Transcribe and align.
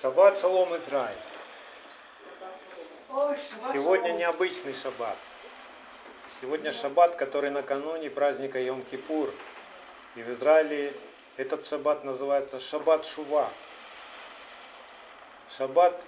Шаббат 0.00 0.38
шалом 0.38 0.76
Израиль. 0.76 1.16
Сегодня 3.72 4.12
необычный 4.12 4.72
шаббат. 4.72 5.16
Сегодня 6.40 6.70
шаббат, 6.70 7.16
который 7.16 7.50
накануне 7.50 8.08
праздника 8.08 8.60
Йом-Кипур. 8.60 9.34
И 10.14 10.22
в 10.22 10.30
Израиле 10.30 10.94
этот 11.36 11.66
шаббат 11.66 12.04
называется 12.04 12.60
шаббат 12.60 13.06
Шува. 13.06 13.50
Шаббат 15.56 16.00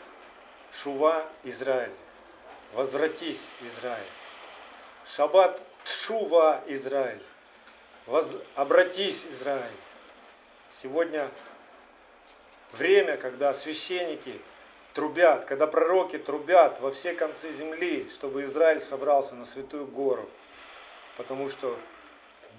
Шува 0.72 1.24
Израиль. 1.42 1.94
Возвратись, 2.74 3.44
Израиль. 3.60 3.98
Шаббат 5.04 5.60
Тшува 5.82 6.62
Израиль. 6.68 7.22
Воз... 8.06 8.28
Обратись, 8.54 9.24
Израиль. 9.24 9.76
Сегодня 10.80 11.28
время, 12.72 13.16
когда 13.16 13.54
священники 13.54 14.40
трубят, 14.94 15.44
когда 15.44 15.66
пророки 15.66 16.18
трубят 16.18 16.80
во 16.80 16.90
все 16.90 17.14
концы 17.14 17.52
земли, 17.52 18.08
чтобы 18.08 18.42
Израиль 18.44 18.80
собрался 18.80 19.34
на 19.34 19.46
святую 19.46 19.86
гору. 19.86 20.28
Потому 21.16 21.48
что 21.48 21.76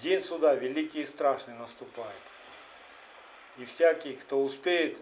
день 0.00 0.20
суда 0.20 0.54
великий 0.54 1.02
и 1.02 1.06
страшный 1.06 1.54
наступает. 1.54 2.12
И 3.58 3.64
всякий, 3.64 4.14
кто 4.14 4.40
успеет 4.40 4.98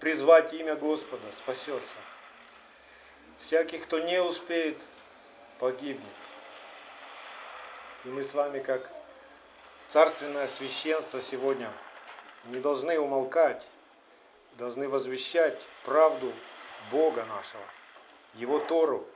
призвать 0.00 0.52
имя 0.52 0.76
Господа, 0.76 1.24
спасется. 1.36 1.98
Всякий, 3.38 3.78
кто 3.78 3.98
не 3.98 4.20
успеет, 4.20 4.76
погибнет. 5.58 6.02
И 8.04 8.08
мы 8.08 8.22
с 8.22 8.34
вами, 8.34 8.60
как 8.60 8.90
царственное 9.88 10.46
священство 10.46 11.20
сегодня, 11.22 11.70
не 12.46 12.60
должны 12.60 12.98
умолкать, 12.98 13.66
должны 14.58 14.88
возвещать 14.88 15.66
правду 15.84 16.32
Бога 16.90 17.24
нашего, 17.26 17.62
Его 18.34 18.58
Тору 18.58 19.06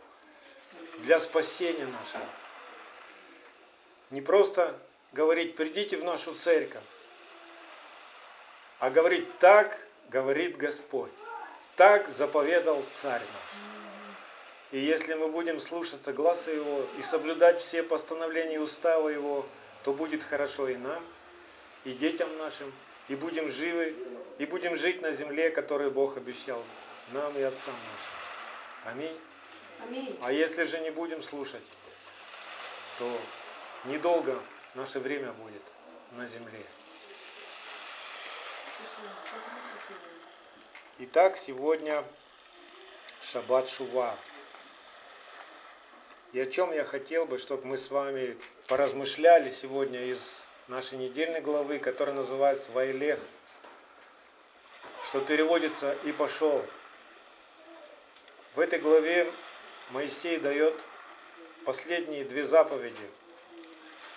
для 0.98 1.18
спасения 1.18 1.84
нашего. 1.84 2.24
Не 4.10 4.22
просто 4.22 4.78
говорить, 5.12 5.56
придите 5.56 5.96
в 5.96 6.04
нашу 6.04 6.34
церковь, 6.34 6.82
а 8.78 8.90
говорить 8.90 9.38
так, 9.38 9.78
говорит 10.10 10.56
Господь. 10.56 11.10
Так 11.76 12.08
заповедал 12.10 12.82
Царь 13.00 13.20
наш. 13.20 13.62
И 14.70 14.78
если 14.78 15.14
мы 15.14 15.28
будем 15.28 15.58
слушаться 15.58 16.12
глаза 16.12 16.50
Его 16.50 16.84
и 16.98 17.02
соблюдать 17.02 17.60
все 17.60 17.82
постановления 17.82 18.60
устава 18.60 19.08
Его, 19.08 19.46
то 19.82 19.92
будет 19.92 20.22
хорошо 20.22 20.68
и 20.68 20.76
нам, 20.76 21.02
и 21.84 21.92
детям 21.92 22.28
нашим, 22.38 22.72
и 23.08 23.14
будем 23.14 23.48
живы, 23.48 23.94
и 24.38 24.46
будем 24.46 24.76
жить 24.76 25.02
на 25.02 25.12
земле, 25.12 25.50
которую 25.50 25.90
Бог 25.90 26.16
обещал 26.16 26.62
нам 27.12 27.36
и 27.36 27.42
отцам 27.42 27.74
нашим. 27.74 28.92
Аминь. 28.92 29.18
Аминь. 29.84 30.18
А 30.22 30.32
если 30.32 30.64
же 30.64 30.80
не 30.80 30.90
будем 30.90 31.22
слушать, 31.22 31.62
то 32.98 33.20
недолго 33.86 34.38
наше 34.74 35.00
время 35.00 35.32
будет 35.32 35.62
на 36.12 36.26
земле. 36.26 36.64
Итак, 40.98 41.36
сегодня 41.36 42.04
Шаббат 43.22 43.68
Шува. 43.68 44.14
И 46.32 46.40
о 46.40 46.46
чем 46.46 46.72
я 46.72 46.84
хотел 46.84 47.26
бы, 47.26 47.38
чтобы 47.38 47.66
мы 47.66 47.76
с 47.76 47.90
вами 47.90 48.36
поразмышляли 48.68 49.50
сегодня 49.50 50.04
из 50.06 50.42
нашей 50.72 50.96
недельной 50.96 51.42
главы, 51.42 51.78
которая 51.78 52.14
называется 52.14 52.72
Вайлех, 52.72 53.20
что 55.06 55.20
переводится 55.20 55.94
«и 56.04 56.12
пошел». 56.12 56.64
В 58.54 58.60
этой 58.60 58.78
главе 58.78 59.30
Моисей 59.90 60.38
дает 60.38 60.74
последние 61.66 62.24
две 62.24 62.46
заповеди 62.46 63.10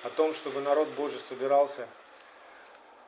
о 0.03 0.09
том, 0.09 0.33
чтобы 0.33 0.61
народ 0.61 0.87
Божий 0.89 1.19
собирался, 1.19 1.87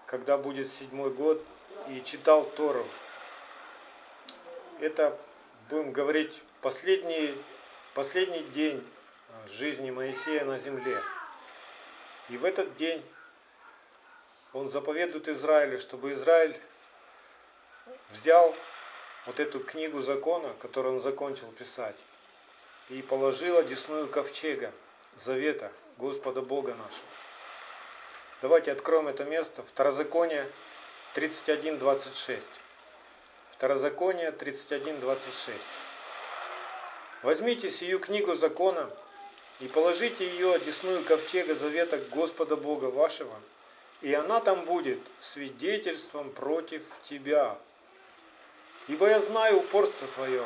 когда 0.07 0.37
будет 0.37 0.71
седьмой 0.71 1.11
год, 1.11 1.41
и 1.89 2.03
читал 2.03 2.43
Тору. 2.43 2.85
Это, 4.81 5.17
будем 5.69 5.91
говорить, 5.93 6.41
последний, 6.61 7.33
последний 7.93 8.43
день 8.43 8.85
жизни 9.47 9.91
Моисея 9.91 10.43
на 10.43 10.57
земле. 10.57 11.01
И 12.29 12.37
в 12.37 12.43
этот 12.43 12.75
день 12.75 13.03
он 14.57 14.67
заповедует 14.67 15.27
Израилю, 15.27 15.77
чтобы 15.77 16.13
Израиль 16.13 16.59
взял 18.09 18.55
вот 19.25 19.39
эту 19.39 19.59
книгу 19.59 20.01
закона, 20.01 20.53
которую 20.59 20.95
он 20.95 21.01
закончил 21.01 21.51
писать, 21.51 21.95
и 22.89 23.01
положил 23.01 23.57
одесную 23.57 24.07
ковчега 24.07 24.71
завета 25.15 25.71
Господа 25.97 26.41
Бога 26.41 26.73
нашего. 26.73 27.07
Давайте 28.41 28.71
откроем 28.71 29.07
это 29.07 29.25
место. 29.25 29.63
Второзаконие 29.63 30.47
31.26. 31.15 32.43
Второзаконие 33.51 34.31
31.26. 34.31 35.53
Возьмите 37.23 37.69
сию 37.69 37.99
книгу 37.99 38.35
закона 38.35 38.89
и 39.59 39.67
положите 39.67 40.27
ее 40.27 40.53
одесную 40.53 41.03
ковчега 41.03 41.55
завета 41.55 41.97
Господа 42.11 42.55
Бога 42.55 42.85
вашего, 42.85 43.33
и 44.01 44.13
она 44.13 44.39
там 44.39 44.65
будет 44.65 44.99
свидетельством 45.19 46.29
против 46.31 46.83
тебя. 47.03 47.57
Ибо 48.87 49.07
я 49.07 49.19
знаю 49.19 49.57
упорство 49.57 50.07
твое 50.15 50.45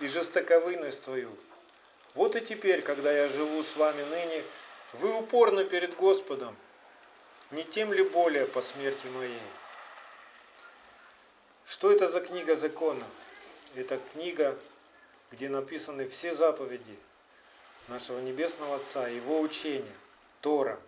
и 0.00 0.06
жестоковыйность 0.06 1.02
твою. 1.02 1.30
Вот 2.14 2.36
и 2.36 2.40
теперь, 2.40 2.82
когда 2.82 3.10
я 3.10 3.28
живу 3.28 3.62
с 3.62 3.76
вами 3.76 4.02
ныне, 4.02 4.42
вы 4.94 5.12
упорны 5.14 5.64
перед 5.64 5.96
Господом, 5.96 6.56
не 7.50 7.64
тем 7.64 7.92
ли 7.92 8.02
более 8.02 8.46
по 8.46 8.62
смерти 8.62 9.06
моей. 9.08 9.40
Что 11.66 11.92
это 11.92 12.08
за 12.08 12.20
книга 12.20 12.56
закона? 12.56 13.04
Это 13.76 14.00
книга, 14.12 14.58
где 15.30 15.48
написаны 15.48 16.08
все 16.08 16.34
заповеди 16.34 16.98
нашего 17.88 18.18
Небесного 18.20 18.76
Отца, 18.76 19.06
Его 19.08 19.40
учения, 19.40 19.94
Тора, 20.40 20.80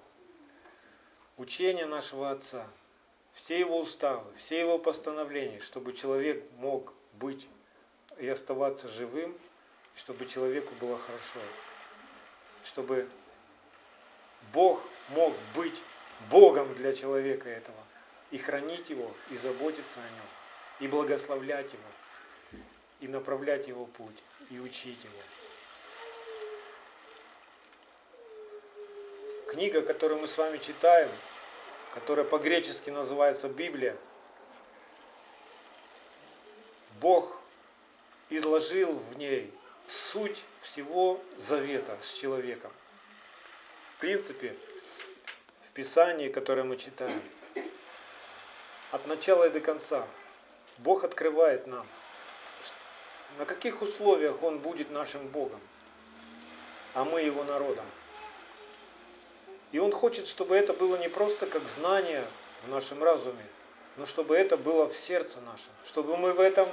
учение 1.42 1.86
нашего 1.86 2.30
Отца, 2.30 2.66
все 3.32 3.58
Его 3.58 3.80
уставы, 3.80 4.24
все 4.36 4.60
Его 4.60 4.78
постановления, 4.78 5.60
чтобы 5.60 5.92
человек 5.92 6.42
мог 6.58 6.94
быть 7.14 7.46
и 8.18 8.28
оставаться 8.28 8.88
живым, 8.88 9.36
чтобы 9.96 10.26
человеку 10.26 10.72
было 10.80 10.96
хорошо, 10.96 11.40
чтобы 12.64 13.08
Бог 14.52 14.82
мог 15.10 15.34
быть 15.54 15.82
Богом 16.30 16.72
для 16.74 16.92
человека 16.92 17.48
этого, 17.48 17.76
и 18.30 18.38
хранить 18.38 18.88
его, 18.88 19.10
и 19.30 19.36
заботиться 19.36 19.98
о 20.00 20.10
нем 20.16 20.26
и 20.80 20.88
благословлять 20.88 21.72
его, 21.72 22.60
и 23.00 23.08
направлять 23.08 23.68
его 23.68 23.86
путь, 23.86 24.22
и 24.50 24.58
учить 24.58 25.04
его. 25.04 25.51
Книга, 29.52 29.82
которую 29.82 30.18
мы 30.18 30.28
с 30.28 30.38
вами 30.38 30.56
читаем, 30.56 31.10
которая 31.92 32.24
по-гречески 32.24 32.88
называется 32.88 33.50
Библия, 33.50 33.94
Бог 37.02 37.36
изложил 38.30 38.94
в 38.94 39.18
ней 39.18 39.52
суть 39.86 40.42
всего 40.62 41.20
завета 41.36 41.94
с 42.00 42.14
человеком. 42.14 42.72
В 43.96 44.00
принципе, 44.00 44.56
в 45.68 45.72
Писании, 45.72 46.30
которое 46.30 46.64
мы 46.64 46.78
читаем, 46.78 47.20
от 48.90 49.06
начала 49.06 49.48
и 49.48 49.50
до 49.50 49.60
конца 49.60 50.08
Бог 50.78 51.04
открывает 51.04 51.66
нам, 51.66 51.86
на 53.36 53.44
каких 53.44 53.82
условиях 53.82 54.42
Он 54.42 54.60
будет 54.60 54.90
нашим 54.90 55.28
Богом, 55.28 55.60
а 56.94 57.04
мы 57.04 57.20
Его 57.20 57.44
народом. 57.44 57.84
И 59.72 59.78
Он 59.78 59.90
хочет, 59.90 60.26
чтобы 60.26 60.54
это 60.54 60.72
было 60.72 60.96
не 60.96 61.08
просто 61.08 61.46
как 61.46 61.62
знание 61.62 62.24
в 62.64 62.68
нашем 62.68 63.02
разуме, 63.02 63.44
но 63.96 64.06
чтобы 64.06 64.36
это 64.36 64.56
было 64.56 64.88
в 64.88 64.94
сердце 64.94 65.40
нашем, 65.40 65.72
чтобы 65.84 66.16
мы 66.16 66.32
в 66.32 66.40
этом 66.40 66.68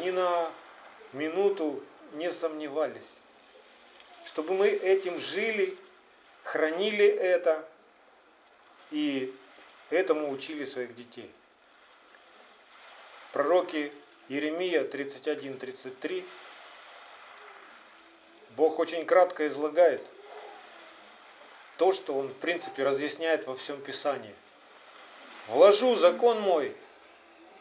ни 0.00 0.10
на 0.10 0.50
минуту 1.12 1.82
не 2.14 2.30
сомневались, 2.30 3.14
чтобы 4.26 4.54
мы 4.54 4.68
этим 4.68 5.18
жили, 5.20 5.76
хранили 6.42 7.06
это 7.06 7.66
и 8.90 9.32
этому 9.90 10.30
учили 10.30 10.64
своих 10.64 10.94
детей. 10.94 11.30
Пророке 13.32 13.92
Еремия 14.28 14.84
31-33 14.84 16.24
Бог 18.56 18.78
очень 18.78 19.06
кратко 19.06 19.46
излагает 19.46 20.02
то, 21.78 21.92
что 21.92 22.14
Он 22.14 22.28
в 22.28 22.36
принципе 22.36 22.84
разъясняет 22.84 23.46
во 23.46 23.54
всем 23.54 23.80
Писании. 23.80 24.34
«Вложу 25.48 25.94
закон 25.94 26.40
мой 26.40 26.74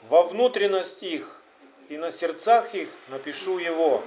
во 0.09 0.23
внутренность 0.23 1.03
их, 1.03 1.41
и 1.89 1.97
на 1.97 2.11
сердцах 2.11 2.75
их 2.75 2.89
напишу 3.07 3.57
его. 3.59 4.03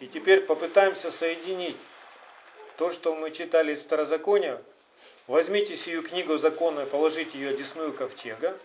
И 0.00 0.06
теперь 0.06 0.40
попытаемся 0.40 1.10
соединить 1.10 1.76
то, 2.76 2.92
что 2.92 3.14
мы 3.14 3.30
читали 3.30 3.74
из 3.74 3.82
Второзакония. 3.82 4.62
Возьмите 5.26 5.76
сию 5.76 6.02
книгу 6.02 6.38
закона 6.38 6.80
и 6.80 6.86
положите 6.86 7.38
ее 7.38 7.50
одесную 7.50 7.92
ковчега. 7.92 8.56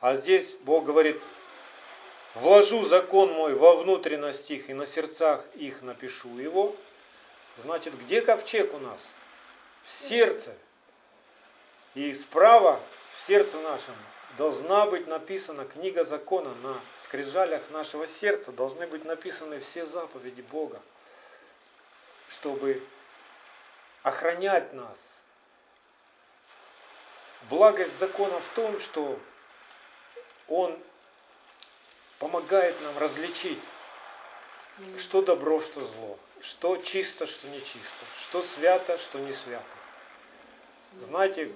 А 0.00 0.16
здесь 0.16 0.56
Бог 0.62 0.84
говорит, 0.84 1.16
вложу 2.34 2.84
закон 2.84 3.32
мой 3.32 3.54
во 3.54 3.76
внутренность 3.76 4.50
их 4.50 4.68
и 4.68 4.74
на 4.74 4.86
сердцах 4.86 5.44
их 5.54 5.82
напишу 5.82 6.36
его. 6.38 6.74
Значит, 7.58 7.98
где 8.00 8.22
ковчег 8.22 8.72
у 8.74 8.78
нас? 8.78 9.00
В 9.82 9.90
сердце. 9.90 10.54
И 11.94 12.14
справа, 12.14 12.80
в 13.14 13.20
сердце 13.20 13.58
нашем, 13.58 13.94
должна 14.38 14.86
быть 14.86 15.06
написана 15.06 15.64
книга 15.64 16.04
закона 16.04 16.54
на 16.62 16.78
скрижалях 17.04 17.62
нашего 17.70 18.06
сердца. 18.06 18.52
Должны 18.52 18.86
быть 18.86 19.04
написаны 19.04 19.60
все 19.60 19.84
заповеди 19.84 20.42
Бога, 20.42 20.80
чтобы 22.28 22.82
охранять 24.02 24.72
нас. 24.72 24.98
Благость 27.48 27.98
закона 27.98 28.38
в 28.38 28.54
том, 28.54 28.78
что 28.78 29.18
он 30.46 30.78
помогает 32.18 32.80
нам 32.82 32.96
различить, 32.98 33.58
что 34.98 35.22
добро, 35.22 35.60
что 35.60 35.80
зло, 35.80 36.18
что 36.40 36.76
чисто, 36.76 37.26
что 37.26 37.48
нечисто, 37.48 38.04
что 38.20 38.42
свято, 38.42 38.98
что 38.98 39.18
не 39.18 39.32
свято. 39.32 39.64
Знаете, 41.00 41.50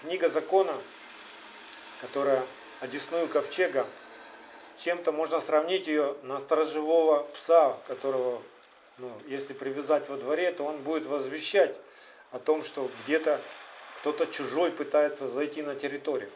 книга 0.00 0.28
закона, 0.28 0.74
которая 2.00 2.44
одесную 2.80 3.28
ковчега, 3.28 3.86
чем-то 4.78 5.12
можно 5.12 5.40
сравнить 5.40 5.86
ее 5.86 6.16
на 6.22 6.38
сторожевого 6.38 7.24
пса, 7.34 7.76
которого, 7.88 8.42
ну, 8.98 9.10
если 9.26 9.52
привязать 9.52 10.08
во 10.08 10.16
дворе, 10.16 10.52
то 10.52 10.64
он 10.64 10.78
будет 10.78 11.06
возвещать 11.06 11.76
о 12.30 12.38
том, 12.38 12.64
что 12.64 12.90
где-то 13.04 13.40
кто-то 14.00 14.26
чужой 14.26 14.70
пытается 14.70 15.28
зайти 15.28 15.62
на 15.62 15.74
территорию. 15.74 16.30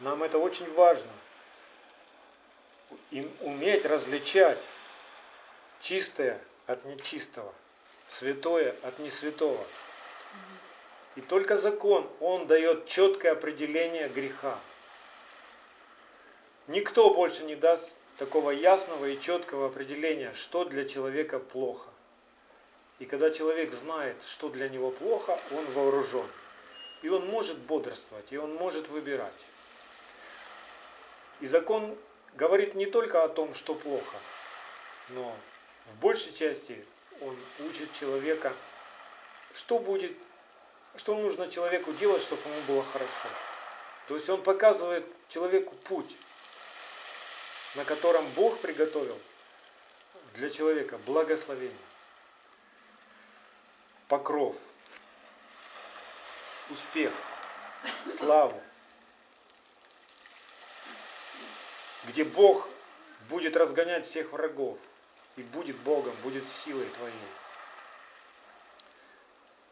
Нам 0.00 0.22
это 0.22 0.38
очень 0.38 0.70
важно. 0.74 1.10
Им 3.10 3.30
уметь 3.40 3.84
различать 3.86 4.58
чистое 5.80 6.40
от 6.66 6.84
нечистого, 6.84 7.52
святое 8.06 8.74
от 8.82 8.98
несвятого. 9.00 9.64
И 11.16 11.20
только 11.20 11.56
закон, 11.56 12.08
он 12.20 12.46
дает 12.46 12.86
четкое 12.86 13.32
определение 13.32 14.08
греха. 14.08 14.58
Никто 16.68 17.12
больше 17.12 17.42
не 17.44 17.56
даст 17.56 17.92
такого 18.16 18.50
ясного 18.52 19.06
и 19.06 19.20
четкого 19.20 19.66
определения, 19.66 20.32
что 20.34 20.64
для 20.64 20.84
человека 20.84 21.40
плохо. 21.40 21.90
И 23.00 23.06
когда 23.06 23.30
человек 23.30 23.72
знает, 23.72 24.16
что 24.22 24.50
для 24.50 24.68
него 24.68 24.90
плохо, 24.90 25.36
он 25.50 25.64
вооружен. 25.72 26.26
И 27.02 27.08
он 27.08 27.26
может 27.26 27.58
бодрствовать, 27.58 28.30
и 28.30 28.36
он 28.36 28.54
может 28.54 28.88
выбирать. 28.88 29.32
И 31.40 31.46
закон 31.46 31.96
говорит 32.34 32.74
не 32.74 32.86
только 32.86 33.24
о 33.24 33.28
том, 33.28 33.54
что 33.54 33.74
плохо, 33.74 34.16
но 35.10 35.36
в 35.86 35.96
большей 35.96 36.32
части 36.32 36.84
он 37.20 37.36
учит 37.68 37.92
человека, 37.92 38.52
что 39.54 39.78
будет, 39.78 40.16
что 40.96 41.14
нужно 41.16 41.50
человеку 41.50 41.92
делать, 41.94 42.22
чтобы 42.22 42.42
ему 42.42 42.60
было 42.62 42.84
хорошо. 42.84 43.28
То 44.08 44.14
есть 44.14 44.28
он 44.28 44.42
показывает 44.42 45.04
человеку 45.28 45.74
путь, 45.84 46.16
на 47.74 47.84
котором 47.84 48.26
Бог 48.30 48.58
приготовил 48.58 49.18
для 50.34 50.50
человека 50.50 50.98
благословение, 51.06 51.76
покров, 54.08 54.56
успех, 56.70 57.12
славу, 58.06 58.60
где 62.08 62.24
Бог 62.24 62.68
будет 63.28 63.56
разгонять 63.56 64.06
всех 64.06 64.32
врагов 64.32 64.78
и 65.36 65.42
будет 65.42 65.76
Богом, 65.78 66.14
будет 66.22 66.48
силой 66.48 66.86
твоей. 66.96 67.14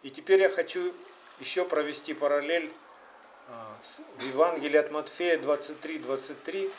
И 0.03 0.11
теперь 0.11 0.43
я 0.43 0.49
хочу 0.49 0.93
еще 1.41 1.65
провести 1.65 2.15
параллель 2.15 2.73
а, 3.49 3.77
в 4.19 4.23
Евангелии 4.23 4.77
от 4.77 4.91
Матфея 4.91 5.39
23, 5.39 5.99
23. 5.99 6.71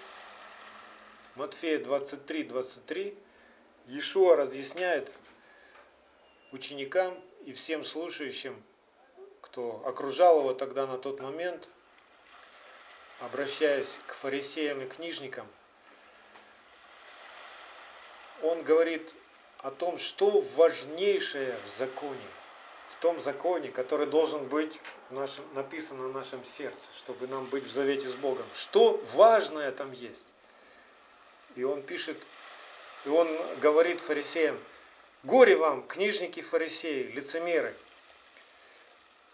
Матфея 1.36 1.84
23, 1.84 2.44
23. 2.44 3.18
Иешуа 3.88 4.36
разъясняет 4.36 5.12
ученикам 6.52 7.20
и 7.46 7.54
всем 7.54 7.84
слушающим, 7.84 8.62
кто 9.42 9.82
окружал 9.86 10.40
его 10.40 10.54
тогда 10.54 10.86
на 10.88 10.98
тот 10.98 11.20
момент– 11.20 11.68
обращаясь 13.20 13.98
к 14.08 14.14
фарисеям 14.14 14.82
и 14.82 14.86
книжникам, 14.88 15.48
он 18.42 18.64
говорит 18.64 19.14
о 19.60 19.72
том, 19.72 19.98
что 19.98 20.42
важнейшее 20.56 21.54
в 21.66 21.70
законе, 21.70 22.18
в 22.90 23.02
том 23.02 23.20
законе, 23.20 23.70
который 23.70 24.08
должен 24.08 24.46
быть 24.46 24.80
нашем, 25.10 25.44
написан 25.54 25.98
на 25.98 26.10
нашем 26.10 26.44
сердце, 26.46 26.80
чтобы 26.98 27.28
нам 27.28 27.46
быть 27.46 27.66
в 27.66 27.72
завете 27.72 28.08
с 28.08 28.16
Богом. 28.16 28.46
Что 28.56 29.04
важное 29.14 29.72
там 29.72 29.92
есть? 29.92 30.28
И 31.56 31.64
он 31.64 31.82
пишет, 31.82 32.18
и 33.06 33.10
он 33.10 33.28
говорит 33.60 34.00
фарисеям, 34.00 34.58
горе 35.24 35.58
вам, 35.58 35.86
книжники 35.86 36.42
фарисеи, 36.42 37.12
лицемеры, 37.12 37.74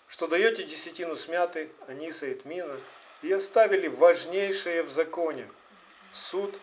что 0.08 0.26
даете 0.28 0.64
десятину 0.64 1.16
смяты, 1.16 1.70
аниса 1.88 2.26
и 2.28 2.34
тмина, 2.34 2.80
и 3.22 3.32
оставили 3.32 3.88
важнейшее 3.88 4.84
в 4.84 4.90
законе– 4.90 5.50
суд, 6.12 6.60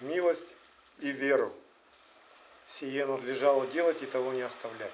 милость 0.00 0.56
и 0.98 1.10
веру. 1.10 1.52
Сие 2.66 3.06
надлежало 3.06 3.66
делать 3.66 4.02
и 4.02 4.06
того 4.06 4.32
не 4.32 4.42
оставлять. 4.42 4.92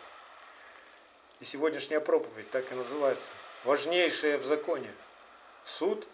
И 1.40 1.44
сегодняшняя 1.44 2.00
проповедь 2.00 2.50
так 2.50 2.70
и 2.70 2.74
называется. 2.74 3.30
Важнейшее 3.64 4.38
в 4.38 4.44
законе– 4.44 4.92
суд, 5.64 6.06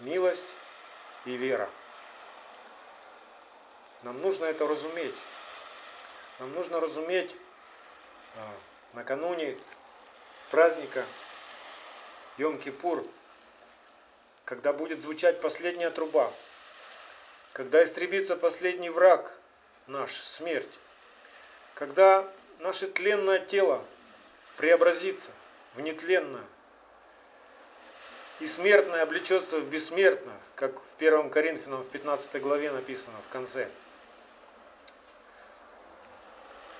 милость 0.00 0.54
и 1.24 1.36
вера. 1.36 1.68
Нам 4.02 4.20
нужно 4.22 4.44
это 4.46 4.66
разуметь. 4.66 5.14
Нам 6.38 6.52
нужно 6.52 6.80
разуметь 6.80 7.36
а, 8.36 8.54
накануне 8.94 9.56
праздника 10.50 11.04
Йом-Кипур– 12.38 13.08
когда 14.46 14.72
будет 14.72 15.00
звучать 15.00 15.40
последняя 15.40 15.90
труба, 15.90 16.32
когда 17.52 17.82
истребится 17.82 18.36
последний 18.36 18.90
враг 18.90 19.30
наш, 19.88 20.14
смерть, 20.14 20.70
когда 21.74 22.26
наше 22.60 22.86
тленное 22.86 23.40
тело 23.40 23.84
преобразится 24.56 25.32
в 25.74 25.80
нетленное, 25.80 26.44
и 28.38 28.46
смертное 28.46 29.02
облечется 29.02 29.58
в 29.58 29.68
бессмертное, 29.68 30.38
как 30.54 30.72
в 30.72 30.96
1 30.96 31.30
Коринфянам 31.30 31.82
в 31.82 31.88
15 31.88 32.40
главе 32.40 32.70
написано 32.70 33.16
в 33.28 33.32
конце. 33.32 33.68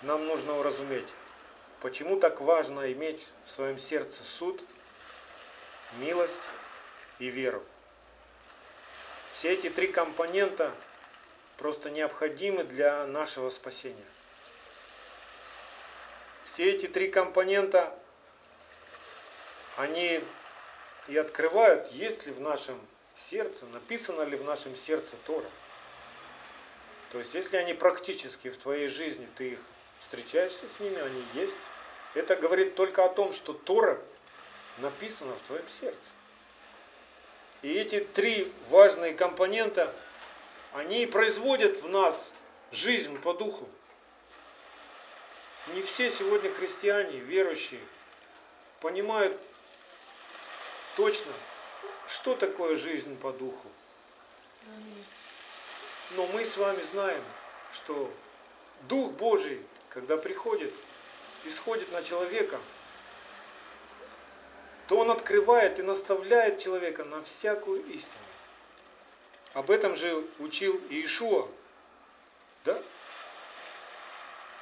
Нам 0.02 0.24
нужно 0.26 0.56
уразуметь, 0.56 1.12
почему 1.80 2.20
так 2.20 2.40
важно 2.40 2.92
иметь 2.92 3.26
в 3.44 3.50
своем 3.50 3.78
сердце 3.78 4.22
суд, 4.22 4.62
милость 5.98 6.48
и 7.18 7.28
веру. 7.28 7.62
Все 9.32 9.52
эти 9.52 9.68
три 9.68 9.88
компонента 9.88 10.74
просто 11.58 11.90
необходимы 11.90 12.64
для 12.64 13.06
нашего 13.06 13.50
спасения. 13.50 14.04
Все 16.44 16.70
эти 16.72 16.86
три 16.86 17.08
компонента, 17.08 17.92
они 19.76 20.22
и 21.08 21.16
открывают, 21.16 21.90
есть 21.92 22.26
ли 22.26 22.32
в 22.32 22.40
нашем 22.40 22.80
сердце, 23.14 23.66
написано 23.66 24.22
ли 24.22 24.36
в 24.36 24.44
нашем 24.44 24.76
сердце 24.76 25.16
Тора. 25.26 25.48
То 27.12 27.18
есть, 27.18 27.34
если 27.34 27.56
они 27.56 27.74
практически 27.74 28.50
в 28.50 28.58
твоей 28.58 28.88
жизни, 28.88 29.28
ты 29.36 29.50
их 29.52 29.58
встречаешься 30.00 30.68
с 30.68 30.80
ними, 30.80 30.98
они 30.98 31.24
есть, 31.34 31.56
это 32.14 32.36
говорит 32.36 32.74
только 32.74 33.04
о 33.04 33.08
том, 33.08 33.32
что 33.32 33.52
Тора 33.52 33.98
написана 34.78 35.34
в 35.34 35.46
твоем 35.46 35.68
сердце. 35.68 35.98
И 37.62 37.72
эти 37.72 38.00
три 38.00 38.52
важные 38.68 39.14
компонента, 39.14 39.92
они 40.72 41.06
производят 41.06 41.82
в 41.82 41.88
нас 41.88 42.30
жизнь 42.70 43.18
по 43.20 43.32
духу. 43.32 43.68
Не 45.74 45.82
все 45.82 46.10
сегодня 46.10 46.52
христиане, 46.52 47.18
верующие, 47.18 47.80
понимают 48.80 49.36
точно, 50.96 51.32
что 52.06 52.36
такое 52.36 52.76
жизнь 52.76 53.16
по 53.18 53.32
духу. 53.32 53.68
Но 56.12 56.26
мы 56.28 56.44
с 56.44 56.56
вами 56.56 56.80
знаем, 56.92 57.22
что 57.72 58.12
Дух 58.82 59.12
Божий, 59.12 59.60
когда 59.88 60.16
приходит, 60.16 60.72
исходит 61.44 61.90
на 61.92 62.02
человека, 62.02 62.60
то 64.88 64.98
он 64.98 65.10
открывает 65.10 65.78
и 65.78 65.82
наставляет 65.82 66.58
человека 66.58 67.04
на 67.04 67.22
всякую 67.22 67.84
истину. 67.86 68.24
Об 69.54 69.70
этом 69.70 69.96
же 69.96 70.22
учил 70.38 70.80
Иешуа. 70.90 71.48
Да? 72.64 72.80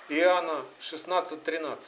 Иоанна 0.08 0.64
16.13. 0.80 1.78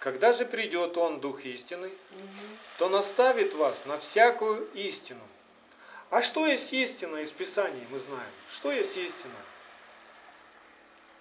Когда 0.00 0.32
же 0.32 0.46
придет 0.46 0.96
Он, 0.96 1.20
Дух 1.20 1.44
истины, 1.44 1.90
то 2.78 2.88
наставит 2.88 3.54
вас 3.54 3.84
на 3.84 3.98
всякую 3.98 4.66
истину. 4.72 5.20
А 6.08 6.22
что 6.22 6.46
есть 6.46 6.72
истина 6.72 7.18
из 7.18 7.30
Писаний, 7.30 7.86
мы 7.90 7.98
знаем. 7.98 8.30
Что 8.50 8.72
есть 8.72 8.96
истина? 8.96 9.34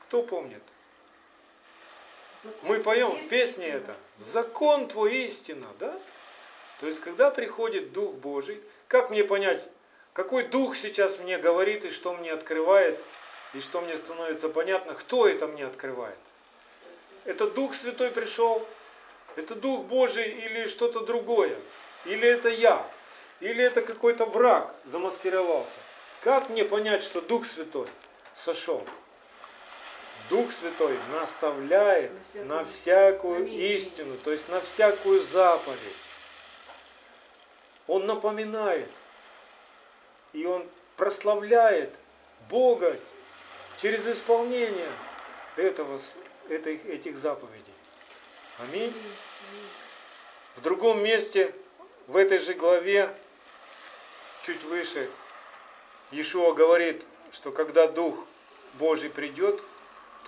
Кто 0.04 0.24
помнит? 0.24 0.64
Мы 2.64 2.80
поем 2.80 3.12
в 3.12 3.28
песне 3.28 3.68
это. 3.68 3.96
Закон 4.20 4.88
твой 4.88 5.26
истина, 5.26 5.68
да? 5.80 5.94
То 6.80 6.88
есть, 6.88 7.02
когда 7.02 7.32
приходит 7.32 7.92
Дух 7.92 8.14
Божий, 8.16 8.62
как 8.88 9.10
мне 9.10 9.24
понять, 9.24 9.62
какой 10.14 10.44
Дух 10.44 10.76
сейчас 10.78 11.20
мне 11.20 11.38
говорит 11.38 11.86
и 11.86 11.90
что 11.90 12.14
мне 12.14 12.32
открывает, 12.32 12.98
и 13.54 13.60
что 13.60 13.82
мне 13.82 13.98
становится 13.98 14.48
понятно, 14.48 14.94
кто 14.94 15.28
это 15.28 15.48
мне 15.48 15.66
открывает? 15.66 16.18
Это 17.26 17.50
Дух 17.50 17.74
Святой 17.74 18.12
пришел, 18.12 18.66
это 19.36 19.56
Дух 19.56 19.86
Божий 19.86 20.30
или 20.30 20.68
что-то 20.68 21.02
другое, 21.02 21.58
или 22.06 22.28
это 22.28 22.48
я, 22.50 22.86
или 23.42 23.64
это 23.64 23.82
какой-то 23.82 24.26
враг 24.26 24.74
замаскировался. 24.86 25.72
Как 26.24 26.50
мне 26.50 26.64
понять, 26.64 27.04
что 27.04 27.22
Дух 27.22 27.46
Святой 27.46 27.88
сошел? 28.36 28.86
Дух 30.30 30.52
Святой 30.52 30.96
наставляет 31.12 32.12
на 32.36 32.64
всякую 32.64 33.48
истину, 33.48 34.16
то 34.24 34.32
есть 34.32 34.48
на 34.50 34.62
всякую 34.62 35.22
заповедь. 35.22 35.80
Он 37.88 38.06
напоминает, 38.06 38.88
и 40.34 40.46
он 40.46 40.68
прославляет 40.98 41.92
Бога 42.50 43.00
через 43.78 44.08
исполнение 44.08 44.90
этого, 45.56 46.00
этих, 46.50 46.86
этих 46.86 47.18
заповедей. 47.18 47.74
Аминь. 48.60 48.94
В 50.58 50.62
другом 50.62 51.02
месте, 51.02 51.54
в 52.08 52.16
этой 52.16 52.38
же 52.38 52.54
главе, 52.54 53.10
чуть 54.46 54.64
выше, 54.66 55.10
Иешуа 56.12 56.54
говорит, 56.54 57.04
что 57.32 57.52
когда 57.52 57.88
Дух 57.88 58.16
Божий 58.74 59.10
придет, 59.10 59.60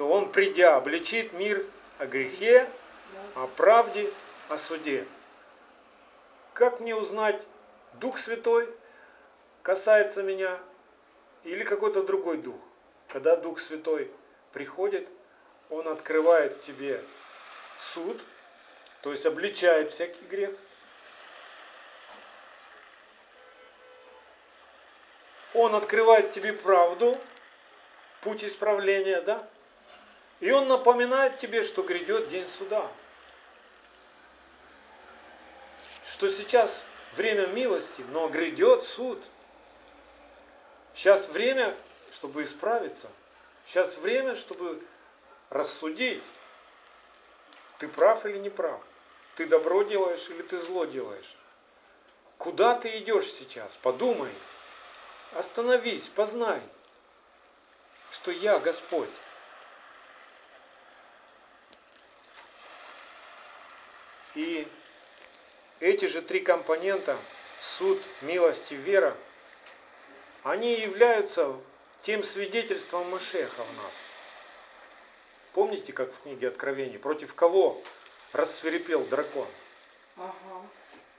то 0.01 0.09
Он, 0.09 0.31
придя, 0.31 0.77
обличит 0.77 1.31
мир 1.31 1.63
о 1.99 2.07
грехе, 2.07 2.67
о 3.35 3.45
правде, 3.45 4.09
о 4.49 4.57
суде. 4.57 5.05
Как 6.55 6.79
мне 6.79 6.95
узнать, 6.95 7.39
Дух 7.99 8.17
Святой 8.17 8.67
касается 9.61 10.23
меня 10.23 10.57
или 11.43 11.63
какой-то 11.63 12.01
другой 12.01 12.37
Дух? 12.37 12.59
Когда 13.09 13.35
Дух 13.35 13.59
Святой 13.59 14.09
приходит, 14.53 15.07
Он 15.69 15.87
открывает 15.87 16.59
тебе 16.61 16.99
суд, 17.77 18.19
то 19.03 19.11
есть 19.11 19.27
обличает 19.27 19.91
всякий 19.91 20.25
грех. 20.25 20.49
Он 25.53 25.75
открывает 25.75 26.31
тебе 26.31 26.53
правду, 26.53 27.15
путь 28.21 28.43
исправления, 28.43 29.21
да? 29.21 29.47
И 30.41 30.51
он 30.51 30.67
напоминает 30.67 31.37
тебе, 31.37 31.63
что 31.63 31.83
грядет 31.83 32.27
день 32.29 32.47
суда. 32.47 32.85
Что 36.03 36.27
сейчас 36.27 36.83
время 37.15 37.45
милости, 37.47 38.03
но 38.09 38.27
грядет 38.27 38.83
суд. 38.83 39.21
Сейчас 40.95 41.29
время, 41.29 41.75
чтобы 42.11 42.43
исправиться. 42.43 43.07
Сейчас 43.67 43.97
время, 43.97 44.35
чтобы 44.35 44.81
рассудить. 45.51 46.23
Ты 47.77 47.87
прав 47.87 48.25
или 48.25 48.39
не 48.39 48.49
прав? 48.49 48.81
Ты 49.35 49.45
добро 49.45 49.83
делаешь 49.83 50.27
или 50.29 50.41
ты 50.41 50.57
зло 50.57 50.85
делаешь? 50.85 51.35
Куда 52.39 52.73
ты 52.75 52.97
идешь 52.97 53.31
сейчас? 53.31 53.77
Подумай. 53.83 54.31
Остановись, 55.33 56.09
познай, 56.09 56.59
что 58.09 58.31
я 58.31 58.59
Господь. 58.59 59.07
И 64.35 64.67
эти 65.79 66.05
же 66.05 66.21
три 66.21 66.39
компонента, 66.39 67.17
суд, 67.59 67.99
милость 68.21 68.71
и 68.71 68.75
вера, 68.75 69.15
они 70.43 70.73
являются 70.79 71.55
тем 72.01 72.23
свидетельством 72.23 73.09
Машеха 73.09 73.63
в 73.63 73.77
нас. 73.77 73.93
Помните, 75.53 75.91
как 75.91 76.13
в 76.13 76.21
книге 76.21 76.47
Откровений, 76.47 76.97
против 76.97 77.35
кого 77.35 77.81
рассверепел 78.31 79.03
дракон? 79.05 79.47
Ага. 80.17 80.33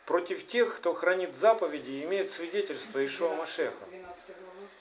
Против 0.06 0.46
тех, 0.46 0.76
кто 0.76 0.94
хранит 0.94 1.36
заповеди 1.36 1.90
и 1.90 2.04
имеет 2.04 2.30
свидетельство 2.30 3.04
Ишуа 3.04 3.34
Машеха. 3.36 3.84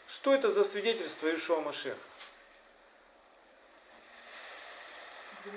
Что 0.07 0.33
это 0.33 0.50
за 0.50 0.63
свидетельство 0.63 1.33
Ишуа 1.33 1.59
Машеха? 1.61 1.97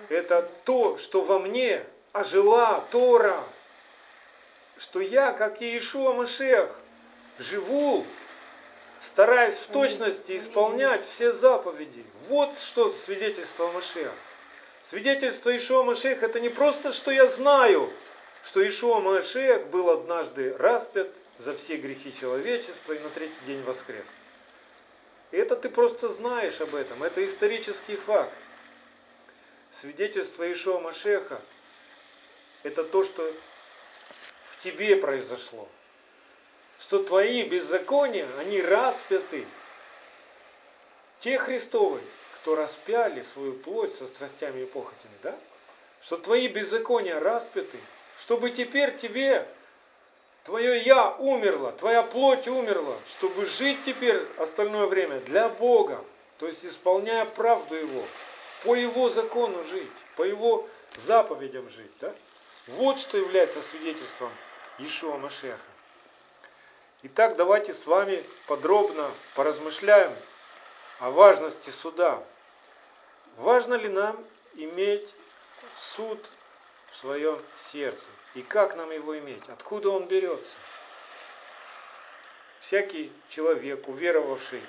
Это 0.09 0.43
то, 0.64 0.97
что 0.97 1.23
во 1.23 1.38
мне 1.38 1.87
ожила 2.14 2.85
Тора, 2.92 3.42
что 4.78 5.00
я, 5.00 5.33
как 5.33 5.61
и 5.61 5.76
Ишуа 5.76 6.12
Машех, 6.12 6.71
живу, 7.38 8.06
стараясь 9.00 9.56
в 9.56 9.66
точности 9.66 10.37
исполнять 10.38 11.04
все 11.04 11.33
заповеди. 11.33 12.06
Вот 12.28 12.56
что 12.56 12.90
свидетельство 12.92 13.71
Машеха. 13.73 14.12
Свидетельство 14.87 15.54
Ишуа 15.54 15.83
Машех 15.83 16.23
это 16.23 16.38
не 16.38 16.50
просто, 16.50 16.92
что 16.92 17.11
я 17.11 17.26
знаю, 17.26 17.90
что 18.44 18.64
Ишуа 18.64 19.00
Машех 19.00 19.66
был 19.66 19.90
однажды 19.90 20.56
распят 20.56 21.11
за 21.38 21.56
все 21.56 21.76
грехи 21.76 22.14
человечества 22.14 22.92
и 22.92 23.00
на 23.00 23.09
третий 23.09 23.44
день 23.44 23.62
воскрес. 23.64 24.06
Это 25.33 25.56
ты 25.56 25.68
просто 25.68 26.09
знаешь 26.09 26.61
об 26.61 26.76
этом, 26.76 27.02
это 27.02 27.26
исторический 27.26 27.97
факт. 27.97 28.38
Свидетельство 29.73 30.50
Ишуа 30.52 30.78
Машеха 30.78 31.40
это 32.64 32.83
то, 32.83 33.04
что 33.04 33.23
в 34.49 34.59
тебе 34.59 34.97
произошло. 34.97 35.68
Что 36.80 37.02
твои 37.04 37.44
беззакония, 37.44 38.26
они 38.40 38.61
распяты. 38.61 39.47
Те 41.21 41.38
Христовы, 41.38 42.00
кто 42.37 42.56
распяли 42.56 43.23
свою 43.23 43.52
плоть 43.52 43.94
со 43.94 44.06
страстями 44.06 44.62
и 44.62 44.66
похотями, 44.66 45.12
да? 45.23 45.35
Что 46.02 46.16
твои 46.16 46.49
беззакония 46.49 47.21
распяты, 47.21 47.78
чтобы 48.18 48.50
теперь 48.50 48.97
тебе 48.97 49.47
твое 50.44 50.83
«я» 50.83 51.14
умерло, 51.18 51.73
твоя 51.73 52.02
плоть 52.02 52.49
умерла, 52.49 52.97
чтобы 53.06 53.47
жить 53.47 53.83
теперь 53.85 54.21
остальное 54.38 54.87
время 54.87 55.21
для 55.21 55.49
Бога, 55.49 56.04
то 56.38 56.47
есть 56.47 56.64
исполняя 56.66 57.25
правду 57.25 57.75
Его, 57.75 58.02
по 58.64 58.75
Его 58.75 59.09
закону 59.09 59.62
жить, 59.64 59.88
по 60.16 60.23
Его 60.23 60.68
заповедям 60.97 61.68
жить, 61.71 61.92
да? 62.00 62.12
Вот 62.66 62.99
что 62.99 63.18
является 63.18 63.62
свидетельством 63.62 64.30
Ишуа 64.78 65.18
Машеха. 65.18 65.59
Итак, 67.02 67.37
давайте 67.37 67.75
с 67.75 67.87
вами 67.87 68.25
подробно 68.47 69.11
поразмышляем 69.35 70.14
о 70.99 71.11
важности 71.11 71.68
суда. 71.68 72.23
Важно 73.37 73.75
ли 73.75 73.88
нам 73.88 74.16
иметь 74.54 75.14
суд 75.76 76.18
в 76.90 76.97
своем 76.97 77.38
сердце? 77.59 78.06
И 78.35 78.40
как 78.40 78.76
нам 78.76 78.90
его 78.90 79.18
иметь? 79.18 79.47
Откуда 79.49 79.90
он 79.90 80.06
берется? 80.06 80.56
Всякий 82.61 83.12
человек, 83.28 83.87
уверовавший 83.88 84.62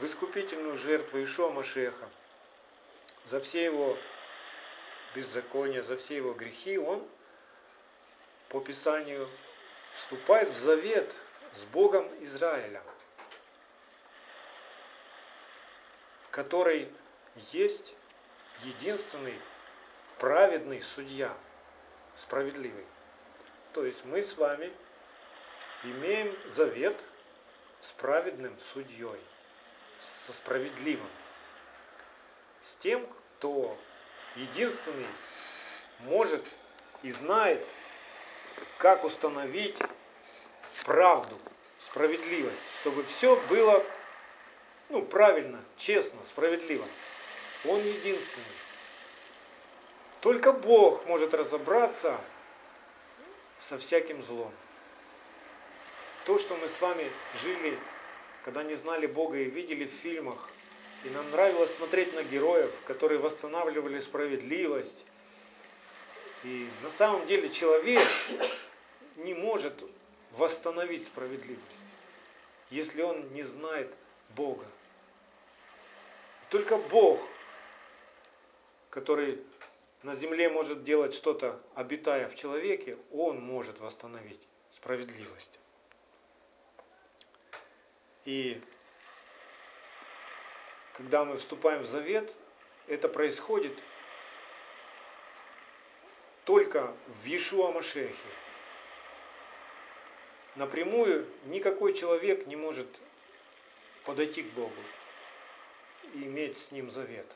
в 0.00 0.06
искупительную 0.06 0.76
жертву 0.76 1.22
Ишуа 1.22 1.50
Машеха, 1.50 2.08
за 3.26 3.38
все 3.38 3.64
его 3.64 3.96
беззакония, 5.14 5.82
за 5.82 5.96
все 5.96 6.16
его 6.16 6.32
грехи, 6.32 6.78
он 6.78 7.06
по 8.48 8.60
Писанию 8.60 9.28
вступает 9.94 10.48
в 10.50 10.56
завет 10.56 11.12
с 11.52 11.64
Богом 11.64 12.08
Израиля, 12.24 12.82
который 16.30 16.90
есть 17.52 17.94
единственный 18.64 19.34
праведный 20.18 20.82
судья, 20.82 21.32
справедливый. 22.14 22.86
То 23.72 23.84
есть 23.84 24.04
мы 24.04 24.22
с 24.22 24.36
вами 24.36 24.72
имеем 25.84 26.32
завет 26.46 26.96
с 27.80 27.92
праведным 27.92 28.58
судьей, 28.58 29.20
со 30.00 30.32
справедливым, 30.32 31.08
с 32.60 32.74
тем, 32.76 33.06
кто 33.06 33.76
единственный 34.36 35.06
может 36.00 36.44
и 37.02 37.10
знает, 37.10 37.64
как 38.78 39.04
установить 39.04 39.76
правду, 40.84 41.38
справедливость, 41.90 42.58
чтобы 42.80 43.04
все 43.04 43.36
было 43.48 43.84
ну, 44.90 45.02
правильно, 45.02 45.62
честно, 45.78 46.18
справедливо. 46.28 46.84
Он 47.64 47.78
единственный. 47.78 48.44
Только 50.20 50.52
Бог 50.52 51.06
может 51.06 51.32
разобраться 51.32 52.18
со 53.58 53.78
всяким 53.78 54.22
злом. 54.24 54.52
То, 56.26 56.38
что 56.38 56.56
мы 56.56 56.66
с 56.68 56.80
вами 56.80 57.04
жили, 57.42 57.78
когда 58.44 58.64
не 58.64 58.74
знали 58.74 59.06
Бога 59.06 59.38
и 59.38 59.44
видели 59.44 59.84
в 59.84 59.92
фильмах, 59.92 60.48
и 61.04 61.10
нам 61.10 61.30
нравилось 61.30 61.74
смотреть 61.74 62.14
на 62.14 62.22
героев, 62.24 62.70
которые 62.86 63.18
восстанавливали 63.18 64.00
справедливость. 64.00 65.04
И 66.44 66.68
на 66.82 66.90
самом 66.90 67.26
деле 67.26 67.50
человек 67.50 68.06
не 69.16 69.34
может 69.34 69.74
восстановить 70.32 71.06
справедливость, 71.06 71.64
если 72.70 73.02
он 73.02 73.32
не 73.32 73.42
знает 73.42 73.92
Бога. 74.36 74.66
Только 76.50 76.76
Бог, 76.76 77.20
который 78.90 79.42
на 80.02 80.14
земле 80.14 80.48
может 80.48 80.84
делать 80.84 81.14
что-то, 81.14 81.60
обитая 81.74 82.28
в 82.28 82.34
человеке, 82.34 82.96
Он 83.12 83.40
может 83.40 83.78
восстановить 83.80 84.40
справедливость. 84.72 85.58
И 88.24 88.60
когда 91.00 91.24
мы 91.24 91.38
вступаем 91.38 91.82
в 91.82 91.86
завет, 91.86 92.30
это 92.86 93.08
происходит 93.08 93.72
только 96.44 96.92
в 97.22 97.24
Иешуа 97.24 97.72
Машехе. 97.72 98.12
Напрямую 100.56 101.26
никакой 101.46 101.94
человек 101.94 102.46
не 102.46 102.56
может 102.56 102.86
подойти 104.04 104.42
к 104.42 104.52
Богу 104.52 104.74
и 106.12 106.24
иметь 106.24 106.58
с 106.58 106.70
Ним 106.70 106.90
завет. 106.90 107.26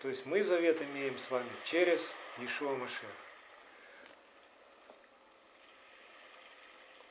То 0.00 0.08
есть 0.08 0.24
мы 0.24 0.42
завет 0.42 0.80
имеем 0.80 1.18
с 1.18 1.30
вами 1.30 1.50
через 1.64 2.00
Иешуа 2.38 2.74
Машех. 2.76 3.10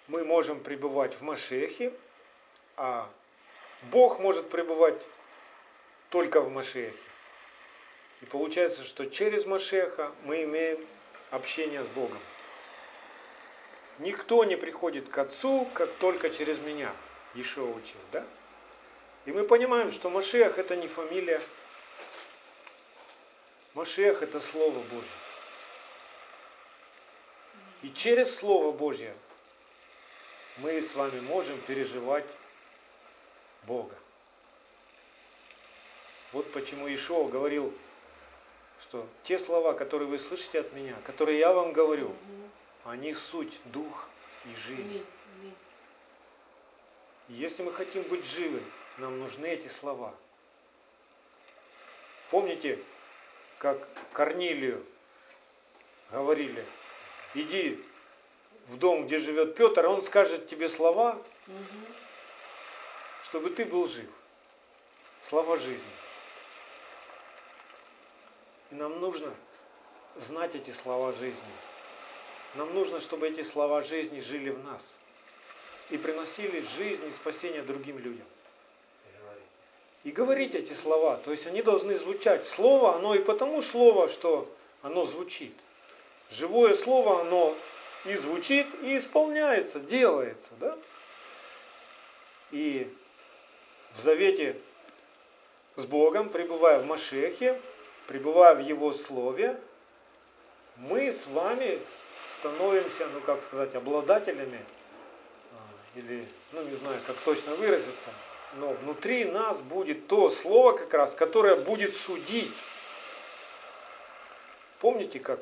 Мы 0.07 0.25
можем 0.25 0.61
пребывать 0.61 1.13
в 1.13 1.21
Машехе, 1.21 1.93
а 2.75 3.07
Бог 3.91 4.17
может 4.17 4.49
пребывать 4.49 4.99
только 6.09 6.41
в 6.41 6.49
Машехе. 6.51 6.93
И 8.21 8.25
получается, 8.25 8.83
что 8.83 9.05
через 9.05 9.45
Машеха 9.45 10.11
мы 10.25 10.43
имеем 10.43 10.77
общение 11.31 11.83
с 11.83 11.87
Богом. 11.87 12.19
Никто 13.99 14.43
не 14.43 14.55
приходит 14.55 15.09
к 15.09 15.17
Отцу, 15.17 15.67
как 15.73 15.91
только 15.95 16.29
через 16.29 16.57
меня. 16.59 16.91
Ишо 17.35 17.69
учил, 17.69 17.99
да? 18.11 18.25
И 19.25 19.31
мы 19.31 19.43
понимаем, 19.43 19.91
что 19.91 20.09
Машех 20.09 20.57
это 20.57 20.75
не 20.75 20.87
фамилия. 20.87 21.41
Машех 23.73 24.23
это 24.23 24.39
Слово 24.39 24.79
Божье. 24.79 25.09
И 27.83 27.91
через 27.93 28.35
Слово 28.35 28.71
Божье 28.75 29.13
мы 30.57 30.81
с 30.81 30.95
вами 30.95 31.19
можем 31.21 31.57
переживать 31.61 32.25
Бога. 33.63 33.95
Вот 36.31 36.51
почему 36.51 36.87
Ишо 36.93 37.23
говорил, 37.25 37.73
что 38.81 39.07
те 39.23 39.39
слова, 39.39 39.73
которые 39.73 40.07
вы 40.07 40.19
слышите 40.19 40.59
от 40.59 40.71
меня, 40.73 40.95
которые 41.05 41.39
я 41.39 41.51
вам 41.51 41.73
говорю, 41.73 42.15
они 42.85 43.13
суть, 43.13 43.59
дух 43.65 44.07
и 44.45 44.55
жизнь. 44.67 45.03
И 47.29 47.33
если 47.33 47.63
мы 47.63 47.71
хотим 47.73 48.03
быть 48.03 48.25
живы, 48.25 48.61
нам 48.97 49.19
нужны 49.19 49.47
эти 49.47 49.67
слова. 49.67 50.13
Помните, 52.31 52.79
как 53.57 53.77
Корнилию 54.13 54.85
говорили, 56.11 56.63
иди 57.33 57.83
в 58.67 58.77
дом, 58.77 59.07
где 59.07 59.17
живет 59.17 59.55
Петр, 59.55 59.85
а 59.85 59.89
он 59.89 60.03
скажет 60.03 60.47
тебе 60.47 60.69
слова, 60.69 61.19
чтобы 63.23 63.49
ты 63.49 63.65
был 63.65 63.87
жив. 63.87 64.09
Слова 65.27 65.57
жизни. 65.57 66.08
И 68.71 68.75
нам 68.75 68.99
нужно 68.99 69.33
знать 70.15 70.55
эти 70.55 70.71
слова 70.71 71.11
жизни. 71.13 71.39
Нам 72.55 72.73
нужно, 72.73 72.99
чтобы 72.99 73.27
эти 73.27 73.43
слова 73.43 73.81
жизни 73.81 74.19
жили 74.19 74.49
в 74.49 74.63
нас 74.63 74.81
и 75.89 75.97
приносили 75.97 76.63
жизнь 76.77 77.05
и 77.07 77.11
спасение 77.11 77.61
другим 77.61 77.97
людям. 77.99 78.25
И 80.03 80.11
говорить 80.11 80.55
эти 80.55 80.73
слова, 80.73 81.17
то 81.17 81.31
есть 81.31 81.45
они 81.45 81.61
должны 81.61 81.97
звучать. 81.97 82.45
Слово, 82.45 82.95
оно 82.95 83.15
и 83.15 83.19
потому 83.19 83.61
слово, 83.61 84.07
что 84.07 84.49
оно 84.81 85.05
звучит. 85.05 85.53
Живое 86.31 86.73
слово, 86.73 87.21
оно 87.21 87.53
и 88.05 88.15
звучит, 88.15 88.67
и 88.83 88.97
исполняется, 88.97 89.79
делается. 89.79 90.49
Да? 90.59 90.77
И 92.51 92.91
в 93.97 94.01
завете 94.01 94.55
с 95.75 95.85
Богом, 95.85 96.29
пребывая 96.29 96.79
в 96.79 96.85
Машехе, 96.85 97.59
пребывая 98.09 98.55
в 98.55 98.59
Его 98.59 98.91
Слове, 98.91 99.55
мы 100.77 101.11
с 101.11 101.27
вами 101.27 101.79
становимся, 102.39 103.05
ну 103.13 103.21
как 103.21 103.43
сказать, 103.43 103.75
обладателями, 103.75 104.59
а, 105.53 105.99
или, 105.99 106.27
ну 106.51 106.63
не 106.63 106.75
знаю, 106.77 106.99
как 107.05 107.15
точно 107.17 107.53
выразиться, 107.53 108.09
но 108.55 108.69
внутри 108.69 109.25
нас 109.25 109.61
будет 109.61 110.07
то 110.07 110.31
слово 110.31 110.75
как 110.75 110.91
раз, 110.95 111.13
которое 111.13 111.55
будет 111.55 111.95
судить. 111.95 112.51
Помните, 114.79 115.19
как 115.19 115.39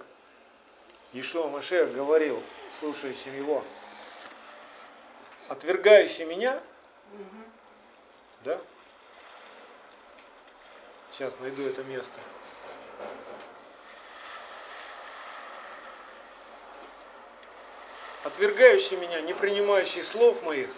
Ишуа 1.14 1.48
Машех 1.48 1.94
говорил 1.94 2.38
слушающим 2.82 3.34
его, 3.38 3.64
отвергающий 5.48 6.26
меня, 6.26 6.62
угу. 7.14 7.44
да? 8.44 8.60
Сейчас 11.14 11.40
найду 11.40 11.64
это 11.64 11.82
место. 11.86 12.20
Отвергающий 18.28 18.98
меня, 18.98 19.22
не 19.22 19.34
принимающий 19.34 20.04
слов 20.04 20.44
моих, 20.44 20.70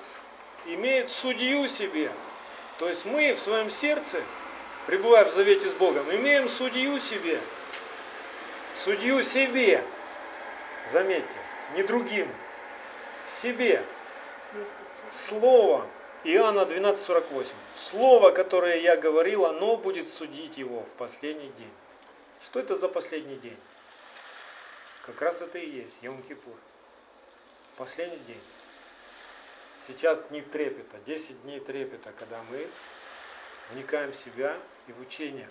имеет 0.67 1.09
судью 1.09 1.67
себе. 1.67 2.11
То 2.77 2.87
есть 2.87 3.05
мы 3.05 3.33
в 3.33 3.39
своем 3.39 3.71
сердце, 3.71 4.21
пребывая 4.85 5.25
в 5.25 5.31
завете 5.31 5.67
с 5.67 5.73
Богом, 5.73 6.07
имеем 6.15 6.47
судью 6.47 6.99
себе. 6.99 7.41
Судью 8.77 9.23
себе. 9.23 9.83
Заметьте, 10.91 11.39
не 11.75 11.81
другим. 11.81 12.27
Себе. 13.27 13.83
Слово. 15.11 15.87
Иоанна 16.25 16.59
12.48. 16.59 17.47
Слово, 17.75 18.29
которое 18.29 18.79
я 18.79 18.95
говорил, 18.95 19.47
оно 19.47 19.75
будет 19.75 20.07
судить 20.07 20.59
его 20.59 20.83
в 20.83 20.97
последний 20.99 21.49
день. 21.57 21.71
Что 22.43 22.59
это 22.59 22.75
за 22.75 22.89
последний 22.89 23.37
день? 23.37 23.57
Как 25.07 25.19
раз 25.23 25.41
это 25.41 25.57
и 25.57 25.67
есть 25.67 25.95
Йом-Кипур. 26.03 26.55
Последний 27.79 28.19
день. 28.27 28.41
Сейчас 29.87 30.19
дни 30.27 30.41
трепета, 30.41 30.97
10 31.05 31.43
дней 31.43 31.61
трепета, 31.61 32.11
когда 32.19 32.37
мы 32.51 32.67
вникаем 33.71 34.11
в 34.11 34.17
себя 34.17 34.57
и 34.87 34.91
в 34.91 34.99
учение, 34.99 35.47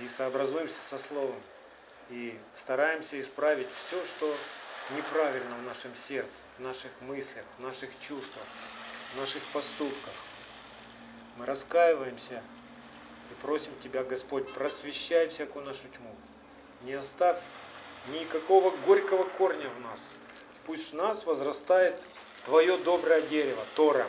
и 0.00 0.08
сообразуемся 0.08 0.80
со 0.82 0.96
Словом, 0.96 1.38
и 2.08 2.34
стараемся 2.54 3.20
исправить 3.20 3.68
все, 3.68 4.02
что 4.06 4.34
неправильно 4.96 5.54
в 5.56 5.64
нашем 5.64 5.94
сердце, 5.94 6.32
в 6.56 6.62
наших 6.62 6.90
мыслях, 7.02 7.44
в 7.58 7.62
наших 7.62 7.90
чувствах, 8.00 8.46
в 9.12 9.18
наших 9.18 9.42
поступках. 9.52 10.14
Мы 11.36 11.44
раскаиваемся 11.44 12.42
и 13.30 13.34
просим 13.42 13.72
Тебя, 13.82 14.02
Господь, 14.02 14.50
просвещай 14.54 15.28
всякую 15.28 15.66
нашу 15.66 15.88
тьму. 15.88 16.16
Не 16.84 16.94
оставь 16.94 17.38
никакого 18.18 18.74
горького 18.86 19.24
корня 19.24 19.68
в 19.68 19.80
нас. 19.82 20.00
Пусть 20.70 20.92
в 20.92 20.94
нас 20.94 21.26
возрастает 21.26 21.96
твое 22.44 22.78
доброе 22.78 23.22
дерево, 23.22 23.60
Тора. 23.74 24.06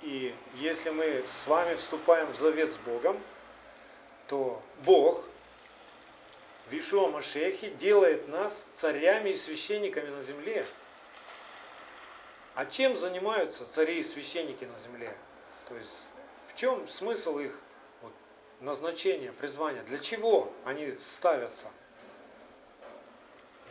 И 0.00 0.34
если 0.54 0.88
мы 0.88 1.22
с 1.30 1.46
вами 1.46 1.74
вступаем 1.74 2.26
в 2.32 2.36
завет 2.38 2.72
с 2.72 2.76
Богом, 2.76 3.20
то 4.28 4.62
Бог 4.86 5.22
в 6.70 6.72
Ишуа 6.72 7.10
Машехе 7.10 7.68
делает 7.68 8.26
нас 8.28 8.64
царями 8.76 9.28
и 9.28 9.36
священниками 9.36 10.08
на 10.08 10.22
земле. 10.22 10.64
А 12.54 12.64
чем 12.64 12.96
занимаются 12.96 13.70
цари 13.70 13.98
и 13.98 14.02
священники 14.02 14.64
на 14.64 14.78
земле? 14.78 15.14
То 15.68 15.76
есть 15.76 16.00
в 16.48 16.56
чем 16.56 16.88
смысл 16.88 17.40
их 17.40 17.60
вот, 18.00 18.12
назначения, 18.60 19.32
призвания? 19.32 19.82
Для 19.82 19.98
чего 19.98 20.50
они 20.64 20.92
ставятся? 20.92 21.68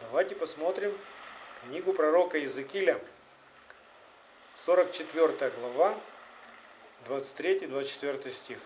Давайте 0.02 0.36
посмотрим 0.36 0.94
книгу 1.64 1.94
пророка 1.94 2.38
Иезекииля, 2.38 3.00
44 4.56 5.52
глава, 5.52 5.98
23-24 7.08 8.32
стих. 8.32 8.60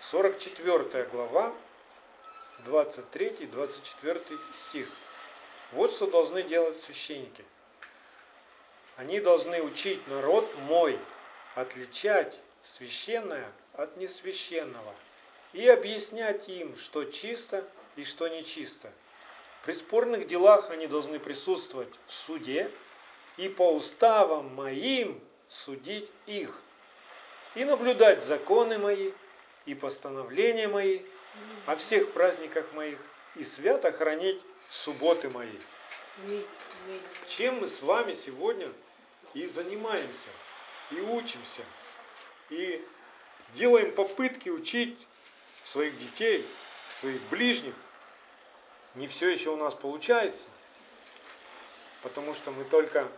44 0.00 1.04
глава, 1.06 1.52
23-24 2.66 4.38
стих. 4.54 4.88
Вот 5.72 5.92
что 5.92 6.06
должны 6.06 6.44
делать 6.44 6.80
священники. 6.80 7.44
Они 8.96 9.18
должны 9.18 9.60
учить 9.62 10.06
народ 10.06 10.48
мой 10.68 10.96
отличать 11.56 12.38
священное 12.62 13.50
от 13.72 13.96
несвященного 13.96 14.94
и 15.52 15.68
объяснять 15.68 16.48
им, 16.48 16.76
что 16.76 17.04
чисто 17.04 17.66
и 17.96 18.04
что 18.04 18.28
нечисто. 18.28 18.92
При 19.64 19.72
спорных 19.72 20.26
делах 20.26 20.70
они 20.70 20.86
должны 20.86 21.18
присутствовать 21.18 21.88
в 22.06 22.12
суде 22.12 22.70
и 23.38 23.48
по 23.48 23.72
уставам 23.72 24.54
моим 24.54 25.18
судить 25.48 26.10
их, 26.26 26.60
и 27.54 27.64
наблюдать 27.64 28.22
законы 28.22 28.78
мои 28.78 29.12
и 29.64 29.74
постановления 29.74 30.68
мои 30.68 31.00
о 31.66 31.76
всех 31.76 32.12
праздниках 32.12 32.70
моих, 32.74 32.98
и 33.36 33.44
свято 33.44 33.90
хранить 33.90 34.42
субботы 34.70 35.30
мои. 35.30 35.48
Чем 37.26 37.60
мы 37.60 37.68
с 37.68 37.80
вами 37.80 38.12
сегодня 38.12 38.70
и 39.32 39.46
занимаемся, 39.46 40.28
и 40.90 41.00
учимся, 41.00 41.62
и 42.50 42.84
делаем 43.54 43.92
попытки 43.92 44.50
учить 44.50 44.98
своих 45.64 45.98
детей, 45.98 46.44
своих 47.00 47.20
ближних. 47.30 47.74
Не 48.94 49.08
все 49.08 49.28
еще 49.28 49.50
у 49.50 49.56
нас 49.56 49.74
получается, 49.74 50.46
потому 52.02 52.32
что 52.34 52.50
мы 52.52 52.64
только 52.64 53.08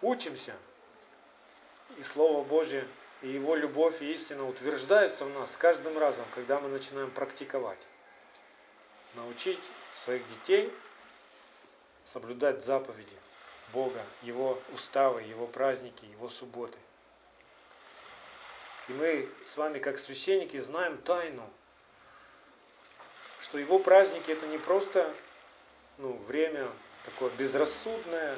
учимся, 0.00 0.54
и 1.98 2.02
Слово 2.02 2.42
Божье, 2.44 2.86
и 3.22 3.28
Его 3.28 3.54
любовь 3.54 4.00
и 4.00 4.12
истина 4.12 4.48
утверждаются 4.48 5.24
в 5.24 5.34
нас 5.34 5.52
с 5.52 5.56
каждым 5.56 5.98
разом, 5.98 6.24
когда 6.34 6.58
мы 6.60 6.68
начинаем 6.68 7.10
практиковать. 7.10 7.78
Научить 9.14 9.60
своих 10.04 10.26
детей 10.28 10.72
соблюдать 12.04 12.64
заповеди 12.64 13.16
Бога, 13.72 14.00
Его 14.22 14.58
уставы, 14.72 15.22
Его 15.22 15.46
праздники, 15.46 16.06
Его 16.06 16.28
субботы. 16.28 16.78
И 18.88 18.92
мы 18.92 19.28
с 19.44 19.56
вами, 19.56 19.78
как 19.78 19.98
священники, 19.98 20.56
знаем 20.56 20.96
тайну, 20.98 21.48
что 23.48 23.58
Его 23.58 23.78
праздники 23.78 24.30
это 24.30 24.46
не 24.46 24.58
просто 24.58 25.10
ну, 25.96 26.12
время 26.28 26.66
такое 27.04 27.30
безрассудное, 27.38 28.36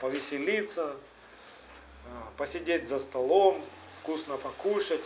повеселиться, 0.00 0.96
а, 2.06 2.32
посидеть 2.36 2.88
за 2.88 2.98
столом, 2.98 3.64
вкусно 4.00 4.36
покушать. 4.36 5.02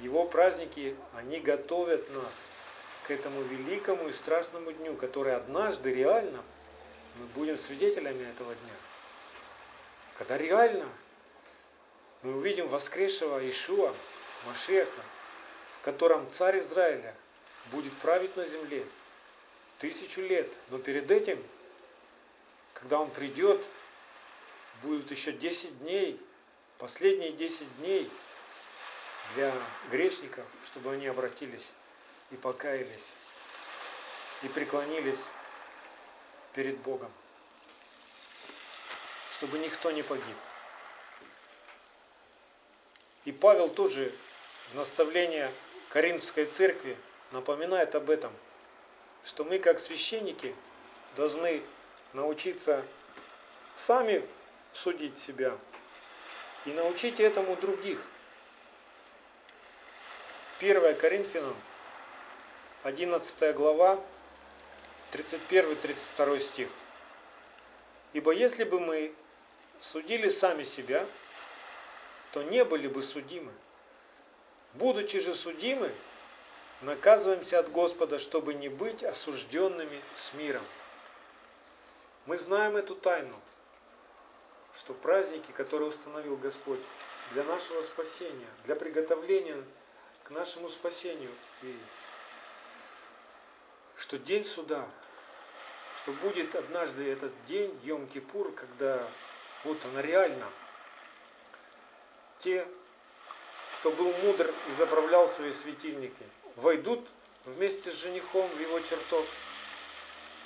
Его 0.00 0.24
праздники, 0.24 0.96
они 1.14 1.40
готовят 1.40 2.08
нас 2.10 2.32
к 3.06 3.10
этому 3.10 3.40
великому 3.42 4.08
и 4.08 4.12
страшному 4.12 4.72
дню, 4.72 4.94
который 4.96 5.34
однажды 5.34 5.92
реально 5.92 6.42
мы 7.18 7.26
будем 7.34 7.58
свидетелями 7.58 8.22
этого 8.30 8.54
дня. 8.54 8.74
Когда 10.18 10.36
реально 10.36 10.86
мы 12.22 12.36
увидим 12.36 12.68
воскресшего 12.68 13.48
Ишуа, 13.48 13.92
Машеха, 14.46 15.02
в 15.78 15.84
котором 15.84 16.28
царь 16.30 16.58
Израиля 16.58 17.14
будет 17.70 17.92
править 17.98 18.36
на 18.36 18.46
земле 18.46 18.84
тысячу 19.78 20.20
лет. 20.20 20.48
Но 20.70 20.78
перед 20.78 21.10
этим, 21.10 21.42
когда 22.74 23.00
он 23.00 23.10
придет, 23.10 23.60
будут 24.82 25.10
еще 25.10 25.32
10 25.32 25.80
дней, 25.80 26.20
последние 26.78 27.32
10 27.32 27.76
дней 27.78 28.10
для 29.34 29.52
грешников, 29.90 30.44
чтобы 30.66 30.92
они 30.92 31.06
обратились 31.06 31.68
и 32.30 32.36
покаялись, 32.36 33.10
и 34.42 34.48
преклонились 34.48 35.20
перед 36.54 36.76
Богом, 36.78 37.10
чтобы 39.32 39.58
никто 39.58 39.90
не 39.90 40.02
погиб. 40.02 40.36
И 43.24 43.32
Павел 43.32 43.68
тоже 43.68 44.12
в 44.72 44.74
наставлении 44.74 45.48
Коринфской 45.90 46.46
церкви 46.46 46.96
напоминает 47.32 47.94
об 47.94 48.10
этом, 48.10 48.32
что 49.24 49.44
мы 49.44 49.58
как 49.58 49.80
священники 49.80 50.54
должны 51.16 51.62
научиться 52.12 52.84
сами 53.74 54.24
судить 54.72 55.16
себя 55.16 55.56
и 56.66 56.72
научить 56.72 57.20
этому 57.20 57.56
других. 57.56 57.98
1 60.60 60.96
Коринфянам, 60.96 61.56
11 62.84 63.54
глава, 63.56 63.98
31-32 65.12 66.40
стих. 66.40 66.68
Ибо 68.12 68.32
если 68.32 68.64
бы 68.64 68.78
мы 68.78 69.12
судили 69.80 70.28
сами 70.28 70.64
себя, 70.64 71.04
то 72.32 72.42
не 72.42 72.64
были 72.64 72.86
бы 72.86 73.02
судимы. 73.02 73.52
Будучи 74.74 75.18
же 75.18 75.34
судимы, 75.34 75.90
наказываемся 76.82 77.58
от 77.58 77.70
Господа, 77.70 78.18
чтобы 78.18 78.54
не 78.54 78.68
быть 78.68 79.02
осужденными 79.02 80.00
с 80.14 80.34
миром. 80.34 80.62
Мы 82.26 82.36
знаем 82.36 82.76
эту 82.76 82.94
тайну, 82.94 83.34
что 84.76 84.94
праздники, 84.94 85.50
которые 85.52 85.90
установил 85.90 86.36
Господь 86.36 86.80
для 87.32 87.44
нашего 87.44 87.82
спасения, 87.82 88.48
для 88.64 88.76
приготовления 88.76 89.62
к 90.24 90.30
нашему 90.30 90.68
спасению, 90.68 91.30
и 91.62 91.76
что 93.96 94.18
день 94.18 94.44
суда, 94.44 94.86
что 96.02 96.12
будет 96.12 96.54
однажды 96.54 97.10
этот 97.10 97.32
день, 97.44 97.70
Йом-Кипур, 97.84 98.52
когда 98.52 99.02
вот 99.64 99.78
он 99.86 100.00
реально 100.00 100.46
те, 102.40 102.66
кто 103.78 103.90
был 103.92 104.12
мудр 104.24 104.50
и 104.70 104.72
заправлял 104.74 105.28
свои 105.28 105.52
светильники, 105.52 106.24
войдут 106.56 107.06
вместе 107.44 107.90
с 107.90 107.94
женихом 107.94 108.48
в 108.48 108.60
его 108.60 108.80
чертог. 108.80 109.24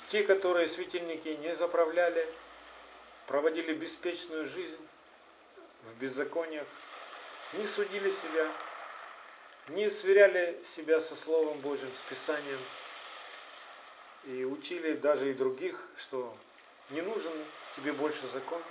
Те, 0.09 0.23
которые 0.23 0.67
светильники 0.67 1.29
не 1.29 1.55
заправляли, 1.55 2.27
проводили 3.27 3.73
беспечную 3.73 4.45
жизнь 4.45 4.77
в 5.83 5.99
беззакониях, 5.99 6.67
не 7.53 7.67
судили 7.67 8.11
себя, 8.11 8.47
не 9.69 9.89
сверяли 9.89 10.59
себя 10.63 11.01
со 11.01 11.15
Словом 11.15 11.57
Божьим, 11.59 11.89
с 11.89 12.09
Писанием, 12.09 12.59
и 14.25 14.43
учили 14.45 14.93
даже 14.93 15.31
и 15.31 15.33
других, 15.33 15.87
что 15.95 16.35
не 16.89 17.01
нужен 17.01 17.33
тебе 17.75 17.91
больше 17.93 18.27
закон. 18.27 18.61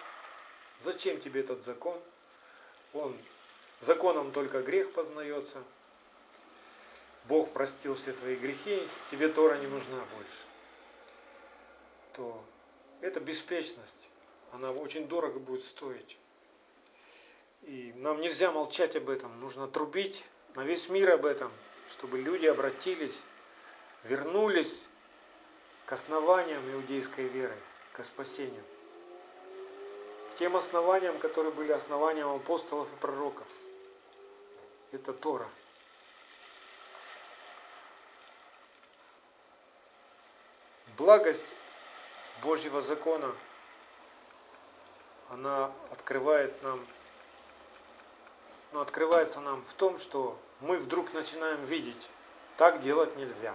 Зачем 0.81 1.21
тебе 1.21 1.41
этот 1.41 1.65
закон? 1.65 1.99
Он 2.93 3.17
законом 3.81 4.33
только 4.33 4.61
грех 4.61 4.91
познается. 4.93 5.63
Бог 7.29 7.51
простил 7.53 7.95
все 7.97 8.13
твои 8.13 8.37
грехи, 8.37 8.81
тебе 9.11 9.29
Тора 9.29 9.57
не 9.59 9.67
нужна 9.67 9.99
больше. 10.17 10.45
То 12.15 12.43
это 13.01 13.21
беспечность. 13.21 14.09
Она 14.53 14.71
очень 14.71 15.09
дорого 15.09 15.39
будет 15.39 15.65
стоить. 15.65 16.19
И 17.63 17.93
нам 17.97 18.21
нельзя 18.21 18.53
молчать 18.53 18.95
об 18.97 19.11
этом. 19.11 19.41
Нужно 19.41 19.67
трубить 19.67 20.25
на 20.55 20.65
весь 20.65 20.89
мир 20.89 21.11
об 21.11 21.27
этом, 21.27 21.51
чтобы 21.91 22.19
люди 22.19 22.47
обратились, 22.47 23.23
вернулись 24.05 24.87
к 25.85 25.93
основаниям 25.93 26.63
иудейской 26.75 27.27
веры, 27.27 27.55
к 27.93 28.05
спасению. 28.05 28.63
Тем 30.39 30.55
основаниям, 30.55 31.19
которые 31.19 31.53
были 31.53 31.73
основанием 31.73 32.29
апостолов 32.29 32.93
и 32.93 32.97
пророков. 33.01 33.47
Это 34.93 35.13
Тора. 35.13 35.49
Благость 40.97 41.45
Божьего 42.43 42.81
закона, 42.81 43.31
она 45.29 45.71
открывает 45.93 46.63
нам, 46.63 46.81
ну, 48.73 48.81
открывается 48.81 49.41
нам 49.41 49.63
в 49.65 49.75
том, 49.75 49.99
что 49.99 50.39
мы 50.61 50.79
вдруг 50.79 51.13
начинаем 51.13 51.63
видеть, 51.67 52.09
так 52.57 52.81
делать 52.81 53.15
нельзя. 53.17 53.55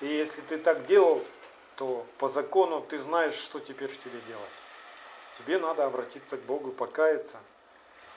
И 0.00 0.06
если 0.06 0.40
ты 0.40 0.56
так 0.56 0.86
делал, 0.86 1.22
то 1.76 2.06
по 2.16 2.28
закону 2.28 2.80
ты 2.80 2.96
знаешь, 2.96 3.34
что 3.34 3.60
теперь 3.60 3.94
тебе 3.94 4.20
делать. 4.20 4.48
Тебе 5.36 5.58
надо 5.58 5.84
обратиться 5.84 6.38
к 6.38 6.42
Богу, 6.42 6.72
покаяться. 6.72 7.38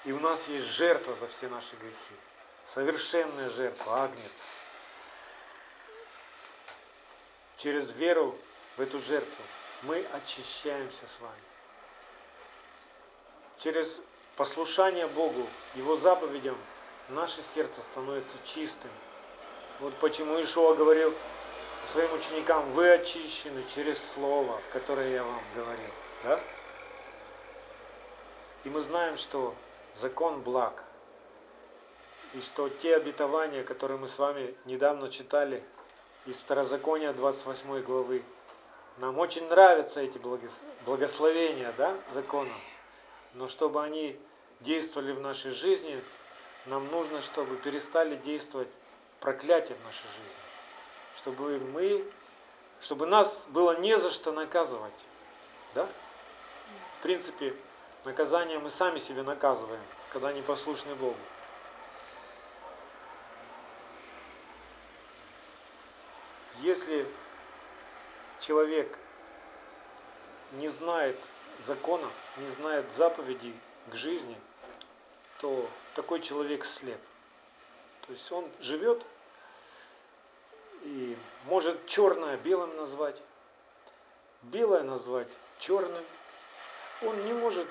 И 0.06 0.14
у 0.14 0.20
нас 0.22 0.48
есть 0.48 0.66
жертва 0.66 1.14
за 1.16 1.28
все 1.28 1.50
наши 1.50 1.76
грехи. 1.76 2.16
Совершенная 2.66 3.50
жертва, 3.50 4.04
агнец. 4.06 4.54
Через 7.64 7.94
веру 7.94 8.36
в 8.76 8.82
эту 8.82 9.00
жертву 9.00 9.46
мы 9.84 10.06
очищаемся 10.12 11.08
с 11.08 11.18
вами. 11.22 11.34
Через 13.58 14.02
послушание 14.36 15.08
Богу, 15.08 15.48
Его 15.76 15.96
заповедям, 15.96 16.58
наше 17.08 17.42
сердце 17.42 17.80
становится 17.80 18.36
чистым. 18.44 18.92
Вот 19.80 19.94
почему 20.02 20.42
Ишуа 20.42 20.76
говорил 20.76 21.14
своим 21.86 22.12
ученикам, 22.12 22.70
вы 22.74 22.90
очищены 22.90 23.64
через 23.64 24.12
Слово, 24.12 24.62
которое 24.74 25.14
я 25.14 25.24
вам 25.24 25.42
говорил. 25.56 25.92
Да? 26.26 26.42
И 28.66 28.70
мы 28.70 28.82
знаем, 28.82 29.16
что 29.16 29.56
закон 29.94 30.42
благ. 30.42 30.84
И 32.34 32.42
что 32.42 32.68
те 32.68 32.98
обетования, 32.98 33.64
которые 33.64 33.98
мы 33.98 34.10
с 34.10 34.20
вами 34.20 34.54
недавно 34.66 35.08
читали 35.08 35.64
из 36.26 36.40
Старозакония 36.40 37.14
28 37.14 37.82
главы, 37.82 38.24
нам 38.98 39.18
очень 39.18 39.48
нравятся 39.48 40.00
эти 40.00 40.20
благословения 40.86 41.74
да, 41.78 41.94
закона. 42.14 42.54
Но 43.34 43.48
чтобы 43.48 43.84
они 43.84 44.18
действовали 44.60 45.12
в 45.12 45.20
нашей 45.20 45.52
жизни, 45.52 46.00
нам 46.68 46.88
нужно, 46.92 47.22
чтобы 47.22 47.56
перестали 47.58 48.16
действовать 48.18 48.70
проклятия 49.20 49.74
в 49.74 49.86
нашей 49.86 50.08
жизни. 50.08 50.38
Чтобы 51.18 51.60
мы, 51.72 52.04
чтобы 52.82 53.06
нас 53.08 53.46
было 53.50 53.80
не 53.80 53.98
за 53.98 54.12
что 54.12 54.32
наказывать. 54.32 54.94
Да? 55.74 55.88
В 57.00 57.04
принципе, 57.04 57.56
наказание 58.06 58.60
мы 58.60 58.70
сами 58.70 59.00
себе 59.00 59.24
наказываем, 59.24 59.82
когда 60.12 60.32
не 60.32 60.42
послушны 60.42 60.94
Богу. 60.96 61.16
Если 66.64 67.06
человек 68.40 68.98
не 70.54 70.70
знает 70.70 71.18
закона, 71.60 72.08
не 72.38 72.48
знает 72.52 72.90
заповедей 72.94 73.54
к 73.92 73.96
жизни, 73.96 74.38
то 75.42 75.68
такой 75.94 76.22
человек 76.22 76.64
слеп. 76.64 77.02
То 78.08 78.14
есть 78.14 78.32
он 78.32 78.48
живет 78.62 79.06
и 80.84 81.18
может 81.48 81.86
черное 81.86 82.38
белым 82.38 82.74
назвать, 82.78 83.22
белое 84.44 84.84
назвать 84.84 85.28
черным. 85.60 86.04
Он 87.06 87.26
не 87.26 87.34
может 87.34 87.68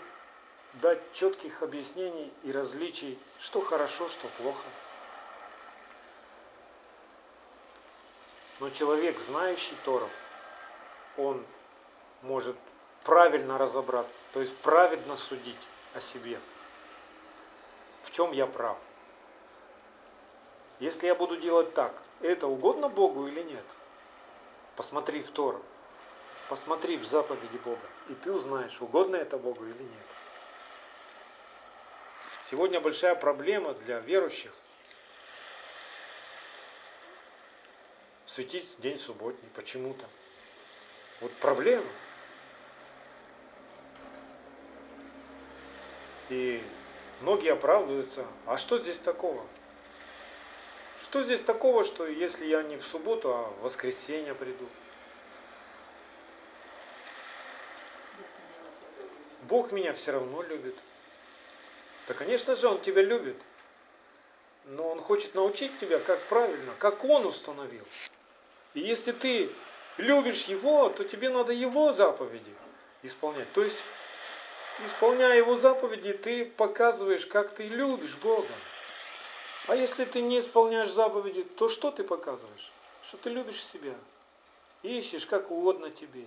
дать 0.83 1.01
четких 1.15 1.63
объяснений 1.63 2.31
и 2.45 2.53
различий, 2.53 3.19
что 3.41 3.63
хорошо, 3.63 4.07
что 4.11 4.29
плохо. 4.37 4.65
Но 8.63 8.71
человек, 8.71 9.19
знающий 9.19 9.75
Тору, 9.85 10.09
он 11.17 11.45
может 12.23 12.55
правильно 13.03 13.59
разобраться, 13.59 14.21
то 14.33 14.39
есть 14.39 14.57
праведно 14.59 15.17
судить 15.17 15.69
о 15.95 16.01
себе. 16.01 16.39
В 18.03 18.13
чем 18.13 18.31
я 18.31 18.47
прав? 18.47 18.77
Если 20.79 21.09
я 21.09 21.17
буду 21.17 21.37
делать 21.39 21.75
так, 21.75 21.93
это 22.21 22.47
угодно 22.47 22.89
Богу 22.89 23.27
или 23.27 23.43
нет? 23.43 23.65
Посмотри 24.77 25.23
в 25.23 25.33
Тору, 25.33 25.61
посмотри 26.49 26.97
в 26.97 27.05
заповеди 27.05 27.59
Бога, 27.65 27.89
и 28.11 28.15
ты 28.15 28.31
узнаешь, 28.31 28.81
угодно 28.81 29.17
это 29.17 29.39
Богу 29.39 29.65
или 29.65 29.83
нет. 29.83 30.07
Сегодня 32.39 32.81
большая 32.81 33.17
проблема 33.17 33.75
для 33.75 33.99
верующих 33.99 34.53
светить 38.33 38.77
день 38.79 38.99
субботний 38.99 39.49
почему-то. 39.55 40.07
Вот 41.21 41.31
проблема. 41.35 41.85
И 46.31 46.63
многие 47.21 47.53
оправдываются. 47.53 48.27
А 48.47 48.57
что 48.57 48.79
здесь 48.79 48.99
такого? 48.99 49.45
Что 51.03 51.23
здесь 51.23 51.41
такого, 51.41 51.85
что 51.85 52.07
если 52.07 52.47
я 52.47 52.63
не 52.63 52.79
в 52.79 52.85
субботу, 52.85 53.35
а 53.35 53.51
в 53.51 53.61
воскресенье 53.65 54.35
приду? 54.35 54.67
Бог 59.43 59.73
меня 59.73 59.93
все 59.93 60.13
равно 60.13 60.41
любит. 60.43 60.77
Да, 62.09 62.15
конечно 62.15 62.55
же, 62.57 62.67
Он 62.69 62.81
тебя 62.81 63.03
любит. 63.03 63.37
Но 64.65 64.89
Он 64.89 65.03
хочет 65.03 65.35
научить 65.35 65.77
тебя, 65.77 65.99
как 65.99 66.19
правильно, 66.29 66.73
как 66.79 67.05
Он 67.05 67.27
установил. 67.27 67.85
И 68.75 68.81
если 68.81 69.13
ты 69.13 69.51
любишь 69.99 70.47
Его, 70.47 70.89
то 70.89 71.05
тебе 71.05 71.29
надо 71.29 71.53
Его 71.53 71.93
заповеди 71.93 72.55
исполнять. 73.03 73.53
То 73.53 73.63
есть, 73.63 73.83
исполняя 74.87 75.37
Его 75.37 75.55
заповеди, 75.55 76.13
ты 76.13 76.45
показываешь, 76.45 77.27
как 77.27 77.55
ты 77.55 77.69
любишь 77.69 78.17
Бога. 78.17 78.53
А 79.69 79.77
если 79.77 80.05
ты 80.05 80.23
не 80.23 80.41
исполняешь 80.41 80.91
заповеди, 80.91 81.43
то 81.43 81.69
что 81.69 81.91
ты 81.91 82.03
показываешь? 82.03 82.73
Что 83.03 83.17
ты 83.19 83.31
любишь 83.31 83.63
себя. 83.63 83.95
Ищешь, 84.83 85.27
как 85.27 85.51
угодно 85.51 85.91
тебе, 85.91 86.25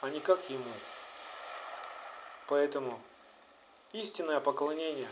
а 0.00 0.10
не 0.10 0.20
как 0.20 0.40
Ему. 0.50 0.64
Поэтому 2.48 3.00
истинное 3.92 4.40
поклонение, 4.40 5.08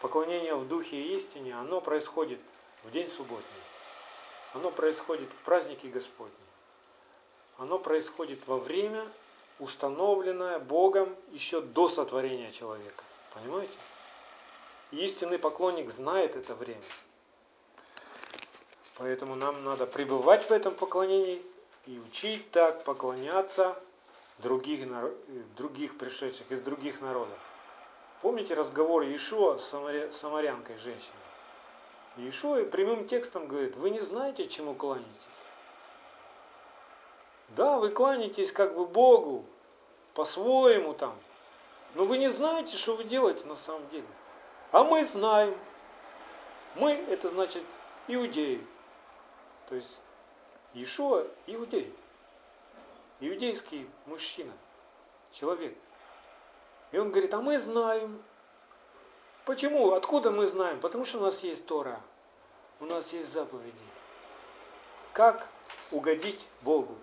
поклонение 0.00 0.54
в 0.54 0.66
духе 0.66 0.96
и 0.96 1.16
истине, 1.16 1.54
оно 1.54 1.80
происходит 1.80 2.40
в 2.82 2.90
день 2.90 3.08
субботний. 3.08 3.62
Оно 4.54 4.70
происходит 4.70 5.30
в 5.30 5.44
празднике 5.44 5.88
Господне. 5.88 6.34
Оно 7.58 7.78
происходит 7.78 8.40
во 8.46 8.58
время, 8.58 9.04
установленное 9.58 10.58
Богом 10.58 11.14
еще 11.32 11.60
до 11.60 11.88
сотворения 11.88 12.50
человека. 12.50 13.04
Понимаете? 13.34 13.76
истинный 14.92 15.38
поклонник 15.38 15.90
знает 15.90 16.36
это 16.36 16.54
время. 16.54 16.82
Поэтому 18.96 19.34
нам 19.34 19.64
надо 19.64 19.86
пребывать 19.86 20.44
в 20.44 20.50
этом 20.50 20.74
поклонении 20.74 21.42
и 21.86 21.98
учить 21.98 22.50
так 22.50 22.84
поклоняться 22.84 23.78
других, 24.38 24.86
других 25.56 25.96
пришедших 25.96 26.50
из 26.50 26.60
других 26.60 27.00
народов. 27.00 27.38
Помните 28.20 28.54
разговор 28.54 29.02
Иешуа 29.02 29.56
с 29.56 29.68
самарянкой 30.12 30.76
женщиной? 30.76 31.29
Иешуа 32.16 32.64
прямым 32.64 33.06
текстом 33.06 33.46
говорит, 33.46 33.76
вы 33.76 33.90
не 33.90 34.00
знаете, 34.00 34.46
чему 34.46 34.74
кланяетесь. 34.74 35.08
Да, 37.50 37.78
вы 37.78 37.90
кланяетесь 37.90 38.52
как 38.52 38.74
бы 38.74 38.86
Богу, 38.86 39.44
по-своему 40.14 40.94
там, 40.94 41.14
но 41.94 42.04
вы 42.04 42.18
не 42.18 42.28
знаете, 42.28 42.76
что 42.76 42.96
вы 42.96 43.04
делаете 43.04 43.46
на 43.46 43.56
самом 43.56 43.88
деле. 43.90 44.06
А 44.72 44.84
мы 44.84 45.04
знаем. 45.04 45.56
Мы, 46.76 46.92
это 46.92 47.28
значит 47.30 47.64
иудеи. 48.06 48.64
То 49.68 49.74
есть 49.74 49.98
Иешуа 50.74 51.26
иудей. 51.46 51.92
Иудейский 53.18 53.88
мужчина, 54.06 54.52
человек. 55.32 55.76
И 56.92 56.98
он 56.98 57.10
говорит, 57.10 57.34
а 57.34 57.40
мы 57.40 57.58
знаем. 57.58 58.22
Почему? 59.44 59.92
Откуда 59.92 60.30
мы 60.30 60.46
знаем? 60.46 60.78
Потому 60.80 61.04
что 61.04 61.18
у 61.18 61.22
нас 61.22 61.40
есть 61.40 61.66
Тора. 61.66 62.00
У 62.80 62.84
нас 62.84 63.12
есть 63.12 63.32
заповеди. 63.32 63.74
Как 65.12 65.48
угодить 65.90 66.46
Богу? 66.62 66.96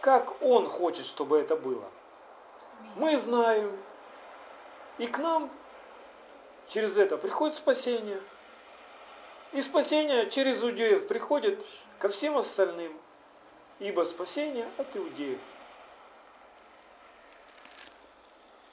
Как 0.00 0.42
Он 0.42 0.68
хочет, 0.68 1.04
чтобы 1.06 1.38
это 1.38 1.56
было? 1.56 1.84
Мы 2.96 3.16
знаем. 3.18 3.76
И 4.98 5.06
к 5.06 5.18
нам 5.18 5.50
через 6.68 6.98
это 6.98 7.16
приходит 7.16 7.56
спасение. 7.56 8.20
И 9.52 9.62
спасение 9.62 10.28
через 10.30 10.62
иудеев 10.62 11.06
приходит 11.06 11.64
ко 11.98 12.08
всем 12.08 12.36
остальным. 12.36 12.92
Ибо 13.78 14.04
спасение 14.04 14.66
от 14.78 14.96
иудеев. 14.96 15.40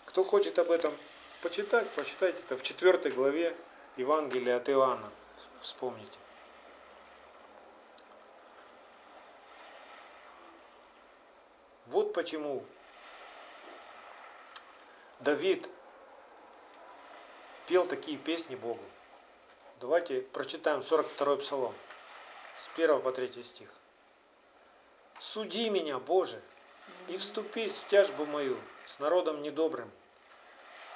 Кто 0.05 0.23
хочет 0.23 0.59
об 0.59 0.71
этом 0.71 0.93
почитать, 1.41 1.89
почитайте 1.91 2.39
это 2.39 2.57
в 2.57 2.63
4 2.63 3.09
главе 3.11 3.55
Евангелия 3.97 4.57
от 4.57 4.69
Иоанна. 4.69 5.11
Вспомните. 5.61 6.17
Вот 11.87 12.13
почему 12.13 12.63
Давид 15.19 15.69
пел 17.67 17.85
такие 17.85 18.17
песни 18.17 18.55
Богу. 18.55 18.83
Давайте 19.79 20.21
прочитаем 20.21 20.79
42-й 20.79 21.37
псалом. 21.39 21.73
с 22.57 22.69
1 22.75 23.01
по 23.01 23.11
3 23.11 23.43
стих. 23.43 23.69
Суди 25.19 25.69
меня, 25.69 25.99
Боже, 25.99 26.41
и 27.07 27.17
вступись 27.17 27.75
в 27.75 27.87
тяжбу 27.87 28.25
мою 28.25 28.57
с 28.85 28.99
народом 28.99 29.41
недобрым. 29.41 29.91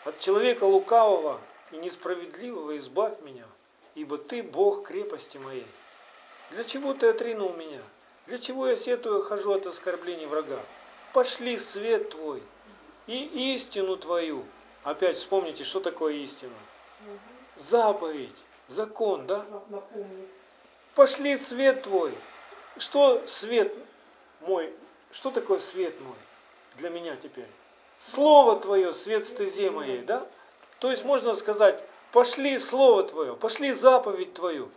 От 0.05 0.19
человека 0.19 0.65
лукавого 0.65 1.41
и 1.71 1.77
несправедливого 1.77 2.77
избавь 2.77 3.19
меня, 3.21 3.45
ибо 3.95 4.19
Ты 4.19 4.43
Бог 4.43 4.87
крепости 4.87 5.37
моей. 5.37 5.65
Для 6.51 6.63
чего 6.63 6.93
Ты 6.93 7.07
отринул 7.07 7.53
меня? 7.53 7.81
Для 8.27 8.37
чего 8.37 8.67
я 8.67 8.75
сетую 8.75 9.23
хожу 9.23 9.51
от 9.51 9.65
оскорблений 9.65 10.27
врага? 10.27 10.59
Пошли 11.11 11.57
свет 11.57 12.11
Твой 12.11 12.43
и 13.07 13.53
истину 13.55 13.97
Твою. 13.97 14.43
Опять 14.83 15.17
вспомните, 15.17 15.63
что 15.63 15.79
такое 15.79 16.13
истина. 16.13 16.53
Заповедь, 17.55 18.45
закон, 18.67 19.25
да? 19.25 19.43
Пошли 20.93 21.35
свет 21.35 21.81
Твой. 21.81 22.11
Что 22.77 23.25
свет 23.25 23.73
мой? 24.41 24.71
Что 25.11 25.31
такое 25.31 25.59
свет 25.59 25.99
мой 26.01 26.17
для 26.77 26.89
меня 26.89 27.15
теперь? 27.15 27.47
Слово 27.99 28.60
Твое, 28.60 28.93
свет 28.93 29.25
стезе 29.25 29.71
моей, 29.71 29.99
да? 29.99 30.25
То 30.79 30.91
есть 30.91 31.05
можно 31.05 31.36
сказать, 31.36 31.81
пошли 32.12 32.60
Слово 32.60 33.03
Твое, 33.03 33.36
пошли 33.36 33.71
заповедь 33.73 34.34
Твою. 34.34 34.69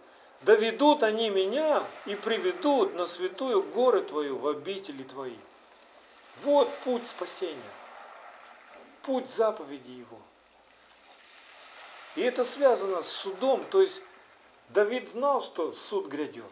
Доведут 0.42 1.02
они 1.02 1.30
меня 1.30 1.82
и 2.06 2.14
приведут 2.14 2.94
на 2.94 3.06
святую 3.06 3.62
горы 3.62 4.02
Твою 4.02 4.38
в 4.38 4.46
обители 4.46 5.02
Твои. 5.02 5.36
Вот 6.44 6.68
путь 6.84 7.06
спасения. 7.06 7.56
Путь 9.02 9.28
заповеди 9.28 9.90
Его. 9.90 10.18
И 12.14 12.22
это 12.22 12.44
связано 12.44 13.02
с 13.02 13.08
судом. 13.08 13.64
То 13.70 13.82
есть 13.82 14.00
Давид 14.70 15.08
знал, 15.08 15.40
что 15.40 15.72
суд 15.72 16.06
грядет. 16.06 16.44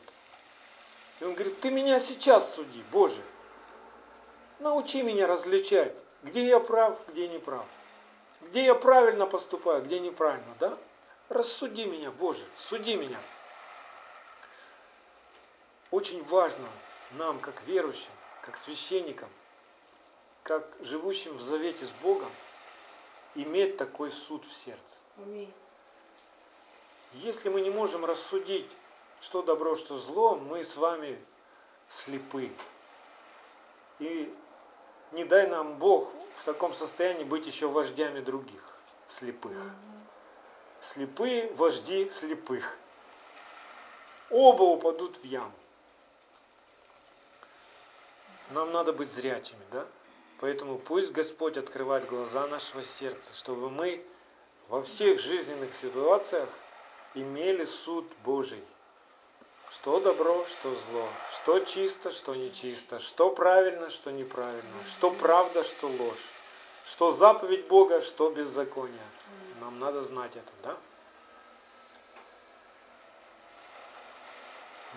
И 1.20 1.24
он 1.24 1.35
говорит, 1.35 1.61
ты 1.61 1.70
меня 1.70 2.00
сейчас 2.00 2.55
суди, 2.55 2.83
Боже. 2.92 3.22
Научи 4.59 5.02
меня 5.02 5.26
различать, 5.26 5.96
где 6.26 6.46
я 6.46 6.60
прав, 6.60 6.98
где 7.08 7.28
не 7.28 7.38
прав. 7.38 7.64
Где 8.42 8.64
я 8.64 8.74
правильно 8.74 9.26
поступаю, 9.26 9.82
где 9.82 10.00
неправильно, 10.00 10.54
да? 10.58 10.76
Рассуди 11.28 11.86
меня, 11.86 12.10
Боже, 12.10 12.44
суди 12.56 12.96
меня. 12.96 13.18
Очень 15.90 16.22
важно 16.24 16.66
нам, 17.12 17.38
как 17.38 17.54
верующим, 17.62 18.10
как 18.42 18.56
священникам, 18.56 19.28
как 20.42 20.66
живущим 20.80 21.36
в 21.36 21.42
завете 21.42 21.86
с 21.86 21.90
Богом, 22.02 22.30
иметь 23.34 23.76
такой 23.76 24.10
суд 24.10 24.44
в 24.44 24.52
сердце. 24.52 24.96
Если 27.14 27.48
мы 27.48 27.60
не 27.60 27.70
можем 27.70 28.04
рассудить, 28.04 28.70
что 29.20 29.42
добро, 29.42 29.76
что 29.76 29.96
зло, 29.96 30.36
мы 30.36 30.64
с 30.64 30.76
вами 30.76 31.18
слепы. 31.88 32.50
И 34.00 34.32
не 35.12 35.24
дай 35.24 35.46
нам 35.46 35.78
Бог 35.78 36.12
в 36.34 36.44
таком 36.44 36.72
состоянии 36.72 37.24
быть 37.24 37.46
еще 37.46 37.68
вождями 37.68 38.20
других 38.20 38.76
слепых. 39.06 39.56
Слепые 40.80 41.52
вожди 41.54 42.08
слепых. 42.10 42.76
Оба 44.30 44.62
упадут 44.62 45.16
в 45.16 45.24
яму. 45.24 45.52
Нам 48.50 48.72
надо 48.72 48.92
быть 48.92 49.10
зрячими, 49.10 49.62
да? 49.72 49.86
Поэтому 50.40 50.78
пусть 50.78 51.12
Господь 51.12 51.56
открывает 51.56 52.06
глаза 52.06 52.46
нашего 52.46 52.82
сердца, 52.82 53.34
чтобы 53.34 53.70
мы 53.70 54.04
во 54.68 54.82
всех 54.82 55.18
жизненных 55.18 55.72
ситуациях 55.74 56.48
имели 57.14 57.64
суд 57.64 58.06
Божий. 58.24 58.62
Что 59.70 60.00
добро, 60.00 60.44
что 60.46 60.72
зло, 60.72 61.09
что 61.31 61.59
чисто, 61.61 62.11
что 62.11 62.35
нечисто, 62.35 62.98
что 62.98 63.31
правильно, 63.31 63.88
что 63.88 64.12
неправильно, 64.12 64.85
что 64.85 65.11
правда, 65.11 65.64
что 65.64 65.88
ложь, 65.88 66.31
что 66.85 67.11
заповедь 67.11 67.66
Бога, 67.66 68.00
что 68.00 68.29
беззаконие. 68.31 68.98
Нам 69.61 69.79
надо 69.79 70.02
знать 70.02 70.37
это, 70.37 70.52
да? 70.62 70.76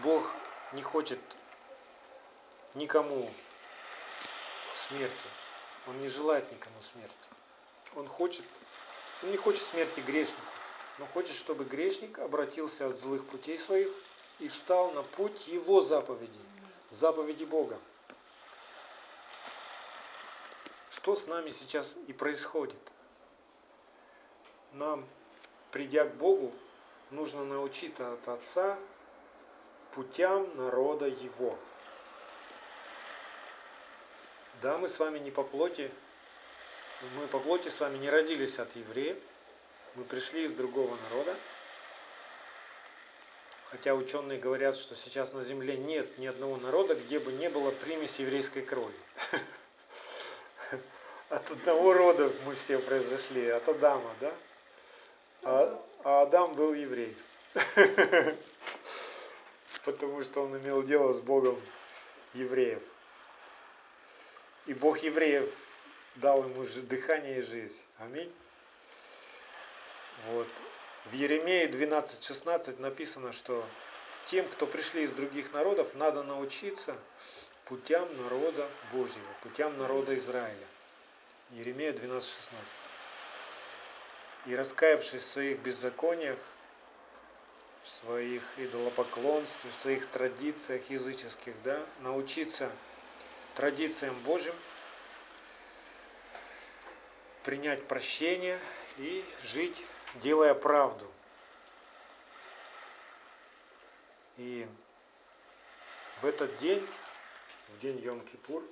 Бог 0.04 0.32
не 0.74 0.82
хочет 0.82 1.20
никому 2.76 3.30
смерти. 4.76 5.28
Он 5.88 6.00
не 6.00 6.08
желает 6.08 6.50
никому 6.52 6.82
смерти. 6.82 7.16
Он 7.96 8.08
хочет, 8.08 8.46
он 9.24 9.32
не 9.32 9.38
хочет 9.38 9.64
смерти 9.64 10.00
грешнику, 10.02 10.42
но 11.00 11.08
хочет, 11.08 11.36
чтобы 11.36 11.66
грешник 11.66 12.20
обратился 12.20 12.88
от 12.88 12.96
злых 12.96 13.26
путей 13.26 13.58
своих 13.58 13.90
и 14.40 14.48
встал 14.48 14.92
на 14.92 15.04
путь 15.04 15.48
его 15.48 15.82
заповедей, 15.82 16.42
заповеди 16.90 17.44
Бога. 17.44 17.78
Что 20.90 21.16
с 21.16 21.28
нами 21.28 21.50
сейчас 21.50 21.96
и 22.08 22.14
происходит? 22.14 22.80
Нам, 24.74 25.06
придя 25.72 26.06
к 26.06 26.16
Богу, 26.16 26.54
нужно 27.12 27.44
научиться 27.44 28.14
от 28.14 28.28
Отца 28.28 28.78
путям 29.94 30.56
народа 30.56 31.08
Его. 31.08 31.58
Да, 34.62 34.78
мы 34.78 34.90
с 34.90 35.00
вами 35.00 35.20
не 35.20 35.32
по 35.32 35.44
плоти, 35.44 35.90
мы 37.18 37.28
по 37.28 37.40
плоти 37.40 37.70
с 37.70 37.80
вами 37.80 37.98
не 37.98 38.10
родились 38.10 38.60
от 38.60 38.76
евреев, 38.76 39.18
мы 39.96 40.04
пришли 40.04 40.44
из 40.44 40.52
другого 40.54 40.96
народа. 41.10 41.36
Хотя 43.72 43.94
ученые 43.94 44.40
говорят, 44.40 44.76
что 44.76 44.96
сейчас 44.96 45.32
на 45.34 45.44
Земле 45.44 45.78
нет 45.78 46.18
ни 46.18 46.26
одного 46.26 46.58
народа, 46.58 46.96
где 46.96 47.20
бы 47.20 47.32
не 47.34 47.50
было 47.50 47.70
примеси 47.72 48.22
еврейской 48.22 48.62
крови. 48.62 48.96
От 51.30 51.52
одного 51.52 51.94
рода 51.94 52.32
мы 52.46 52.56
все 52.56 52.80
произошли, 52.80 53.48
от 53.50 53.70
Адама, 53.70 54.12
да? 54.20 54.34
А, 55.44 55.86
а 56.04 56.22
Адам 56.24 56.54
был 56.54 56.74
еврей. 56.74 57.16
Потому 59.86 60.24
что 60.24 60.42
он 60.44 60.58
имел 60.58 60.82
дело 60.82 61.14
с 61.14 61.20
Богом 61.20 61.62
евреев. 62.34 62.82
И 64.66 64.74
Бог 64.74 64.98
евреев 65.00 65.48
дал 66.16 66.44
ему 66.44 66.66
дыхание 66.88 67.40
и 67.40 67.42
жизнь. 67.42 67.82
Аминь. 68.00 68.34
Вот. 70.30 70.48
В 71.06 71.14
Еремее 71.14 71.68
12.16 71.68 72.80
написано, 72.80 73.34
что 73.34 73.66
тем, 74.28 74.48
кто 74.48 74.68
пришли 74.68 75.04
из 75.04 75.12
других 75.12 75.52
народов, 75.54 75.96
надо 75.96 76.24
научиться 76.24 76.96
путям 77.66 78.08
народа 78.18 78.68
Божьего, 78.92 79.34
путям 79.42 79.78
народа 79.78 80.16
Израиля. 80.18 80.68
Еремея 81.52 81.94
12.16. 81.94 82.24
И 84.48 84.56
раскаявшись 84.56 85.24
в 85.24 85.30
своих 85.30 85.60
беззакониях, 85.60 86.38
в 87.84 88.06
своих 88.06 88.44
идолопоклонстве, 88.58 89.72
в 89.72 89.82
своих 89.82 90.08
традициях 90.08 90.90
языческих, 90.90 91.54
да, 91.64 91.82
научиться 92.02 92.70
традициям 93.56 94.16
Божьим, 94.20 94.54
принять 97.44 97.84
прощение 97.88 98.60
и 98.98 99.24
жить, 99.44 99.84
делая 100.16 100.54
правду. 100.54 101.10
И 104.38 104.68
в 106.22 106.26
этот 106.26 106.58
день, 106.58 106.86
в 107.70 107.80
день 107.80 107.98
Йом-Кипур, 107.98 108.64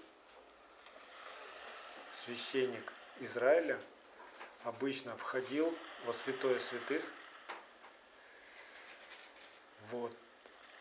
священник 2.25 2.91
Израиля 3.19 3.79
обычно 4.63 5.15
входил 5.17 5.73
во 6.05 6.13
святое 6.13 6.59
святых, 6.59 7.03
вот, 9.91 10.11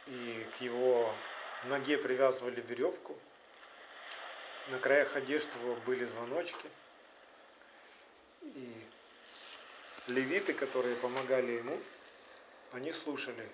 и 0.07 0.47
к 0.59 0.61
его 0.61 1.13
ноге 1.65 1.99
привязывали 1.99 2.61
веревку, 2.61 3.17
на 4.69 4.79
краях 4.79 5.15
одежды 5.15 5.57
его 5.61 5.75
были 5.87 6.05
звоночки. 6.05 6.69
И 8.43 8.87
левиты, 10.07 10.53
которые 10.53 10.97
помогали 10.97 11.53
ему, 11.53 11.79
они 12.73 12.93
слушали. 12.93 13.49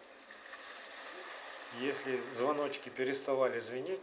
Если 1.80 2.20
звоночки 2.36 2.88
переставали 2.90 3.60
звенеть, 3.60 4.00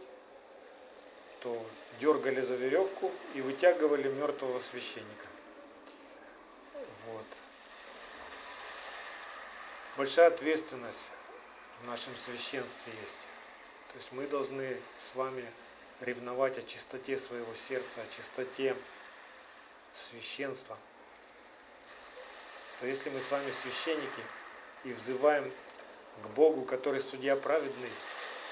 то 1.42 1.64
дергали 2.00 2.40
за 2.40 2.54
веревку 2.54 3.10
и 3.34 3.40
вытягивали 3.40 4.08
мертвого 4.08 4.60
священника. 4.60 5.26
Вот. 7.06 7.24
Большая 9.96 10.28
ответственность 10.28 11.08
в 11.82 11.86
нашем 11.86 12.14
священстве 12.16 12.92
есть. 13.00 13.26
То 13.92 13.98
есть 13.98 14.12
мы 14.12 14.26
должны 14.26 14.76
с 14.98 15.14
вами 15.14 15.44
ревновать 16.00 16.58
о 16.58 16.62
чистоте 16.62 17.18
своего 17.18 17.52
сердца, 17.68 18.02
о 18.02 18.16
чистоте 18.16 18.76
священства, 19.94 20.76
то 22.80 22.86
если 22.86 23.10
мы 23.10 23.20
с 23.20 23.30
вами 23.30 23.52
священники 23.62 24.22
и 24.84 24.92
взываем 24.94 25.52
к 26.22 26.26
Богу, 26.28 26.62
который 26.62 27.00
судья 27.00 27.36
праведный, 27.36 27.90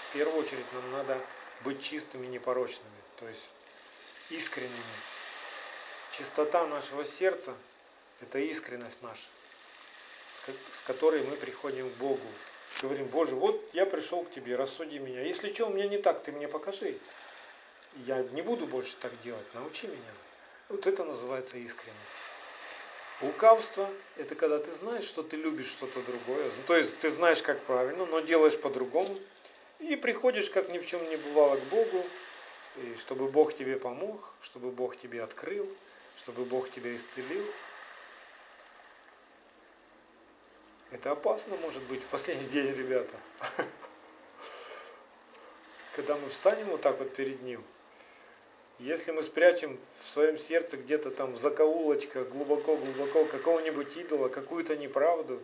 в 0.09 0.13
первую 0.13 0.43
очередь 0.43 0.73
нам 0.75 0.93
надо 0.93 1.19
быть 1.65 1.83
чистыми, 1.83 2.27
непорочными, 2.27 2.91
то 3.19 3.27
есть 3.27 3.45
искренними. 4.31 4.99
Чистота 6.13 6.67
нашего 6.67 7.05
сердца– 7.05 7.55
это 8.21 8.39
искренность 8.39 9.03
наша, 9.03 9.27
с 10.73 10.81
которой 10.87 11.23
мы 11.23 11.37
приходим 11.37 11.91
к 11.91 11.95
Богу. 11.95 12.27
Говорим, 12.83 13.07
Боже, 13.07 13.35
вот 13.35 13.63
я 13.73 13.87
пришел 13.87 14.25
к 14.25 14.31
Тебе, 14.31 14.57
рассуди 14.57 14.99
меня. 14.99 15.23
Если 15.23 15.53
что 15.53 15.67
у 15.67 15.73
меня 15.73 15.89
не 15.89 15.99
так, 15.99 16.23
Ты 16.23 16.33
мне 16.33 16.49
покажи. 16.49 16.97
Я 18.07 18.23
не 18.33 18.43
буду 18.43 18.67
больше 18.67 18.95
так 18.97 19.13
делать, 19.23 19.47
научи 19.55 19.87
меня. 19.87 20.13
Вот 20.69 20.87
это 20.87 21.05
называется 21.05 21.57
искренность. 21.57 22.38
Лукавство– 23.21 23.91
это 24.17 24.37
когда 24.37 24.59
ты 24.59 24.71
знаешь, 24.73 25.05
что 25.05 25.25
ты 25.25 25.37
любишь 25.37 25.71
что-то 25.71 26.01
другое. 26.03 26.45
Ну, 26.45 26.63
то 26.69 26.77
есть 26.77 27.01
ты 27.01 27.11
знаешь, 27.11 27.43
как 27.43 27.59
правильно, 27.63 28.07
но 28.07 28.21
делаешь 28.21 28.57
по-другому. 28.61 29.19
И 29.81 29.97
приходишь, 29.97 30.51
как 30.51 30.69
ни 30.69 30.79
в 30.79 30.87
чем 30.87 31.01
не 31.11 31.17
бывало, 31.17 31.57
к 31.57 31.65
Богу, 31.65 32.05
и 32.77 32.97
чтобы 33.01 33.27
Бог 33.29 33.57
тебе 33.57 33.77
помог, 33.77 34.33
чтобы 34.43 34.71
Бог 34.71 34.97
тебе 34.97 35.23
открыл, 35.23 35.69
чтобы 36.23 36.45
Бог 36.45 36.71
тебя 36.71 36.95
исцелил. 36.95 37.45
Это 40.93 41.11
опасно 41.11 41.57
может 41.57 41.83
быть 41.85 42.03
в 42.03 42.07
последний 42.07 42.47
день, 42.49 42.73
ребята. 42.73 43.17
Когда 45.97 46.17
мы 46.17 46.29
встанем 46.29 46.67
вот 46.67 46.83
так 46.83 46.99
вот 46.99 47.13
перед 47.17 47.43
Ним– 47.43 47.65
если 48.79 49.11
мы 49.11 49.23
спрячем 49.23 49.79
в 50.05 50.11
своем 50.11 50.39
сердце 50.39 50.77
где-то 50.77 51.11
там 51.11 51.33
в 51.33 51.41
закоулочках, 51.41 52.29
глубоко-глубоко 52.29 53.25
какого-нибудь 53.25 53.97
идола, 53.97 54.29
какую-то 54.29 54.77
неправду, 54.77 55.43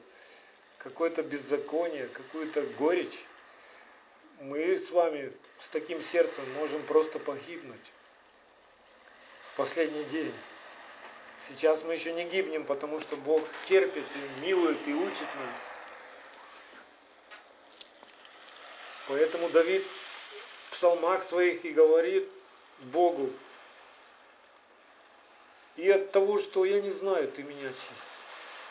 какое-то 0.79 1.23
беззаконие, 1.23 2.07
какую-то 2.09 2.63
горечь, 2.79 3.25
мы 4.41 4.79
с 4.79 4.91
вами 4.91 5.33
с 5.61 5.69
таким 5.69 6.03
сердцем 6.03 6.45
можем 6.55 6.83
просто 6.83 7.19
погибнуть 7.19 7.81
в 9.53 9.57
последний 9.57 10.05
день. 10.05 10.33
Сейчас 11.49 11.83
мы 11.85 11.95
еще 11.95 12.13
не 12.13 12.25
гибнем, 12.25 12.65
потому 12.65 13.01
что 13.01 13.17
Бог 13.17 13.43
терпит 13.67 14.05
и 14.05 14.47
милует 14.47 14.79
и 14.87 14.95
учит 14.95 15.21
нас. 15.21 15.55
Поэтому 19.09 19.49
Давид 19.51 19.83
в 20.69 20.73
псалмах 20.73 21.23
своих 21.23 21.65
и 21.65 21.71
говорит, 21.71 22.27
Богу. 22.81 23.31
И 25.77 25.91
от 25.91 26.13
того, 26.13 26.39
что 26.39 26.65
я 26.65 26.81
не 26.81 26.91
знаю, 26.91 27.31
ты 27.31 27.43
меня 27.43 27.69
очисть. 27.69 28.15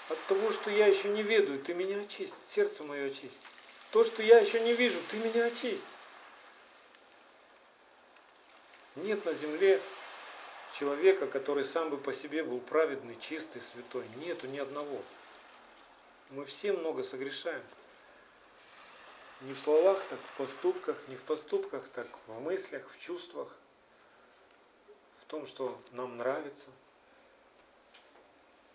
От 0.09 0.19
того, 0.25 0.51
что 0.51 0.69
я 0.71 0.87
еще 0.87 1.09
не 1.09 1.23
ведаю, 1.23 1.59
ты 1.59 1.73
меня 1.73 1.99
очисть. 1.99 2.33
Сердце 2.49 2.83
мое 2.83 3.07
очисть. 3.07 3.37
То, 3.91 4.03
что 4.03 4.23
я 4.23 4.39
еще 4.39 4.59
не 4.61 4.73
вижу, 4.73 4.99
ты 5.09 5.17
меня 5.17 5.45
очисть. 5.45 5.83
Нет 8.95 9.25
на 9.25 9.33
земле 9.33 9.81
человека, 10.77 11.27
который 11.27 11.65
сам 11.65 11.89
бы 11.89 11.97
по 11.97 12.13
себе 12.13 12.43
был 12.43 12.59
праведный, 12.59 13.17
чистый, 13.19 13.61
святой. 13.61 14.05
Нету 14.17 14.47
ни 14.47 14.59
одного. 14.59 15.01
Мы 16.29 16.45
все 16.45 16.73
много 16.73 17.03
согрешаем. 17.03 17.61
Не 19.41 19.53
в 19.53 19.59
словах, 19.59 20.01
так 20.09 20.19
в 20.19 20.37
поступках, 20.37 20.97
не 21.07 21.15
в 21.15 21.21
поступках, 21.23 21.83
так 21.89 22.07
в 22.27 22.39
мыслях, 22.39 22.83
в 22.89 22.99
чувствах 22.99 23.49
том, 25.23 25.47
что 25.47 25.77
нам 25.91 26.17
нравится. 26.17 26.67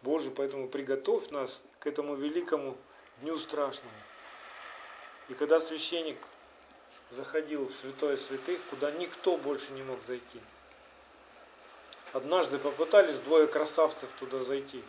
Боже, 0.02 0.30
поэтому 0.30 0.68
приготовь 0.68 1.30
нас 1.30 1.60
к 1.80 1.86
этому 1.86 2.14
великому 2.14 2.76
дню 3.20 3.38
страшному. 3.38 3.90
И 5.28 5.34
когда 5.34 5.60
священник 5.60 6.18
заходил 7.10 7.66
в 7.66 7.74
святое 7.74 8.16
святых, 8.16 8.60
куда 8.70 8.90
никто 8.92 9.36
больше 9.36 9.72
не 9.72 9.82
мог 9.82 9.98
зайти. 10.06 10.40
Однажды 12.12 12.58
попытались 12.58 13.18
двое 13.20 13.46
красавцев 13.46 14.08
туда 14.18 14.42
зайти 14.42 14.82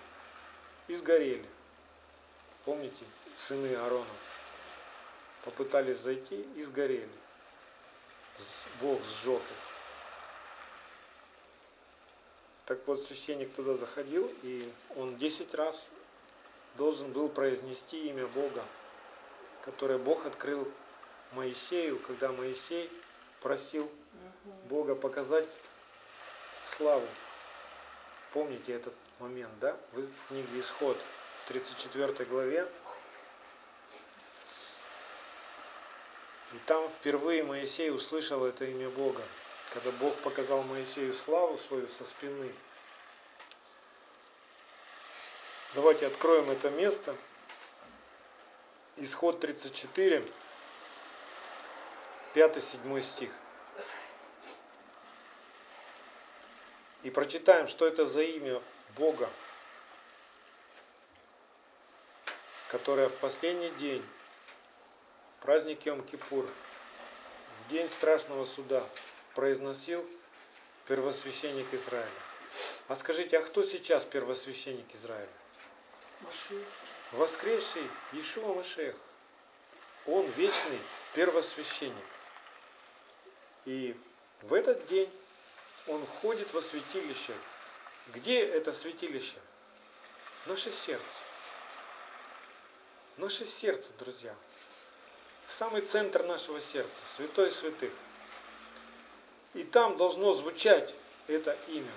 и 0.88 0.95
сгорели. 0.95 1.45
Помните, 2.66 3.03
сыны 3.38 3.76
Аарона 3.76 4.05
попытались 5.43 5.97
зайти 5.97 6.45
и 6.55 6.64
сгорели. 6.64 7.10
Бог 8.82 9.03
сжег 9.03 9.41
их. 9.41 9.68
Так 12.70 12.78
вот, 12.86 13.01
священник 13.01 13.51
туда 13.55 13.74
заходил, 13.74 14.32
и 14.43 14.72
он 14.95 15.17
десять 15.17 15.55
раз 15.55 15.89
должен 16.78 17.11
был 17.11 17.28
произнести 17.28 18.09
имя 18.09 18.28
Бога, 18.28 18.63
которое 19.63 19.97
Бог 19.97 20.28
открыл 20.28 20.72
Моисею, 21.32 21.97
когда 21.97 22.32
Моисей 22.32 22.88
просил 23.41 23.89
Бога 24.65 24.93
показать 24.93 25.57
славу. 26.63 27.07
Помните 28.34 28.74
этот 28.74 28.93
момент, 29.17 29.57
да? 29.59 29.76
Вы 29.93 30.03
в 30.03 30.28
книге 30.28 30.59
Исход, 30.59 30.95
в 31.43 31.47
34 31.47 32.26
главе. 32.26 32.70
И 36.53 36.57
там 36.67 36.88
впервые 36.99 37.43
Моисей 37.43 37.89
услышал 37.89 38.45
это 38.45 38.65
имя 38.65 38.91
Бога 38.91 39.24
когда 39.74 39.91
Бог 39.91 40.15
показал 40.17 40.63
Моисею 40.63 41.13
славу 41.13 41.57
свою 41.57 41.88
со 41.88 42.03
спины. 42.03 42.53
Давайте 45.76 46.07
откроем 46.07 46.49
это 46.49 46.70
место. 46.72 47.15
Исход 48.97 49.39
34, 49.39 50.24
5-7 52.34 53.01
стих. 53.01 53.32
И 57.03 57.11
прочитаем, 57.11 57.67
что 57.67 57.86
это 57.86 58.05
за 58.05 58.24
имя 58.24 58.61
Бога, 58.97 59.30
которое 62.70 63.07
в 63.07 63.15
последний 63.20 63.70
день, 63.72 64.05
праздник 65.39 65.86
Йом-Кипур, 65.86 66.45
в 66.45 67.72
день 67.72 67.89
страшного 67.89 68.43
суда, 68.43 68.84
произносил 69.40 70.06
первосвященник 70.86 71.74
Израиля. 71.74 72.12
А 72.90 72.96
скажите, 72.98 73.40
а 73.40 73.42
кто 73.42 73.64
сейчас 73.64 74.04
первосвященник 74.04 74.94
Израиля? 74.96 75.30
Машех. 76.20 76.68
Воскресший 77.14 77.90
Иешуа 78.12 78.54
Машех. 78.54 78.98
Он 80.08 80.30
вечный 80.32 80.80
первосвященник. 81.14 82.06
И 83.64 83.96
в 84.42 84.54
этот 84.54 84.86
день 84.88 85.10
он 85.88 86.06
входит 86.06 86.52
во 86.52 86.62
святилище. 86.62 87.34
Где 88.08 88.46
это 88.46 88.74
святилище? 88.74 89.38
Наше 90.48 90.70
сердце. 90.70 91.06
Наше 93.16 93.46
сердце, 93.46 93.90
друзья. 94.00 94.36
Самый 95.48 95.80
центр 95.80 96.26
нашего 96.26 96.60
сердца, 96.60 96.92
святой 97.16 97.52
святых. 97.52 97.94
И 99.54 99.64
там 99.64 99.97
должно 99.97 100.34
звучать 100.34 100.93
это 101.28 101.58
имя. 101.68 101.91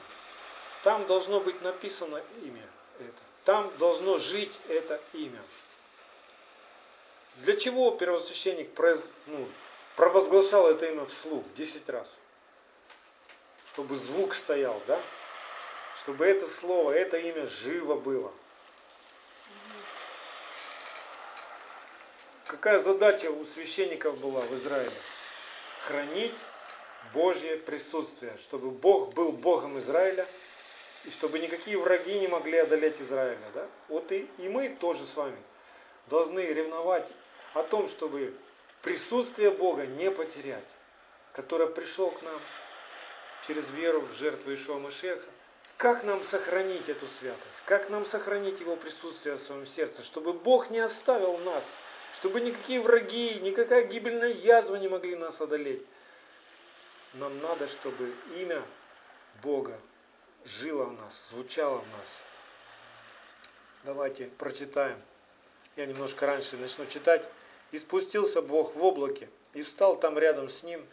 Там 0.82 1.07
должно 1.07 1.40
быть 1.40 1.61
написано 1.62 2.22
имя 2.42 2.66
это. 2.98 3.22
Там 3.44 3.72
должно 3.78 4.18
жить 4.18 4.59
это 4.68 5.00
имя. 5.12 5.40
Для 7.36 7.57
чего 7.57 7.90
первосвященник 7.92 8.70
ну, 9.26 9.48
провозглашал 9.96 10.68
это 10.68 10.86
имя 10.86 11.07
вслух 11.07 11.44
10 11.55 11.88
раз? 11.88 12.18
Чтобы 13.72 13.96
звук 13.96 14.34
стоял, 14.34 14.80
да? 14.86 15.00
Чтобы 15.96 16.26
это 16.26 16.48
слово, 16.48 16.92
это 16.92 17.16
имя 17.16 17.46
живо 17.46 17.94
было. 17.94 18.32
Какая 22.46 22.80
задача 22.80 23.30
у 23.30 23.44
священников 23.44 24.18
была 24.18 24.42
в 24.42 24.55
Израиле? 24.55 24.92
Хранить 25.86 26.34
Божье 27.12 27.57
присутствие, 27.57 28.36
чтобы 28.38 28.70
Бог 28.70 29.12
был 29.14 29.32
Богом 29.32 29.78
Израиля, 29.78 30.26
и 31.05 31.11
чтобы 31.11 31.38
никакие 31.38 31.78
враги 31.78 32.18
не 32.18 32.28
могли 32.28 32.59
одолеть 32.59 33.00
Израиля. 33.00 33.38
Да? 33.55 33.66
Вот 33.88 34.11
и, 34.12 34.28
и 34.38 34.48
мы 34.48 34.68
тоже 34.68 35.05
с 35.05 35.16
вами 35.16 35.36
должны 36.09 36.40
ревновать 36.40 37.09
о 37.55 37.62
том, 37.62 37.88
чтобы 37.88 38.32
присутствие 38.82 39.50
Бога 39.50 39.86
не 39.86 40.11
потерять, 40.11 40.76
которое 41.32 41.68
пришел 41.68 42.11
к 42.11 42.22
нам 42.22 42.40
через 43.46 43.68
веру 43.70 44.00
в 44.00 44.14
жертву 44.14 44.55
Ишуа 44.55 44.78
Машеха. 44.78 45.22
Как 45.76 46.05
нам 46.05 46.22
сохранить 46.22 46.88
эту 46.88 47.07
святость? 47.07 47.62
Как 47.64 47.90
нам 47.90 48.05
сохранить 48.05 48.61
Его 48.61 48.76
присутствие 48.76 49.34
в 49.34 49.40
своем 49.40 49.66
сердце, 49.66 50.03
чтобы 50.03 50.32
Бог 50.32 50.70
не 50.70 50.78
оставил 50.78 51.36
нас, 51.38 51.64
чтобы 52.14 52.40
никакие 52.40 52.80
враги, 52.80 53.40
никакая 53.40 53.84
гибельная 53.86 54.28
язва 54.28 54.76
не 54.76 54.88
могли 54.88 55.16
нас 55.16 55.40
одолеть 55.40 55.82
нам 57.14 57.40
надо, 57.40 57.66
чтобы 57.66 58.12
имя 58.36 58.62
Бога 59.42 59.78
жило 60.44 60.84
в 60.84 60.92
нас, 61.00 61.30
звучало 61.30 61.78
в 61.78 61.90
нас. 61.98 62.22
Давайте 63.84 64.26
прочитаем. 64.38 64.96
Я 65.76 65.86
немножко 65.86 66.26
раньше 66.26 66.56
начну 66.56 66.86
читать. 66.86 67.22
«И 67.72 67.78
спустился 67.78 68.42
Бог 68.42 68.76
в 68.76 68.84
облаке, 68.84 69.30
и 69.54 69.62
встал 69.62 69.96
там 69.96 70.18
рядом 70.18 70.50
с 70.50 70.62
ним, 70.62 70.84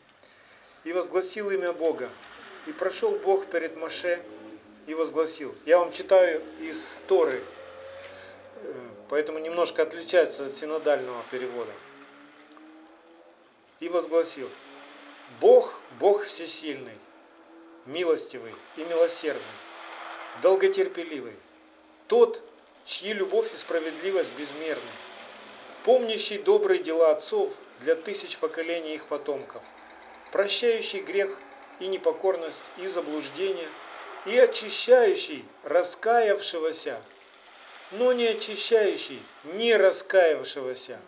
и 0.85 0.93
возгласил 0.93 1.51
имя 1.51 1.73
Бога. 1.73 2.09
И 2.67 2.71
прошел 2.71 3.11
Бог 3.11 3.45
перед 3.47 3.75
Моше 3.75 4.23
и 4.87 4.93
возгласил. 4.93 5.53
Я 5.65 5.79
вам 5.79 5.91
читаю 5.91 6.41
из 6.59 7.03
Торы, 7.07 7.41
э, 8.63 8.73
поэтому 9.09 9.39
немножко 9.39 9.83
отличается 9.83 10.45
от 10.45 10.55
синодального 10.55 11.21
перевода. 11.31 11.71
И 13.79 13.89
возгласил. 13.89 14.49
Бог, 15.39 15.79
Бог 15.99 16.23
всесильный, 16.25 16.97
милостивый 17.85 18.53
и 18.77 18.83
милосердный, 18.83 19.41
долготерпеливый, 20.41 21.33
тот, 22.07 22.41
чьи 22.85 23.13
любовь 23.13 23.53
и 23.53 23.57
справедливость 23.57 24.31
безмерны, 24.37 24.91
помнящий 25.85 26.39
добрые 26.39 26.83
дела 26.83 27.11
отцов 27.11 27.53
для 27.81 27.95
тысяч 27.95 28.37
поколений 28.37 28.95
их 28.95 29.05
потомков, 29.05 29.61
прощающий 30.31 31.01
грех 31.01 31.37
и 31.79 31.87
непокорность 31.87 32.59
и 32.77 32.87
заблуждение, 32.87 33.67
и 34.25 34.37
очищающий 34.37 35.45
раскаявшегося, 35.63 36.99
но 37.93 38.11
не 38.13 38.25
очищающий 38.25 39.19
не 39.55 39.75
раскаявшегося, 39.75 40.99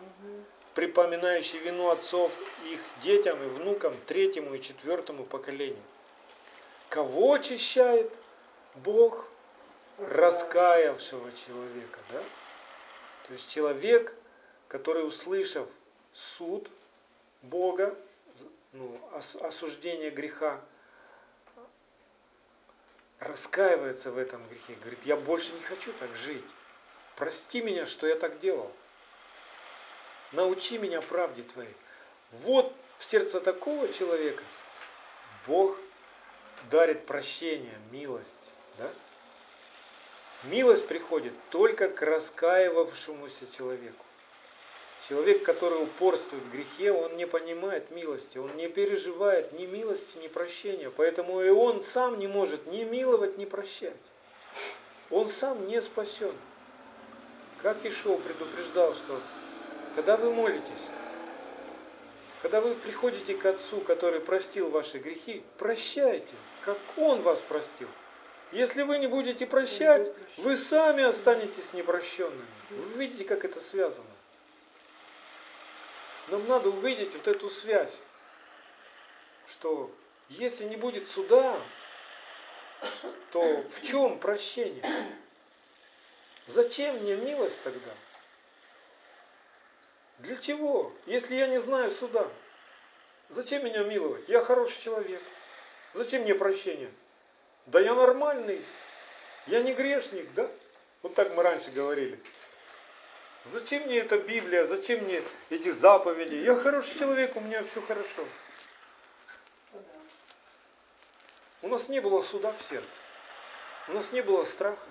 припоминающий 0.74 1.58
вину 1.58 1.90
отцов 1.90 2.32
их 2.70 2.80
детям 3.02 3.42
и 3.42 3.46
внукам 3.46 3.94
третьему 4.06 4.54
и 4.54 4.60
четвертому 4.60 5.24
поколению. 5.24 5.82
Кого 6.88 7.34
очищает? 7.34 8.10
Бог 8.76 9.26
раскаявшего 9.98 11.30
человека. 11.32 11.98
Да? 12.10 12.22
То 13.26 13.32
есть 13.32 13.50
человек, 13.50 14.14
который, 14.68 15.06
услышав 15.06 15.68
суд 16.12 16.68
Бога, 17.42 17.94
ну, 18.72 18.98
осуждение 19.40 20.10
греха, 20.10 20.60
раскаивается 23.18 24.10
в 24.10 24.18
этом 24.18 24.42
грехе, 24.48 24.74
говорит, 24.80 24.98
я 25.04 25.16
больше 25.16 25.52
не 25.52 25.60
хочу 25.60 25.92
так 25.94 26.14
жить. 26.16 26.44
Прости 27.16 27.62
меня, 27.62 27.86
что 27.86 28.06
я 28.06 28.16
так 28.16 28.38
делал. 28.38 28.70
Научи 30.32 30.78
меня 30.78 31.00
правде 31.02 31.42
Твоей. 31.42 31.74
Вот 32.32 32.72
в 32.98 33.04
сердце 33.04 33.40
такого 33.40 33.92
человека 33.92 34.42
Бог 35.46 35.76
дарит 36.70 37.04
прощение, 37.06 37.78
милость. 37.90 38.52
Да? 38.78 38.88
Милость 40.44 40.86
приходит 40.88 41.34
только 41.50 41.88
к 41.88 42.00
раскаивавшемуся 42.02 43.46
человеку. 43.52 44.04
Человек, 45.08 45.42
который 45.42 45.82
упорствует 45.82 46.42
в 46.44 46.52
грехе, 46.52 46.92
он 46.92 47.16
не 47.16 47.26
понимает 47.26 47.90
милости, 47.90 48.38
он 48.38 48.56
не 48.56 48.68
переживает 48.68 49.52
ни 49.52 49.66
милости, 49.66 50.18
ни 50.18 50.28
прощения. 50.28 50.90
Поэтому 50.90 51.42
и 51.42 51.50
он 51.50 51.80
сам 51.80 52.18
не 52.18 52.28
может 52.28 52.66
ни 52.66 52.84
миловать, 52.84 53.36
ни 53.36 53.44
прощать. 53.44 53.96
Он 55.10 55.26
сам 55.26 55.66
не 55.66 55.82
спасен. 55.82 56.32
Как 57.62 57.84
Ишо 57.84 58.16
предупреждал, 58.16 58.94
что 58.94 59.20
когда 59.94 60.16
вы 60.16 60.32
молитесь, 60.32 60.86
когда 62.40 62.60
вы 62.60 62.74
приходите 62.74 63.36
к 63.36 63.46
Отцу, 63.46 63.80
который 63.80 64.20
простил 64.20 64.68
ваши 64.68 64.98
грехи, 64.98 65.44
прощайте, 65.58 66.34
как 66.64 66.78
Он 66.96 67.22
вас 67.22 67.40
простил. 67.40 67.88
Если 68.50 68.82
вы 68.82 68.98
не 68.98 69.06
будете 69.06 69.46
прощать, 69.46 70.10
вы 70.36 70.56
сами 70.56 71.04
останетесь 71.04 71.72
непрощенными. 71.72 72.44
Вы 72.70 73.04
видите, 73.04 73.24
как 73.24 73.44
это 73.44 73.60
связано. 73.60 74.04
Нам 76.28 76.46
надо 76.48 76.68
увидеть 76.68 77.14
вот 77.14 77.28
эту 77.28 77.48
связь, 77.48 77.92
что 79.48 79.90
если 80.28 80.64
не 80.64 80.76
будет 80.76 81.06
суда, 81.08 81.56
то 83.30 83.64
в 83.70 83.82
чем 83.82 84.18
прощение? 84.18 85.16
Зачем 86.46 86.96
мне 86.96 87.16
милость 87.16 87.62
тогда? 87.62 87.90
Для 90.22 90.36
чего? 90.36 90.92
Если 91.06 91.34
я 91.34 91.48
не 91.48 91.60
знаю 91.60 91.90
суда, 91.90 92.24
зачем 93.28 93.64
меня 93.64 93.82
миловать? 93.82 94.28
Я 94.28 94.40
хороший 94.40 94.80
человек. 94.80 95.20
Зачем 95.94 96.22
мне 96.22 96.34
прощение? 96.36 96.90
Да 97.66 97.80
я 97.80 97.94
нормальный. 97.94 98.64
Я 99.48 99.62
не 99.62 99.74
грешник, 99.74 100.32
да? 100.34 100.48
Вот 101.02 101.14
так 101.14 101.34
мы 101.34 101.42
раньше 101.42 101.72
говорили. 101.72 102.18
Зачем 103.46 103.82
мне 103.82 103.98
эта 103.98 104.16
Библия? 104.16 104.64
Зачем 104.64 105.02
мне 105.02 105.20
эти 105.50 105.70
заповеди? 105.70 106.36
Я 106.36 106.54
хороший 106.54 107.00
человек, 107.00 107.34
у 107.34 107.40
меня 107.40 107.64
все 107.64 107.82
хорошо. 107.82 108.24
У 111.62 111.68
нас 111.68 111.88
не 111.88 111.98
было 111.98 112.22
суда 112.22 112.52
в 112.56 112.62
сердце. 112.62 112.86
У 113.88 113.92
нас 113.92 114.12
не 114.12 114.20
было 114.20 114.44
страха. 114.44 114.86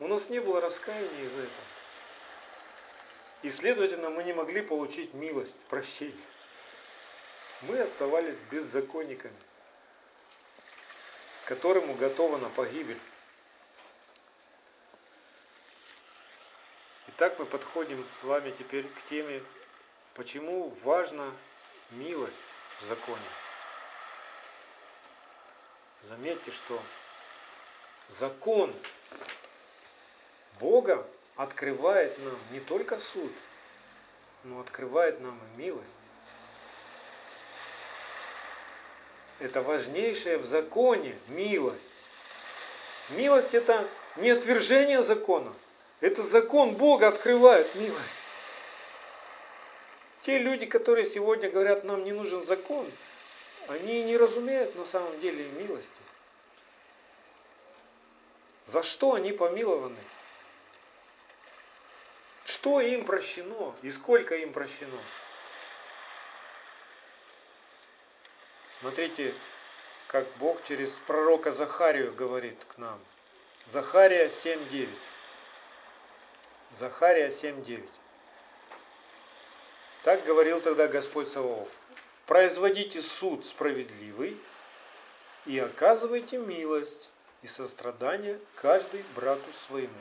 У 0.00 0.06
нас 0.06 0.28
не 0.28 0.38
было 0.38 0.60
раскаяния 0.60 1.24
из-за 1.24 1.38
этого. 1.38 1.75
И, 3.42 3.50
следовательно, 3.50 4.10
мы 4.10 4.24
не 4.24 4.32
могли 4.32 4.62
получить 4.62 5.14
милость, 5.14 5.54
прощение. 5.68 6.16
Мы 7.62 7.78
оставались 7.80 8.36
беззаконниками, 8.50 9.36
которым 11.46 11.88
уготована 11.90 12.48
погибель. 12.50 13.00
Итак, 17.08 17.38
мы 17.38 17.46
подходим 17.46 18.04
с 18.12 18.22
вами 18.24 18.50
теперь 18.50 18.86
к 18.86 19.02
теме, 19.02 19.42
почему 20.14 20.68
важна 20.82 21.30
милость 21.92 22.42
в 22.78 22.84
законе. 22.84 23.18
Заметьте, 26.02 26.50
что 26.50 26.80
закон 28.08 28.74
Бога 30.60 31.06
открывает 31.36 32.18
нам 32.18 32.36
не 32.50 32.60
только 32.60 32.98
суд, 32.98 33.32
но 34.44 34.60
открывает 34.60 35.20
нам 35.20 35.38
и 35.38 35.62
милость. 35.62 35.92
Это 39.38 39.62
важнейшее 39.62 40.38
в 40.38 40.46
законе 40.46 41.16
милость. 41.28 41.82
Милость 43.10 43.54
это 43.54 43.86
не 44.16 44.30
отвержение 44.30 45.02
закона, 45.02 45.52
это 46.00 46.22
закон 46.22 46.74
Бога 46.74 47.08
открывает 47.08 47.72
милость. 47.74 48.20
Те 50.22 50.38
люди, 50.38 50.66
которые 50.66 51.04
сегодня 51.04 51.50
говорят, 51.50 51.84
нам 51.84 52.02
не 52.02 52.12
нужен 52.12 52.44
закон, 52.44 52.84
они 53.68 54.02
не 54.02 54.16
разумеют 54.16 54.74
на 54.74 54.84
самом 54.84 55.20
деле 55.20 55.44
милости. 55.58 55.90
За 58.66 58.82
что 58.82 59.14
они 59.14 59.32
помилованы? 59.32 59.96
Что 62.46 62.80
им 62.80 63.04
прощено 63.04 63.74
и 63.82 63.90
сколько 63.90 64.36
им 64.36 64.52
прощено? 64.52 64.98
Смотрите, 68.80 69.34
как 70.06 70.24
Бог 70.38 70.62
через 70.62 70.90
пророка 71.08 71.50
Захарию 71.50 72.14
говорит 72.14 72.56
к 72.68 72.78
нам. 72.78 73.00
Захария 73.66 74.26
7.9. 74.26 74.88
Захария 76.70 77.28
7.9. 77.28 77.84
Так 80.04 80.24
говорил 80.24 80.60
тогда 80.60 80.86
Господь 80.86 81.28
Саваоф. 81.28 81.68
Производите 82.26 83.02
суд 83.02 83.44
справедливый 83.44 84.40
и 85.46 85.58
оказывайте 85.58 86.38
милость 86.38 87.10
и 87.42 87.48
сострадание 87.48 88.38
каждый 88.54 89.04
брату 89.16 89.52
своему 89.66 89.98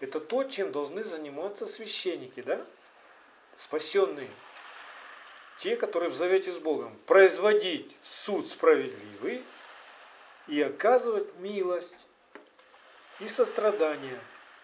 это 0.00 0.20
то, 0.20 0.44
чем 0.44 0.72
должны 0.72 1.02
заниматься 1.02 1.66
священники, 1.66 2.42
да? 2.42 2.64
Спасенные. 3.56 4.30
Те, 5.58 5.76
которые 5.76 6.10
в 6.10 6.14
завете 6.14 6.52
с 6.52 6.58
Богом. 6.58 6.94
Производить 7.06 7.96
суд 8.02 8.48
справедливый 8.48 9.42
и 10.48 10.60
оказывать 10.60 11.34
милость 11.36 12.06
и 13.20 13.28
сострадание 13.28 14.18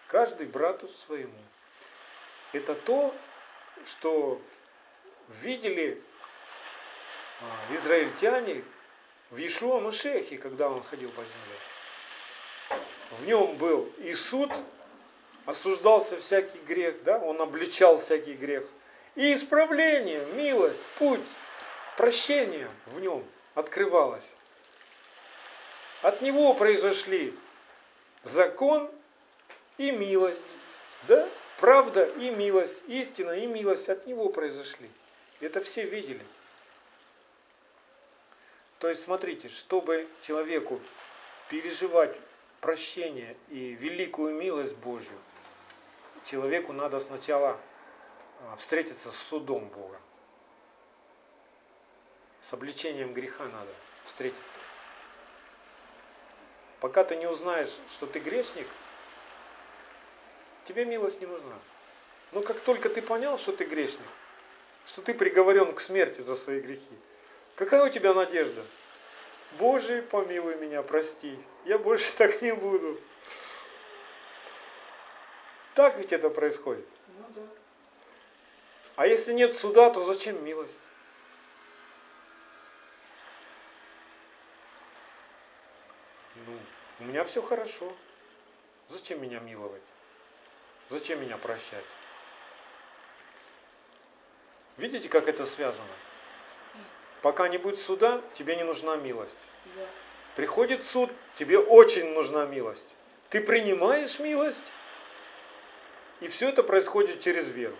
каждый 0.07 0.45
брату 0.45 0.87
своему. 0.87 1.33
Это 2.51 2.75
то, 2.75 3.13
что 3.85 4.39
видели 5.41 5.99
а, 7.41 7.75
израильтяне 7.75 8.63
в 9.31 9.37
Иешуа 9.37 9.79
Машехе, 9.79 10.37
когда 10.37 10.69
он 10.69 10.83
ходил 10.83 11.09
по 11.09 11.21
земле. 11.21 12.79
В 13.11 13.25
нем 13.25 13.55
был 13.57 13.91
и 13.97 14.13
суд 14.13 14.51
осуждался 15.45 16.17
всякий 16.17 16.59
грех, 16.59 17.03
да, 17.03 17.19
он 17.19 17.41
обличал 17.41 17.97
всякий 17.97 18.33
грех. 18.33 18.65
И 19.15 19.33
исправление, 19.33 20.25
милость, 20.33 20.81
путь, 20.97 21.21
прощение 21.97 22.69
в 22.87 22.99
нем 22.99 23.23
открывалось. 23.55 24.33
От 26.01 26.21
него 26.21 26.53
произошли 26.53 27.33
закон 28.23 28.89
и 29.77 29.91
милость, 29.91 30.41
да, 31.07 31.27
правда 31.59 32.05
и 32.05 32.29
милость, 32.29 32.81
истина 32.87 33.31
и 33.31 33.45
милость 33.45 33.89
от 33.89 34.07
него 34.07 34.29
произошли. 34.29 34.89
Это 35.39 35.61
все 35.61 35.83
видели. 35.83 36.23
То 38.79 38.89
есть 38.89 39.03
смотрите, 39.03 39.47
чтобы 39.47 40.07
человеку 40.21 40.79
переживать 41.49 42.15
прощение 42.59 43.35
и 43.49 43.73
великую 43.73 44.35
милость 44.35 44.75
Божью, 44.75 45.17
человеку 46.23 46.73
надо 46.73 46.99
сначала 46.99 47.59
а, 48.41 48.55
встретиться 48.57 49.11
с 49.11 49.17
судом 49.17 49.67
Бога. 49.69 49.99
С 52.41 52.53
обличением 52.53 53.13
греха 53.13 53.43
надо 53.45 53.71
встретиться. 54.05 54.59
Пока 56.79 57.03
ты 57.03 57.15
не 57.15 57.27
узнаешь, 57.27 57.79
что 57.89 58.05
ты 58.05 58.19
грешник, 58.19 58.67
тебе 60.65 60.83
милость 60.83 61.21
не 61.21 61.27
нужна. 61.27 61.55
Но 62.33 62.41
как 62.41 62.59
только 62.59 62.89
ты 62.89 63.01
понял, 63.01 63.37
что 63.37 63.53
ты 63.53 63.63
грешник, 63.63 64.05
что 64.85 65.01
ты 65.01 65.13
приговорен 65.13 65.73
к 65.73 65.79
смерти 65.79 66.21
за 66.21 66.35
свои 66.35 66.59
грехи, 66.59 66.97
какая 67.55 67.85
у 67.85 67.89
тебя 67.89 68.13
надежда? 68.13 68.63
Боже, 69.59 70.01
помилуй 70.01 70.55
меня, 70.57 70.81
прости, 70.81 71.37
я 71.65 71.77
больше 71.77 72.13
так 72.17 72.41
не 72.41 72.53
буду. 72.53 72.99
Так 75.75 75.97
ведь 75.97 76.13
это 76.13 76.29
происходит. 76.29 76.85
Ну, 77.07 77.25
да. 77.35 77.41
А 78.95 79.07
если 79.07 79.33
нет 79.33 79.53
суда, 79.53 79.89
то 79.89 80.03
зачем 80.03 80.43
милость? 80.45 80.73
Ну, 86.35 86.53
у 86.99 87.03
меня 87.05 87.23
все 87.23 87.41
хорошо. 87.41 87.91
Зачем 88.89 89.21
меня 89.21 89.39
миловать? 89.39 89.81
Зачем 90.89 91.21
меня 91.21 91.37
прощать? 91.37 91.85
Видите, 94.77 95.09
как 95.09 95.27
это 95.27 95.45
связано? 95.45 95.83
Пока 97.21 97.47
не 97.47 97.57
будет 97.57 97.79
суда, 97.79 98.21
тебе 98.33 98.55
не 98.55 98.63
нужна 98.63 98.97
милость. 98.97 99.37
Приходит 100.35 100.83
суд, 100.83 101.09
тебе 101.35 101.57
очень 101.57 102.13
нужна 102.13 102.45
милость. 102.45 102.95
Ты 103.29 103.39
принимаешь 103.41 104.19
милость, 104.19 104.71
и 106.23 106.29
все 106.29 106.49
это 106.49 106.63
происходит 106.63 107.19
через 107.19 107.49
веру. 107.49 107.75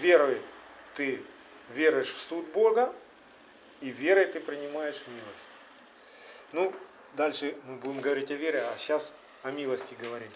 Верой 0.00 0.40
ты 0.94 1.20
веришь 1.70 2.12
в 2.12 2.20
суд 2.20 2.46
Бога, 2.52 2.94
и 3.80 3.90
верой 3.90 4.26
ты 4.26 4.38
принимаешь 4.38 5.02
милость. 5.08 5.50
Ну, 6.52 6.72
дальше 7.14 7.56
мы 7.64 7.76
будем 7.76 8.00
говорить 8.00 8.30
о 8.30 8.34
вере, 8.34 8.60
а 8.62 8.78
сейчас 8.78 9.12
о 9.42 9.50
милости 9.50 9.94
говорим. 9.94 10.30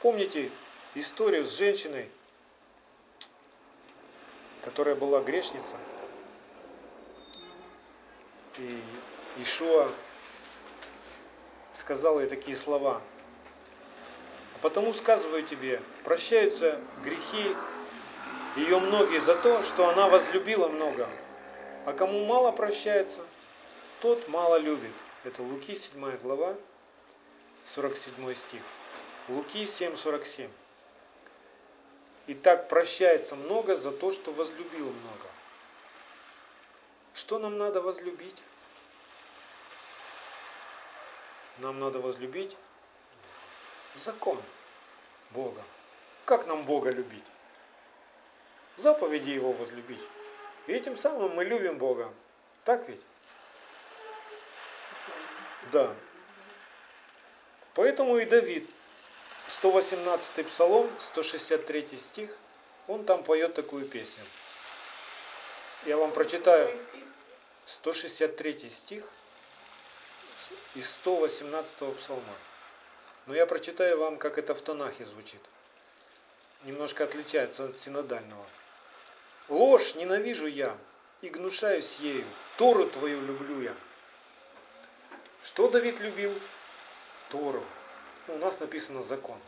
Помните 0.00 0.50
историю 0.94 1.46
с 1.46 1.56
женщиной, 1.56 2.10
которая 4.62 4.94
была 4.94 5.20
грешница? 5.22 5.76
И 8.60 8.82
Ишуа 9.42 9.90
сказал 11.72 12.20
ей 12.20 12.28
такие 12.28 12.56
слова. 12.56 13.00
«А 14.54 14.58
потому 14.60 14.92
сказываю 14.92 15.42
тебе, 15.42 15.80
прощаются 16.04 16.78
грехи 17.02 17.56
ее 18.56 18.78
многие 18.80 19.18
за 19.18 19.34
то, 19.36 19.62
что 19.62 19.88
она 19.88 20.08
возлюбила 20.08 20.68
много. 20.68 21.08
А 21.86 21.92
кому 21.92 22.26
мало 22.26 22.52
прощается, 22.52 23.20
тот 24.02 24.28
мало 24.28 24.58
любит. 24.58 24.92
Это 25.24 25.42
Луки 25.42 25.74
7 25.76 26.18
глава, 26.18 26.54
47 27.64 28.34
стих. 28.34 28.62
Луки 29.28 29.64
7:47. 29.64 30.50
И 32.26 32.34
так 32.34 32.68
прощается 32.68 33.36
много 33.36 33.76
за 33.76 33.92
то, 33.92 34.10
что 34.10 34.32
возлюбил 34.32 34.86
много. 34.86 35.28
Что 37.14 37.38
нам 37.38 37.58
надо 37.58 37.80
возлюбить? 37.80 38.36
Нам 41.60 41.78
надо 41.78 41.98
возлюбить 41.98 42.56
закон 43.94 44.40
Бога. 45.32 45.62
Как 46.24 46.46
нам 46.46 46.62
Бога 46.64 46.90
любить? 46.90 47.24
Заповеди 48.78 49.30
Его 49.30 49.52
возлюбить. 49.52 50.00
И 50.66 50.72
этим 50.72 50.96
самым 50.96 51.34
мы 51.34 51.44
любим 51.44 51.76
Бога. 51.76 52.10
Так 52.64 52.88
ведь? 52.88 53.00
Да. 55.70 55.94
Поэтому 57.74 58.16
и 58.16 58.24
Давид 58.24 58.68
118 59.48 60.46
псалом, 60.46 60.88
163 60.98 61.98
стих, 61.98 62.30
он 62.86 63.04
там 63.04 63.22
поет 63.22 63.54
такую 63.54 63.84
песню. 63.86 64.24
Я 65.84 65.98
вам 65.98 66.12
прочитаю 66.12 66.74
163 67.66 68.70
стих 68.70 69.04
из 70.74 70.90
118 70.90 71.96
псалма. 71.96 72.34
Но 73.26 73.34
я 73.34 73.46
прочитаю 73.46 73.98
вам, 73.98 74.18
как 74.18 74.38
это 74.38 74.54
в 74.54 74.62
Танахе 74.62 75.04
звучит. 75.04 75.40
Немножко 76.64 77.04
отличается 77.04 77.66
от 77.66 77.78
синодального. 77.78 78.44
Ложь 79.48 79.94
ненавижу 79.94 80.46
я 80.46 80.76
и 81.22 81.28
гнушаюсь 81.28 81.96
ею. 82.00 82.24
Тору 82.56 82.86
твою 82.86 83.20
люблю 83.22 83.62
я. 83.62 83.74
Что 85.42 85.68
Давид 85.68 85.98
любил? 86.00 86.32
Тору. 87.30 87.64
У 88.28 88.36
нас 88.38 88.60
написано 88.60 89.02
закон. 89.02 89.38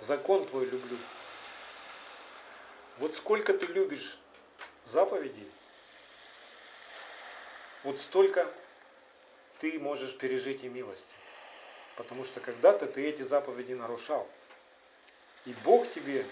Закон 0.00 0.46
твой 0.46 0.66
люблю. 0.66 0.98
Вот 2.98 3.14
сколько 3.14 3.52
ты 3.54 3.66
любишь 3.66 4.18
заповедей, 4.84 5.48
вот 7.84 7.98
столько 7.98 8.46
ты 9.62 9.78
можешь 9.78 10.16
пережить 10.16 10.64
и 10.64 10.68
милость. 10.68 11.06
Потому 11.96 12.24
что 12.24 12.40
когда-то 12.40 12.86
ты 12.86 13.08
эти 13.08 13.22
заповеди 13.22 13.74
нарушал. 13.74 14.28
И 15.46 15.54
Бог 15.64 15.88
тебе 15.88 16.26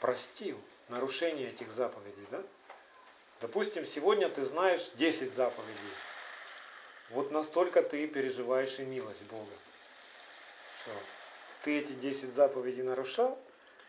простил 0.00 0.58
нарушение 0.88 1.50
этих 1.50 1.70
заповедей. 1.70 2.26
Да? 2.30 2.42
Допустим, 3.42 3.84
сегодня 3.84 4.30
ты 4.30 4.44
знаешь 4.44 4.90
10 4.94 5.34
заповедей. 5.34 5.94
Вот 7.10 7.30
настолько 7.30 7.82
ты 7.82 8.06
переживаешь 8.06 8.78
и 8.78 8.82
милость 8.82 9.22
Бога. 9.24 9.52
Все 10.80 10.92
ты 11.64 11.78
эти 11.78 11.92
10 11.92 12.32
заповедей 12.32 12.82
нарушал, 12.82 13.38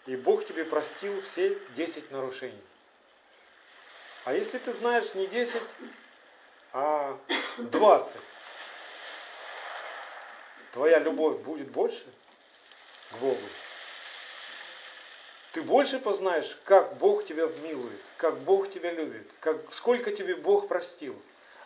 и 0.06 0.18
Бог 0.18 0.46
тебе 0.46 0.66
простил 0.66 1.22
все 1.22 1.58
10 1.78 2.12
нарушений. 2.12 2.62
А 4.26 4.34
если 4.34 4.58
ты 4.58 4.74
знаешь 4.74 5.14
не 5.16 5.28
10, 5.28 5.62
а 6.74 7.18
20, 7.58 8.22
твоя 10.72 11.00
любовь 11.00 11.40
будет 11.40 11.70
больше 11.70 12.06
к 13.12 13.18
Богу. 13.18 13.38
Ты 15.54 15.62
больше 15.62 16.00
познаешь, 16.00 16.58
как 16.64 16.98
Бог 16.98 17.26
тебя 17.26 17.46
милует, 17.64 18.00
как 18.18 18.38
Бог 18.40 18.70
тебя 18.70 18.92
любит, 18.92 19.30
как, 19.42 19.58
сколько 19.74 20.12
тебе 20.12 20.36
Бог 20.36 20.70
простил. 20.70 21.16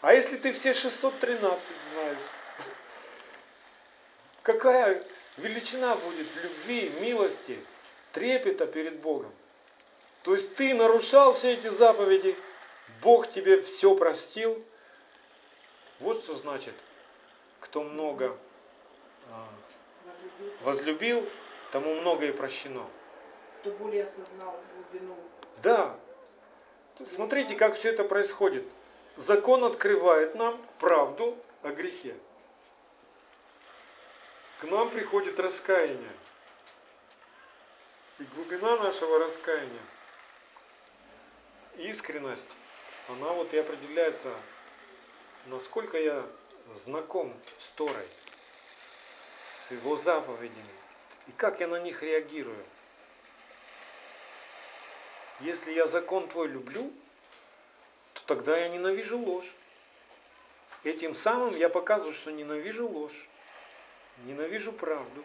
А 0.02 0.14
если 0.14 0.38
ты 0.38 0.54
все 0.54 0.74
613 0.74 1.60
знаешь, 1.94 2.18
какая 4.42 5.04
величина 5.38 5.96
будет 5.96 6.28
любви, 6.44 6.92
милости, 7.00 7.60
трепета 8.12 8.66
перед 8.66 9.00
Богом. 9.02 9.32
То 10.24 10.34
есть 10.34 10.56
ты 10.56 10.74
нарушал 10.74 11.34
все 11.34 11.54
эти 11.54 11.68
заповеди, 11.68 12.36
Бог 13.02 13.32
тебе 13.32 13.62
все 13.62 13.96
простил. 13.96 14.64
Вот 16.00 16.24
что 16.24 16.34
значит, 16.34 16.74
кто 17.60 17.84
много 17.84 18.36
возлюбил, 20.64 21.26
тому 21.72 21.94
много 21.96 22.26
и 22.26 22.32
прощено. 22.32 22.86
Кто 23.62 23.72
более 23.72 24.04
осознал 24.04 24.60
глубину. 24.74 25.16
Да. 25.64 25.96
Смотрите, 27.06 27.56
как 27.56 27.76
все 27.76 27.92
это 27.92 28.04
происходит. 28.04 28.66
Закон 29.18 29.64
открывает 29.64 30.36
нам 30.36 30.60
правду 30.80 31.38
о 31.64 31.72
грехе 31.72 32.16
к 34.60 34.64
нам 34.66 34.90
приходит 34.90 35.40
раскаяние. 35.40 36.12
И 38.20 38.24
глубина 38.36 38.78
нашего 38.78 39.20
раскаяния, 39.20 39.82
искренность, 41.78 42.48
она 43.10 43.34
вот 43.34 43.54
и 43.54 43.58
определяется, 43.58 44.34
насколько 45.48 46.00
я 46.00 46.26
знаком 46.76 47.34
с 47.60 47.68
Торой, 47.70 48.08
с 49.68 49.72
его 49.72 49.96
заповедями, 49.96 50.76
и 51.28 51.32
как 51.32 51.60
я 51.60 51.68
на 51.68 51.80
них 51.80 52.04
реагирую. 52.04 52.64
Если 55.40 55.74
я 55.74 55.88
закон 55.88 56.28
твой 56.28 56.48
люблю, 56.48 56.92
то 58.14 58.22
тогда 58.26 58.58
я 58.58 58.70
ненавижу 58.70 59.18
ложь. 59.18 59.52
Этим 60.84 61.16
самым 61.16 61.56
я 61.58 61.68
показываю, 61.68 62.14
что 62.14 62.32
ненавижу 62.32 62.88
ложь. 62.88 63.28
Ненавижу 64.26 64.72
правду. 64.72 65.24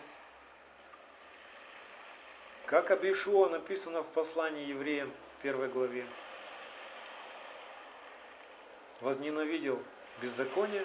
Как 2.64 2.90
об 2.90 3.04
Ишуа 3.04 3.48
написано 3.48 4.02
в 4.02 4.08
послании 4.08 4.66
евреям 4.66 5.12
в 5.38 5.42
первой 5.42 5.68
главе. 5.68 6.04
Возненавидел 9.00 9.80
беззаконие, 10.22 10.84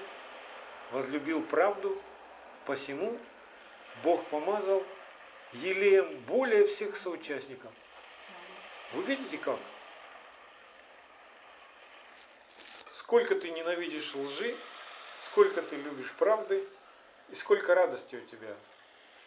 возлюбил 0.91 1.41
правду, 1.41 1.99
посему 2.66 3.18
Бог 4.04 4.24
помазал 4.26 4.84
елеем 5.54 6.18
более 6.22 6.66
всех 6.66 6.96
соучастников. 6.96 7.72
Вы 8.93 9.04
видите 9.04 9.38
как? 9.38 9.60
Сколько 12.91 13.36
ты 13.36 13.52
ненавидишь 13.52 14.16
лжи, 14.16 14.56
сколько 15.26 15.62
ты 15.62 15.76
любишь 15.76 16.12
правды, 16.14 16.66
и 17.30 17.36
сколько 17.36 17.74
радости 17.74 18.16
у 18.16 18.22
тебя 18.22 18.54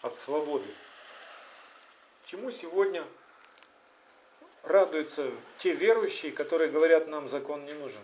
от 0.03 0.15
свободы. 0.15 0.69
Чему 2.27 2.51
сегодня 2.51 3.05
радуются 4.63 5.31
те 5.59 5.73
верующие, 5.73 6.33
которые 6.33 6.71
говорят, 6.71 7.09
нам 7.09 7.29
закон 7.29 7.65
не 7.65 7.73
нужен? 7.73 8.03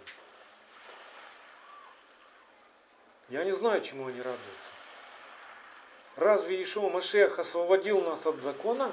Я 3.29 3.45
не 3.45 3.53
знаю, 3.53 3.83
чему 3.83 4.07
они 4.09 4.21
радуются. 4.21 4.74
Разве 6.17 6.62
Ишуа 6.62 6.91
Машех 6.91 7.39
освободил 7.39 8.01
нас 8.01 8.25
от 8.27 8.37
закона? 8.37 8.91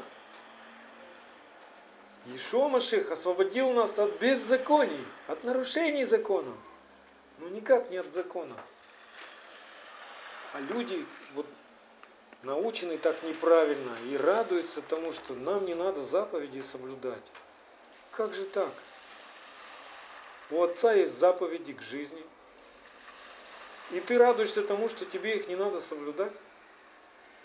Ишуа 2.27 2.67
Машех 2.67 3.11
освободил 3.11 3.71
нас 3.71 3.97
от 3.99 4.19
беззаконий, 4.19 5.05
от 5.27 5.43
нарушений 5.43 6.05
закона. 6.05 6.53
Но 7.39 7.49
никак 7.49 7.89
не 7.91 7.97
от 7.97 8.11
закона. 8.11 8.55
А 10.53 10.59
люди 10.73 11.05
вот 11.33 11.45
научены 12.43 12.97
так 12.97 13.21
неправильно 13.23 13.95
и 14.09 14.17
радуются 14.17 14.81
тому, 14.81 15.11
что 15.11 15.33
нам 15.33 15.65
не 15.65 15.75
надо 15.75 16.01
заповеди 16.01 16.61
соблюдать. 16.61 17.23
Как 18.11 18.33
же 18.33 18.45
так? 18.45 18.71
У 20.49 20.61
Отца 20.61 20.93
есть 20.93 21.17
заповеди 21.17 21.73
к 21.73 21.81
жизни. 21.81 22.23
И 23.91 23.99
ты 23.99 24.17
радуешься 24.17 24.63
тому, 24.63 24.89
что 24.89 25.05
тебе 25.05 25.37
их 25.37 25.47
не 25.47 25.55
надо 25.55 25.79
соблюдать? 25.79 26.33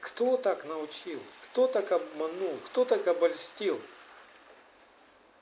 Кто 0.00 0.36
так 0.36 0.64
научил? 0.64 1.20
Кто 1.42 1.66
так 1.66 1.92
обманул? 1.92 2.58
Кто 2.66 2.84
так 2.84 3.06
обольстил? 3.06 3.80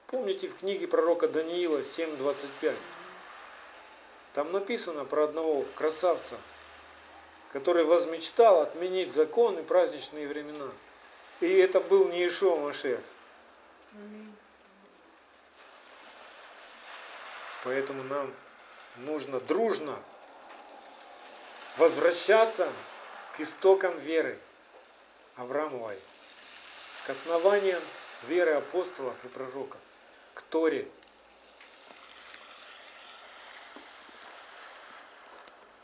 Помните 0.06 0.48
в 0.48 0.58
книге 0.58 0.86
пророка 0.86 1.28
Даниила 1.28 1.78
7.25? 1.78 2.74
Там 4.34 4.52
написано 4.52 5.04
про 5.04 5.24
одного 5.24 5.64
красавца, 5.74 6.36
который 7.52 7.84
возмечтал 7.84 8.62
отменить 8.62 9.12
закон 9.12 9.58
и 9.58 9.62
праздничные 9.62 10.26
времена. 10.26 10.70
И 11.40 11.52
это 11.52 11.80
был 11.80 12.08
не 12.08 12.26
Ишуа 12.26 12.56
Машех. 12.56 13.00
Поэтому 17.64 18.02
нам 18.04 18.32
нужно 18.96 19.40
дружно 19.40 19.96
возвращаться 21.76 22.68
к 23.36 23.40
истокам 23.40 23.98
веры 23.98 24.38
Авраамовой, 25.36 25.98
к 27.06 27.10
основаниям 27.10 27.82
веры 28.28 28.52
апостолов 28.52 29.16
и 29.24 29.28
пророков, 29.28 29.80
к 30.34 30.42
Торе. 30.42 30.88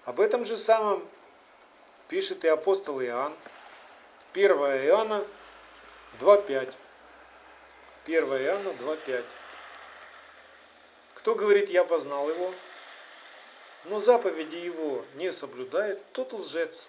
Об 0.05 0.21
этом 0.21 0.45
же 0.45 0.57
самом 0.57 1.07
пишет 2.09 2.45
и 2.45 2.49
апостол 2.49 3.01
Иоанн. 3.03 3.35
1 4.33 4.51
Иоанна 4.51 5.25
2.5. 6.21 6.75
1 8.07 8.25
Иоанна 8.25 8.69
2.5. 8.69 9.25
Кто 11.15 11.35
говорит, 11.35 11.69
я 11.69 11.85
познал 11.85 12.29
его, 12.31 12.55
но 13.85 13.99
заповеди 13.99 14.57
его 14.57 15.05
не 15.15 15.33
соблюдает, 15.33 16.01
тот 16.13 16.33
лжец, 16.33 16.89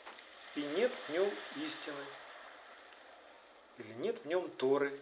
и 0.56 0.62
нет 0.76 0.92
в 0.92 1.14
нем 1.14 1.30
истины. 1.58 2.04
Или 3.78 3.94
нет 3.94 4.20
в 4.20 4.26
нем 4.26 4.50
Торы. 4.52 4.98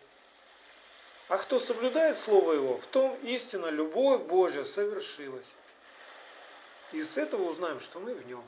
А 1.27 1.37
кто 1.37 1.59
соблюдает 1.59 2.17
Слово 2.17 2.53
Его, 2.53 2.77
в 2.77 2.87
том 2.87 3.15
истина, 3.23 3.67
любовь 3.67 4.21
Божья 4.21 4.63
совершилась. 4.63 5.45
И 6.91 7.03
с 7.03 7.17
этого 7.17 7.43
узнаем, 7.43 7.79
что 7.79 7.99
мы 7.99 8.15
в 8.15 8.25
нем. 8.25 8.43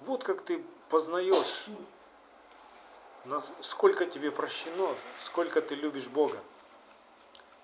Вот 0.00 0.22
как 0.22 0.44
ты 0.44 0.64
познаешь, 0.88 1.66
сколько 3.60 4.06
тебе 4.06 4.30
прощено, 4.30 4.94
сколько 5.20 5.60
ты 5.60 5.74
любишь 5.74 6.08
Бога. 6.08 6.40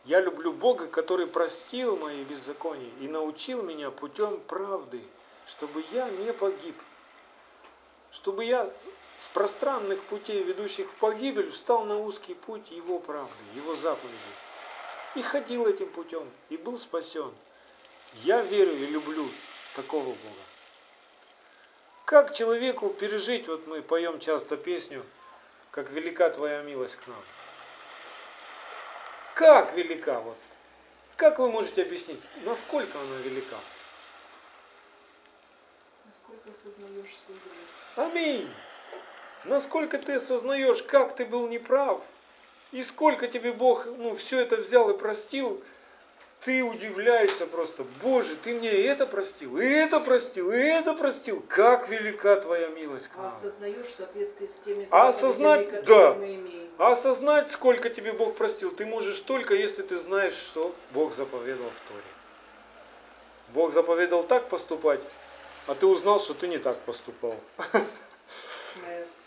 Я 0.09 0.23
люблю 0.23 0.55
Бога, 0.55 0.87
который 0.87 1.27
простил 1.27 1.95
мои 1.99 2.25
беззакония 2.25 2.91
и 3.03 3.09
научил 3.09 3.63
меня 3.63 3.91
путем 3.91 4.41
правды, 4.41 5.03
чтобы 5.47 5.85
я 5.93 6.09
не 6.09 6.33
погиб. 6.33 6.75
Чтобы 8.11 8.47
я 8.47 8.73
с 9.19 9.29
пространных 9.29 10.03
путей, 10.05 10.43
ведущих 10.43 10.91
в 10.91 10.95
погибель, 10.95 11.51
встал 11.51 11.85
на 11.85 11.99
узкий 11.99 12.33
путь 12.33 12.71
Его 12.71 13.01
правды, 13.01 13.35
Его 13.55 13.77
заповеди. 13.77 14.33
И 15.15 15.21
ходил 15.21 15.67
этим 15.67 15.91
путем, 15.91 16.27
и 16.49 16.57
был 16.57 16.79
спасен. 16.79 17.31
Я 18.23 18.41
верю 18.41 18.73
и 18.73 18.87
люблю 18.87 19.29
такого 19.77 20.07
Бога. 20.07 20.45
Как 22.07 22.33
человеку 22.33 22.89
пережить, 22.89 23.47
вот 23.47 23.67
мы 23.67 23.83
поем 23.83 24.21
часто 24.21 24.57
песню, 24.57 25.05
как 25.71 25.91
велика 25.91 26.31
Твоя 26.31 26.63
милость 26.63 26.97
к 26.97 27.07
нам. 27.09 27.23
Как 29.39 29.73
велика? 29.77 30.19
Вот. 30.19 30.37
Как 31.15 31.39
вы 31.39 31.49
можете 31.49 31.83
объяснить, 31.83 32.21
насколько 32.45 32.99
она 32.99 33.19
велика? 33.19 33.55
Насколько 36.07 36.51
осознаешь 36.51 37.15
свой 37.25 37.39
грех. 37.45 38.09
Аминь. 38.11 38.51
Насколько 39.45 39.99
ты 39.99 40.15
осознаешь, 40.15 40.83
как 40.83 41.15
ты 41.15 41.25
был 41.25 41.47
неправ, 41.47 42.03
и 42.73 42.83
сколько 42.83 43.29
тебе 43.29 43.53
Бог 43.53 43.87
ну, 43.87 44.17
все 44.17 44.41
это 44.41 44.57
взял 44.57 44.91
и 44.91 44.99
простил, 44.99 45.63
ты 46.45 46.63
удивляешься 46.63 47.47
просто, 47.47 47.85
Боже, 48.03 48.37
ты 48.37 48.55
мне 48.55 48.73
и 48.73 48.83
это 48.83 49.07
простил, 49.07 49.59
и 49.59 49.67
это 49.67 50.01
простил, 50.01 50.53
и 50.53 50.57
это 50.57 50.95
простил. 50.95 51.45
Как 51.49 51.89
велика 51.89 52.37
твоя 52.37 52.69
милость 52.69 53.09
к 53.09 53.17
А 53.17 53.23
нам. 53.23 53.29
осознаешь 53.29 53.87
в 53.87 53.97
соответствии 53.97 54.47
с 54.47 54.65
теми 54.65 54.89
осознать, 54.91 55.71
которые 55.71 55.85
да. 55.85 56.15
мы 56.15 56.35
имеем. 56.35 56.69
Осознать, 56.79 57.51
сколько 57.51 57.89
тебе 57.91 58.13
Бог 58.13 58.37
простил, 58.37 58.71
ты 58.71 58.87
можешь 58.87 59.21
только, 59.21 59.55
если 59.55 59.83
ты 59.83 59.99
знаешь, 59.99 60.35
что 60.35 60.75
Бог 60.93 61.13
заповедал 61.15 61.67
в 61.67 61.89
Торе. 61.89 62.05
Бог 63.53 63.73
заповедал 63.73 64.23
так 64.23 64.49
поступать, 64.49 65.01
а 65.67 65.75
ты 65.75 65.87
узнал, 65.87 66.21
что 66.21 66.35
ты 66.35 66.47
не 66.47 66.59
так 66.59 66.77
поступал. 66.79 67.35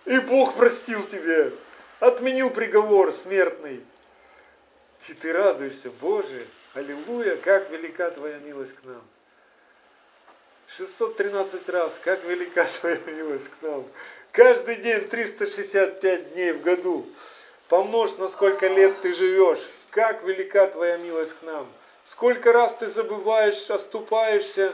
И 0.05 0.18
Бог 0.20 0.55
простил 0.55 1.05
тебе, 1.05 1.51
отменил 1.99 2.49
приговор 2.49 3.12
смертный. 3.12 3.84
И 5.09 5.14
ты 5.14 5.34
радуешься, 5.34 5.89
Боже, 5.99 6.45
аллилуйя, 6.74 7.36
как 7.38 7.69
велика 7.69 8.09
Твоя 8.11 8.38
милость 8.39 8.74
к 8.74 8.84
нам. 8.84 9.01
613 10.67 11.67
раз, 11.69 11.99
как 12.03 12.24
велика 12.24 12.65
Твоя 12.65 12.97
милость 13.07 13.49
к 13.49 13.61
нам. 13.61 13.86
Каждый 14.32 14.78
день 14.78 15.07
365 15.07 16.34
дней 16.34 16.53
в 16.53 16.61
году. 16.61 17.05
Помножь, 17.67 18.15
на 18.17 18.28
сколько 18.28 18.67
лет 18.67 19.01
ты 19.01 19.13
живешь. 19.13 19.69
Как 19.89 20.24
велика 20.24 20.67
Твоя 20.67 20.97
милость 20.97 21.34
к 21.34 21.41
нам. 21.43 21.67
Сколько 22.05 22.53
раз 22.53 22.74
ты 22.76 22.88
забываешь, 22.88 23.69
оступаешься, 23.69 24.74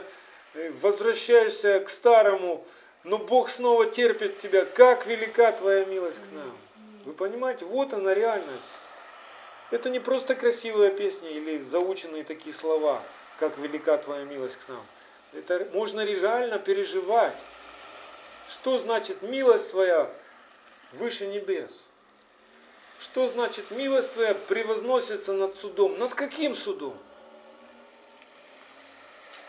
э, 0.54 0.70
возвращаешься 0.80 1.80
к 1.80 1.90
старому, 1.90 2.64
но 3.02 3.18
Бог 3.18 3.48
снова 3.48 3.86
терпит 3.86 4.38
тебя. 4.38 4.64
Как 4.64 5.06
велика 5.06 5.50
Твоя 5.52 5.84
милость 5.84 6.18
к 6.18 6.32
нам. 6.32 6.56
Вы 7.04 7.12
понимаете, 7.12 7.64
вот 7.64 7.92
она 7.92 8.14
реальность. 8.14 8.72
Это 9.70 9.90
не 9.90 10.00
просто 10.00 10.34
красивая 10.34 10.90
песня 10.90 11.30
или 11.30 11.62
заученные 11.62 12.24
такие 12.24 12.54
слова, 12.54 13.02
как 13.38 13.58
велика 13.58 13.98
Твоя 13.98 14.24
милость 14.24 14.56
к 14.56 14.68
нам. 14.68 14.84
Это 15.34 15.68
можно 15.74 16.04
реально 16.04 16.58
переживать. 16.58 17.36
Что 18.48 18.78
значит 18.78 19.20
милость 19.20 19.70
Твоя 19.70 20.10
выше 20.92 21.26
небес? 21.26 21.84
Что 22.98 23.26
значит 23.26 23.70
милость 23.70 24.14
Твоя 24.14 24.34
превозносится 24.34 25.34
над 25.34 25.54
судом? 25.54 25.98
Над 25.98 26.14
каким 26.14 26.54
судом? 26.54 26.96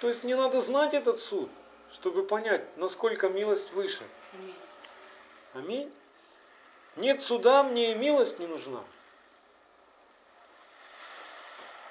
То 0.02 0.10
есть 0.10 0.24
мне 0.24 0.36
надо 0.36 0.60
знать 0.60 0.94
этот 0.94 1.20
суд, 1.20 1.50
чтобы 1.94 2.24
понять, 2.24 2.66
насколько 2.78 3.30
милость 3.30 3.72
выше. 3.72 4.04
Аминь. 4.34 4.56
Аминь. 5.54 5.92
Нет 6.98 7.22
суда, 7.22 7.64
мне 7.64 7.94
и 7.94 7.96
милость 7.96 8.40
не 8.40 8.48
нужна. 8.48 8.84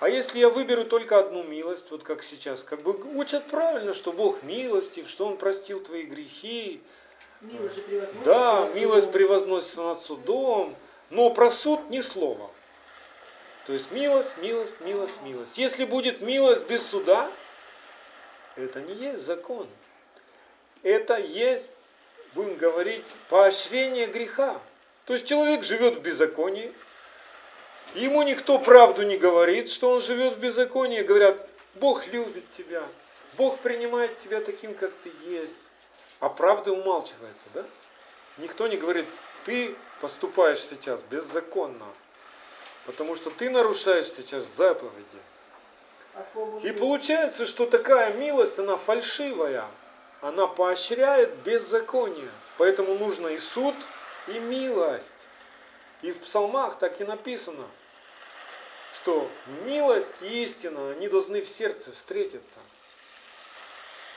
А 0.00 0.08
если 0.08 0.38
я 0.38 0.48
выберу 0.48 0.84
только 0.84 1.18
одну 1.18 1.42
милость, 1.42 1.90
вот 1.90 2.04
как 2.04 2.22
сейчас, 2.22 2.62
как 2.62 2.82
бы 2.82 2.92
учат 3.16 3.44
правильно, 3.46 3.94
что 3.94 4.12
Бог 4.12 4.42
милостив, 4.42 5.08
что 5.08 5.26
Он 5.26 5.36
простил 5.36 5.80
твои 5.80 6.04
грехи, 6.04 6.80
Милость 7.40 7.78
Да, 8.24 8.68
милость 8.74 9.12
превозносится 9.12 9.82
над 9.82 10.00
судом, 10.00 10.74
но 11.10 11.30
про 11.30 11.50
суд 11.50 11.88
ни 11.88 12.00
слова. 12.00 12.50
То 13.66 13.74
есть 13.74 13.92
милость, 13.92 14.36
милость, 14.38 14.80
милость, 14.80 15.22
милость. 15.22 15.56
Если 15.56 15.84
будет 15.84 16.20
милость 16.20 16.66
без 16.66 16.84
суда, 16.84 17.30
это 18.56 18.80
не 18.80 18.94
есть 18.94 19.24
закон. 19.24 19.68
Это 20.82 21.16
есть, 21.16 21.70
будем 22.34 22.56
говорить, 22.56 23.04
поощрение 23.28 24.06
греха. 24.06 24.60
То 25.04 25.12
есть 25.12 25.26
человек 25.26 25.62
живет 25.62 25.96
в 25.96 26.00
беззаконии, 26.00 26.72
ему 27.94 28.22
никто 28.22 28.58
правду 28.58 29.02
не 29.02 29.16
говорит, 29.16 29.70
что 29.70 29.90
он 29.90 30.00
живет 30.00 30.34
в 30.34 30.38
беззаконии. 30.38 31.02
Говорят, 31.02 31.48
Бог 31.76 32.06
любит 32.08 32.50
тебя, 32.50 32.82
Бог 33.36 33.58
принимает 33.58 34.18
тебя 34.18 34.40
таким, 34.40 34.74
как 34.74 34.90
ты 35.04 35.12
есть. 35.26 35.68
А 36.20 36.28
правда 36.28 36.72
умалчивается, 36.72 37.46
да? 37.54 37.64
Никто 38.38 38.66
не 38.66 38.76
говорит, 38.76 39.06
ты 39.44 39.74
поступаешь 40.00 40.60
сейчас 40.60 41.00
беззаконно, 41.10 41.86
потому 42.86 43.14
что 43.14 43.30
ты 43.30 43.50
нарушаешь 43.50 44.10
сейчас 44.10 44.44
заповеди. 44.44 45.18
И 46.64 46.72
получается, 46.72 47.46
что 47.46 47.66
такая 47.66 48.12
милость, 48.14 48.58
она 48.58 48.76
фальшивая. 48.76 49.64
Она 50.20 50.48
поощряет 50.48 51.32
беззаконие. 51.44 52.28
Поэтому 52.56 52.94
нужно 52.94 53.28
и 53.28 53.38
суд, 53.38 53.74
и 54.26 54.38
милость. 54.40 55.12
И 56.02 56.12
в 56.12 56.20
псалмах 56.20 56.78
так 56.78 57.00
и 57.00 57.04
написано, 57.04 57.64
что 58.94 59.28
милость 59.64 60.22
и 60.22 60.44
истина, 60.44 60.92
они 60.92 61.08
должны 61.08 61.42
в 61.42 61.48
сердце 61.48 61.92
встретиться. 61.92 62.58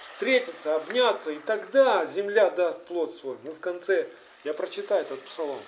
Встретиться, 0.04 0.76
обняться, 0.76 1.32
и 1.32 1.40
тогда 1.40 2.06
земля 2.06 2.52
даст 2.52 2.84
плод 2.86 3.14
свой. 3.14 3.38
Ну, 3.44 3.52
в 3.52 3.60
конце, 3.60 4.08
я 4.44 4.54
прочитаю 4.54 5.02
этот 5.02 5.20
псалом. 5.24 5.60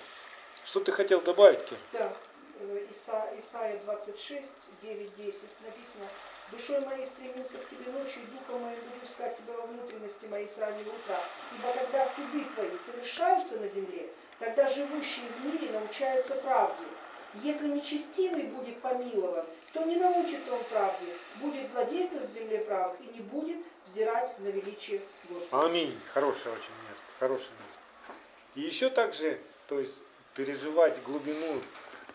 Что 0.64 0.80
ты 0.80 0.92
хотел 0.92 1.20
добавить, 1.20 1.64
Кир? 1.64 1.78
Да, 1.92 2.12
э, 2.60 2.86
Иса- 2.90 3.32
Исайя 3.40 3.78
26, 3.84 4.46
9, 4.80 5.16
10 5.16 5.48
написано, 5.60 6.08
«Душой 6.52 6.80
моей 6.80 7.04
стремился 7.06 7.58
к 7.58 7.68
тебе 7.68 7.90
ночью, 7.90 8.22
и 8.22 8.26
духом 8.26 8.62
моим 8.62 8.78
буду 8.80 9.04
искать 9.04 9.36
тебя 9.36 9.54
во 9.54 9.66
внутренности 9.66 10.26
моей 10.26 10.48
с 10.48 10.56
раннего 10.58 10.90
утра. 10.90 11.18
Ибо 11.50 11.72
когда 11.72 12.08
суды 12.14 12.44
твои 12.54 12.78
совершаются 12.78 13.56
на 13.56 13.66
земле, 13.66 14.08
тогда 14.38 14.68
живущие 14.72 15.26
в 15.26 15.46
мире 15.46 15.72
научаются 15.72 16.34
правде. 16.36 16.84
Если 17.42 17.68
нечестивый 17.68 18.44
будет 18.44 18.80
помилован, 18.80 19.44
то 19.72 19.82
не 19.84 19.96
научится 19.96 20.54
он 20.54 20.62
правде, 20.70 21.06
будет 21.40 21.70
злодействовать 21.72 22.30
в 22.30 22.34
земле 22.34 22.58
правых 22.58 22.96
и 23.00 23.16
не 23.16 23.20
будет 23.20 23.58
взирать 23.86 24.38
на 24.38 24.48
величие 24.48 25.00
Господа». 25.28 25.66
Аминь. 25.66 25.98
Хорошее 26.12 26.54
очень 26.54 26.72
место. 26.88 27.04
Хорошее 27.18 27.50
место. 27.66 27.82
И 28.54 28.60
еще 28.60 28.88
также, 28.88 29.40
то 29.66 29.78
есть 29.78 30.02
переживать 30.34 31.02
глубину, 31.02 31.60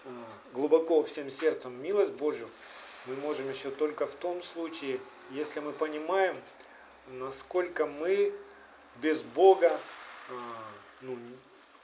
э, 0.05 0.09
глубоко 0.53 1.03
всем 1.03 1.29
сердцем 1.29 1.81
милость 1.81 2.13
Божью, 2.13 2.49
мы 3.05 3.15
можем 3.15 3.49
еще 3.49 3.71
только 3.71 4.07
в 4.07 4.13
том 4.15 4.41
случае, 4.43 4.99
если 5.31 5.59
мы 5.59 5.73
понимаем, 5.73 6.37
насколько 7.07 7.85
мы 7.85 8.33
без 9.01 9.19
Бога 9.21 9.71
э, 10.29 10.33
ну, 11.01 11.17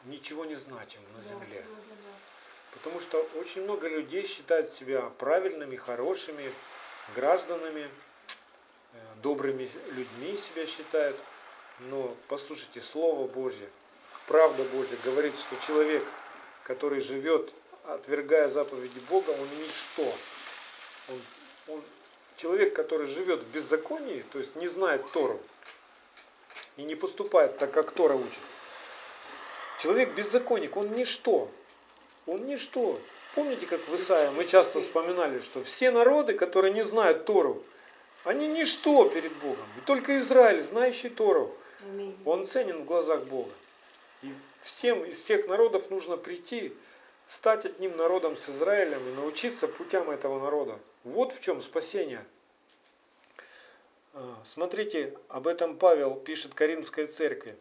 ничего 0.05 0.45
не 0.45 0.55
значим 0.55 1.01
на 1.15 1.23
земле. 1.23 1.63
Потому 2.71 2.99
что 2.99 3.21
очень 3.35 3.63
много 3.63 3.87
людей 3.87 4.25
считают 4.25 4.71
себя 4.71 5.01
правильными, 5.17 5.75
хорошими 5.75 6.51
гражданами, 7.15 7.89
э, 8.93 8.97
добрыми 9.23 9.69
людьми 9.91 10.37
себя 10.37 10.65
считают. 10.65 11.17
Но 11.79 12.15
послушайте, 12.27 12.81
Слово 12.81 13.27
Божье, 13.27 13.69
правда 14.27 14.63
Божья 14.65 14.97
говорит, 15.03 15.37
что 15.37 15.55
человек, 15.65 16.03
который 16.63 16.99
живет, 16.99 17.53
отвергая 17.85 18.49
заповеди 18.49 18.99
Бога, 19.09 19.29
он 19.31 19.47
ничто. 19.61 20.13
Он, 21.09 21.21
он- 21.67 21.83
человек, 22.37 22.75
который 22.75 23.07
живет 23.07 23.43
в 23.43 23.47
беззаконии, 23.47 24.23
то 24.31 24.39
есть 24.39 24.55
не 24.55 24.67
знает 24.67 25.01
Тору 25.11 25.39
и 26.77 26.83
не 26.83 26.95
поступает 26.95 27.57
так, 27.57 27.71
как 27.71 27.91
Тора 27.91 28.15
учит. 28.15 28.41
Человек 29.79 30.13
беззаконник, 30.13 30.77
он 30.77 30.95
ничто. 30.95 31.49
Он 32.25 32.45
ничто. 32.45 32.99
Помните, 33.35 33.65
как 33.65 33.81
в 33.81 33.95
Исаии 33.95 34.29
мы 34.35 34.45
часто 34.45 34.79
вспоминали, 34.79 35.39
что 35.39 35.63
все 35.63 35.91
народы, 35.91 36.33
которые 36.33 36.73
не 36.73 36.83
знают 36.83 37.25
Тору, 37.25 37.61
они 38.23 38.47
ничто 38.47 39.07
перед 39.09 39.33
Богом. 39.33 39.65
И 39.77 39.85
только 39.85 40.17
Израиль, 40.17 40.61
знающий 40.61 41.09
Тору, 41.09 41.53
он 42.23 42.45
ценен 42.45 42.77
в 42.77 42.85
глазах 42.85 43.23
Бога. 43.25 43.51
И 44.23 44.33
всем 44.63 45.03
из 45.03 45.19
всех 45.19 45.47
народов 45.47 45.89
нужно 45.89 46.17
прийти, 46.17 46.73
стать 47.27 47.65
одним 47.65 47.95
народом 47.97 48.37
с 48.37 48.49
Израилем 48.49 48.99
и 49.07 49.15
научиться 49.15 49.67
путям 49.67 50.09
этого 50.09 50.39
народа. 50.39 50.79
Вот 51.03 51.33
в 51.33 51.41
чем 51.41 51.61
спасение. 51.61 52.23
А, 54.13 54.41
Смотрите, 54.43 55.15
об 55.27 55.47
этом 55.47 55.77
Павел 55.77 56.15
пишет 56.15 56.53
Коринфской 56.53 57.07
церкви. 57.07 57.55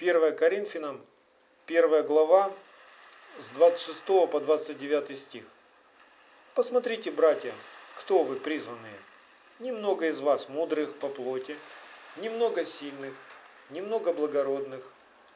1 0.00 0.34
Коринфянам, 0.34 0.98
1 1.66 2.06
глава, 2.06 2.50
с 3.38 3.50
26 3.50 4.02
по 4.30 4.40
29 4.40 5.18
стих. 5.18 5.44
Посмотрите, 6.54 7.10
братья, 7.10 7.52
кто 7.98 8.22
вы 8.22 8.36
призванные. 8.36 8.98
Немного 9.58 10.06
из 10.06 10.20
вас 10.20 10.48
мудрых 10.48 10.94
по 10.94 11.08
плоти, 11.08 11.54
немного 12.16 12.64
сильных, 12.64 13.12
немного 13.68 14.14
благородных. 14.14 14.90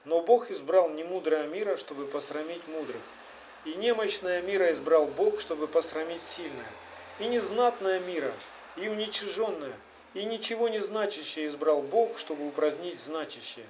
Но 0.07 0.23
Бог 0.23 0.51
избрал 0.51 0.89
немудрое 0.89 1.47
мира, 1.47 1.77
чтобы 1.77 2.07
посрамить 2.07 2.67
мудрых. 2.69 3.03
И 3.67 3.75
немощное 3.75 4.41
мира 4.41 4.73
избрал 4.73 5.05
Бог, 5.05 5.43
чтобы 5.43 5.69
посрамить 5.69 6.23
сильное. 6.23 6.73
И 7.19 7.27
незнатное 7.27 8.01
мира, 8.01 8.33
и 8.77 8.89
уничиженное, 8.89 9.75
и 10.15 10.25
ничего 10.25 10.71
не 10.71 10.79
значащее 10.79 11.49
избрал 11.49 11.83
Бог, 11.83 12.19
чтобы 12.19 12.49
упразднить 12.49 12.99
значащее. 12.99 13.67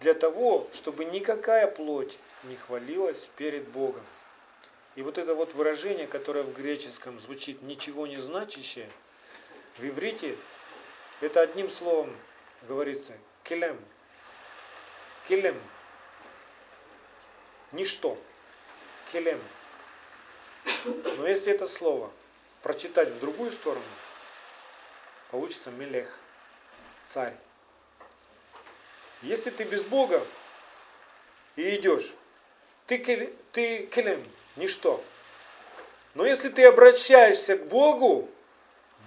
Для 0.00 0.14
того, 0.14 0.68
чтобы 0.72 1.04
никакая 1.04 1.66
плоть 1.66 2.18
не 2.44 2.56
хвалилась 2.56 3.28
перед 3.36 3.66
Богом. 3.68 4.02
И 4.96 5.02
вот 5.02 5.18
это 5.18 5.34
вот 5.34 5.54
выражение, 5.54 6.06
которое 6.06 6.42
в 6.42 6.52
греческом 6.52 7.18
звучит 7.20 7.62
ничего 7.62 8.06
не 8.06 8.16
значащее, 8.16 8.88
в 9.78 9.84
иврите 9.84 10.36
это 11.20 11.40
одним 11.40 11.70
словом 11.70 12.14
говорится 12.68 13.12
келем. 13.44 13.78
Келем. 15.28 15.56
Ничто. 17.72 18.16
Келем. 19.12 19.40
Но 20.84 21.26
если 21.26 21.52
это 21.52 21.66
слово 21.66 22.10
прочитать 22.62 23.08
в 23.08 23.20
другую 23.20 23.50
сторону, 23.52 23.84
получится 25.30 25.70
мелех. 25.70 26.18
Царь. 27.08 27.34
Если 29.24 29.48
ты 29.48 29.64
без 29.64 29.84
Бога 29.84 30.22
и 31.56 31.76
идешь, 31.76 32.12
ты, 32.86 33.32
ты 33.52 33.86
келем, 33.86 34.22
ничто. 34.56 35.02
Но 36.14 36.26
если 36.26 36.50
ты 36.50 36.64
обращаешься 36.66 37.56
к 37.56 37.66
Богу, 37.66 38.28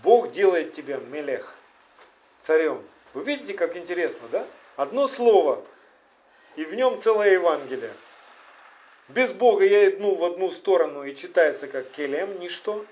Бог 0.04 0.32
делает 0.32 0.74
тебя 0.74 0.98
мелех, 0.98 1.56
царем. 2.40 2.84
Вы 3.14 3.24
видите, 3.24 3.54
как 3.54 3.78
интересно, 3.78 4.28
да? 4.32 4.46
Одно 4.76 5.08
слово, 5.08 5.64
и 6.56 6.66
в 6.66 6.74
нем 6.74 6.98
целое 6.98 7.34
Евангелие. 7.34 7.94
Без 9.10 9.32
Бога 9.32 9.66
я 9.66 9.90
иду 9.90 10.16
в 10.16 10.24
одну 10.24 10.50
сторону 10.50 11.04
и 11.04 11.16
читается 11.16 11.68
как 11.68 11.90
келем, 11.92 12.40
ничто. 12.40 12.84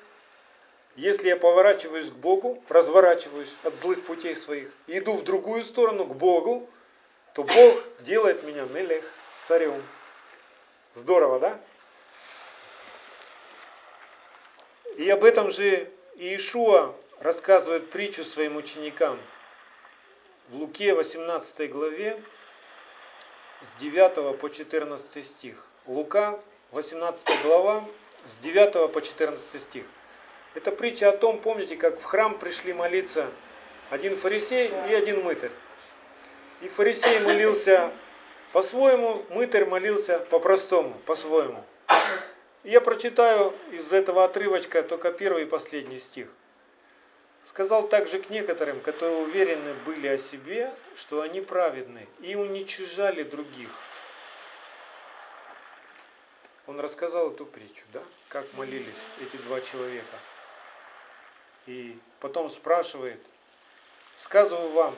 Если 0.95 1.27
я 1.27 1.37
поворачиваюсь 1.37 2.09
к 2.09 2.13
Богу, 2.13 2.63
разворачиваюсь 2.69 3.53
от 3.63 3.75
злых 3.75 4.03
путей 4.03 4.35
своих, 4.35 4.69
иду 4.87 5.13
в 5.13 5.23
другую 5.23 5.63
сторону, 5.63 6.05
к 6.05 6.15
Богу, 6.15 6.69
то 7.35 7.43
Бог 7.43 7.83
делает 7.99 8.43
меня 8.43 8.63
мелех, 8.63 9.03
царем. 9.43 9.83
Здорово, 10.93 11.39
да? 11.39 11.59
И 14.95 15.09
об 15.09 15.25
этом 15.25 15.51
же 15.51 15.91
Иешуа 16.15 16.95
рассказывает 17.19 17.89
притчу 17.89 18.23
своим 18.23 18.55
ученикам 18.55 19.19
в 20.47 20.55
Луке 20.55 20.93
18 20.93 21.69
главе 21.69 22.17
с 23.61 23.81
9 23.81 24.39
по 24.39 24.49
14 24.49 25.25
стих. 25.25 25.61
Лука 25.87 26.39
18 26.71 27.41
глава 27.43 27.83
с 28.27 28.37
9 28.37 28.93
по 28.93 29.01
14 29.01 29.61
стих. 29.61 29.83
Это 30.53 30.71
притча 30.71 31.09
о 31.09 31.17
том, 31.17 31.39
помните, 31.39 31.75
как 31.75 31.99
в 31.99 32.03
храм 32.05 32.39
пришли 32.39 32.71
молиться 32.71 33.29
один 33.89 34.15
фарисей 34.15 34.71
и 34.89 34.93
один 34.93 35.21
мытарь. 35.21 35.51
И 36.65 36.67
фарисей 36.67 37.19
молился 37.19 37.91
по-своему, 38.51 39.23
мытарь 39.29 39.65
молился 39.65 40.17
по-простому, 40.17 40.95
по-своему. 41.05 41.63
Я 42.63 42.81
прочитаю 42.81 43.53
из 43.71 43.93
этого 43.93 44.23
отрывочка 44.23 44.81
только 44.81 45.11
первый 45.11 45.43
и 45.43 45.45
последний 45.45 45.99
стих. 45.99 46.27
Сказал 47.45 47.87
также 47.87 48.17
к 48.17 48.31
некоторым, 48.31 48.79
которые 48.79 49.15
уверены 49.17 49.75
были 49.85 50.07
о 50.07 50.17
себе, 50.17 50.73
что 50.95 51.21
они 51.21 51.39
праведны, 51.39 52.07
и 52.21 52.33
уничижали 52.33 53.21
других. 53.21 53.69
Он 56.65 56.79
рассказал 56.79 57.29
эту 57.29 57.45
притчу, 57.45 57.83
да, 57.93 58.01
как 58.29 58.43
молились 58.53 59.03
эти 59.21 59.37
два 59.43 59.61
человека. 59.61 60.17
И 61.67 61.95
потом 62.21 62.49
спрашивает, 62.49 63.19
сказываю 64.17 64.69
вам, 64.69 64.95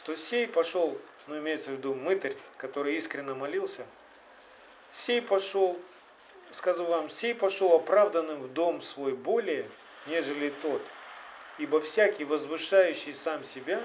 что 0.00 0.16
сей 0.16 0.48
пошел, 0.48 0.96
ну 1.26 1.38
имеется 1.40 1.72
в 1.72 1.74
виду 1.74 1.94
мытарь, 1.94 2.34
который 2.56 2.96
искренне 2.96 3.34
молился, 3.34 3.84
сей 4.90 5.20
пошел, 5.20 5.78
сказываю 6.52 6.90
вам, 6.90 7.10
сей 7.10 7.34
пошел 7.34 7.74
оправданным 7.74 8.40
в 8.40 8.50
дом 8.50 8.80
свой 8.80 9.12
более, 9.12 9.68
нежели 10.06 10.48
тот, 10.62 10.80
ибо 11.58 11.82
всякий 11.82 12.24
возвышающий 12.24 13.12
сам 13.12 13.44
себя 13.44 13.78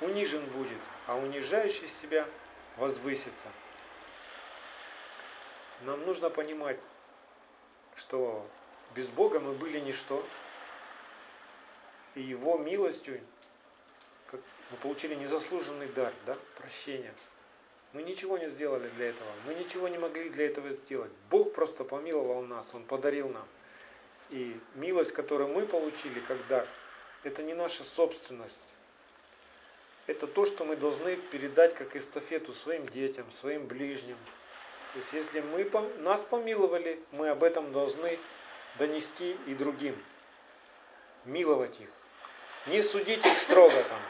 унижен 0.00 0.44
будет, 0.50 0.78
а 1.08 1.16
унижающий 1.16 1.88
себя 1.88 2.24
возвысится. 2.76 3.48
Нам 5.80 6.00
нужно 6.06 6.30
понимать, 6.30 6.78
что 7.96 8.46
без 8.94 9.08
Бога 9.08 9.40
мы 9.40 9.52
были 9.54 9.80
ничто, 9.80 10.24
и 12.14 12.20
Его 12.20 12.56
милостью 12.56 13.20
мы 14.70 14.76
получили 14.78 15.14
незаслуженный 15.14 15.88
дар, 15.88 16.12
да, 16.26 16.36
прощения. 16.56 17.14
Мы 17.94 18.02
ничего 18.02 18.36
не 18.36 18.48
сделали 18.48 18.88
для 18.96 19.06
этого, 19.08 19.28
мы 19.46 19.54
ничего 19.54 19.88
не 19.88 19.96
могли 19.98 20.28
для 20.28 20.46
этого 20.46 20.70
сделать. 20.70 21.10
Бог 21.30 21.54
просто 21.54 21.84
помиловал 21.84 22.42
нас, 22.42 22.66
Он 22.74 22.84
подарил 22.84 23.28
нам. 23.30 23.46
И 24.30 24.58
милость, 24.74 25.12
которую 25.12 25.48
мы 25.48 25.64
получили 25.64 26.20
как 26.20 26.36
дар, 26.48 26.66
это 27.22 27.42
не 27.42 27.54
наша 27.54 27.82
собственность. 27.84 28.56
Это 30.06 30.26
то, 30.26 30.44
что 30.44 30.64
мы 30.64 30.76
должны 30.76 31.16
передать 31.16 31.74
как 31.74 31.96
эстафету 31.96 32.52
своим 32.52 32.86
детям, 32.88 33.30
своим 33.30 33.66
ближним. 33.66 34.16
То 34.92 34.98
есть 34.98 35.12
если 35.12 35.40
мы, 35.40 35.70
нас 35.98 36.24
помиловали, 36.24 36.98
мы 37.12 37.28
об 37.28 37.42
этом 37.42 37.72
должны 37.72 38.18
донести 38.78 39.36
и 39.46 39.54
другим. 39.54 39.96
Миловать 41.24 41.80
их. 41.80 41.88
Не 42.66 42.82
судить 42.82 43.24
их 43.24 43.38
строго 43.38 43.74
там. 43.74 44.00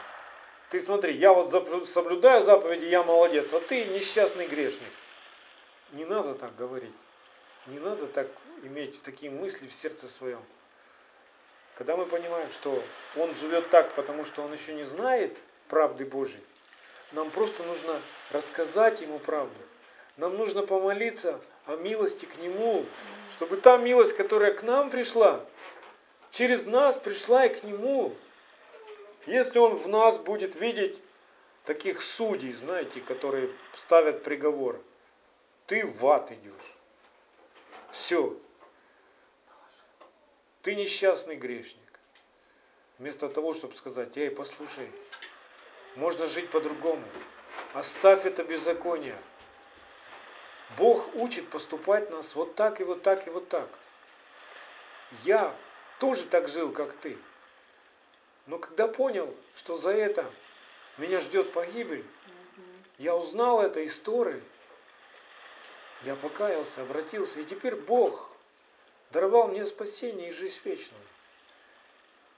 Ты 0.69 0.79
смотри, 0.81 1.15
я 1.15 1.33
вот 1.33 1.49
соблюдаю 1.87 2.43
заповеди, 2.43 2.85
я 2.85 3.03
молодец, 3.03 3.51
а 3.53 3.59
ты 3.59 3.85
несчастный 3.85 4.45
грешник. 4.45 4.91
Не 5.93 6.05
надо 6.05 6.35
так 6.35 6.55
говорить. 6.55 6.93
Не 7.65 7.79
надо 7.79 8.05
так 8.07 8.27
иметь 8.63 9.01
такие 9.01 9.31
мысли 9.31 9.67
в 9.67 9.73
сердце 9.73 10.07
своем. 10.07 10.41
Когда 11.75 11.97
мы 11.97 12.05
понимаем, 12.05 12.49
что 12.51 12.83
он 13.15 13.33
живет 13.35 13.69
так, 13.69 13.91
потому 13.93 14.23
что 14.23 14.43
он 14.43 14.53
еще 14.53 14.73
не 14.73 14.83
знает 14.83 15.35
правды 15.69 16.05
Божьей, 16.05 16.43
нам 17.13 17.31
просто 17.31 17.63
нужно 17.63 17.99
рассказать 18.31 19.01
ему 19.01 19.17
правду. 19.17 19.59
Нам 20.17 20.37
нужно 20.37 20.63
помолиться 20.63 21.39
о 21.65 21.77
милости 21.77 22.25
к 22.25 22.37
нему, 22.39 22.85
чтобы 23.31 23.57
та 23.57 23.77
милость, 23.77 24.15
которая 24.15 24.53
к 24.53 24.61
нам 24.63 24.89
пришла, 24.89 25.39
через 26.31 26.65
нас 26.65 26.97
пришла 26.97 27.45
и 27.45 27.49
к 27.49 27.63
нему. 27.63 28.13
Если 29.25 29.59
он 29.59 29.75
в 29.75 29.87
нас 29.87 30.17
будет 30.17 30.55
видеть 30.55 31.01
таких 31.65 32.01
судей, 32.01 32.51
знаете, 32.51 33.01
которые 33.01 33.49
ставят 33.73 34.23
приговор, 34.23 34.81
ты 35.67 35.85
в 35.85 36.05
ад 36.07 36.31
идешь. 36.31 36.75
Все. 37.91 38.35
Ты 40.61 40.75
несчастный 40.75 41.35
грешник. 41.35 41.99
Вместо 42.97 43.29
того, 43.29 43.53
чтобы 43.53 43.75
сказать, 43.75 44.17
эй, 44.17 44.29
послушай, 44.29 44.91
можно 45.95 46.25
жить 46.25 46.49
по-другому. 46.49 47.03
Оставь 47.73 48.25
это 48.25 48.43
беззаконие. 48.43 49.15
Бог 50.77 51.15
учит 51.15 51.47
поступать 51.49 52.09
нас 52.11 52.35
вот 52.35 52.55
так 52.55 52.81
и 52.81 52.83
вот 52.83 53.01
так 53.01 53.27
и 53.27 53.29
вот 53.29 53.47
так. 53.47 53.69
Я 55.23 55.53
тоже 55.99 56.25
так 56.25 56.47
жил, 56.47 56.71
как 56.71 56.93
ты. 56.93 57.17
Но 58.49 58.57
когда 58.57 58.87
понял, 58.87 59.31
что 59.55 59.77
за 59.77 59.91
это 59.91 60.25
меня 60.97 61.19
ждет 61.19 61.53
погибель, 61.53 62.03
я 62.97 63.15
узнал 63.15 63.61
этой 63.61 63.85
истории, 63.85 64.41
я 66.01 66.15
покаялся, 66.15 66.81
обратился, 66.81 67.39
и 67.39 67.45
теперь 67.45 67.75
Бог 67.75 68.27
даровал 69.11 69.49
мне 69.49 69.63
спасение 69.65 70.29
и 70.29 70.33
жизнь 70.33 70.59
вечную. 70.63 71.01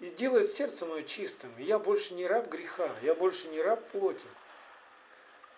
И 0.01 0.09
делает 0.09 0.51
сердце 0.51 0.85
мое 0.85 1.03
чистым. 1.03 1.49
И 1.57 1.63
я 1.63 1.79
больше 1.79 2.13
не 2.13 2.27
раб 2.27 2.49
греха, 2.49 2.89
я 3.03 3.15
больше 3.15 3.47
не 3.47 3.61
раб 3.61 3.81
плоти. 3.91 4.27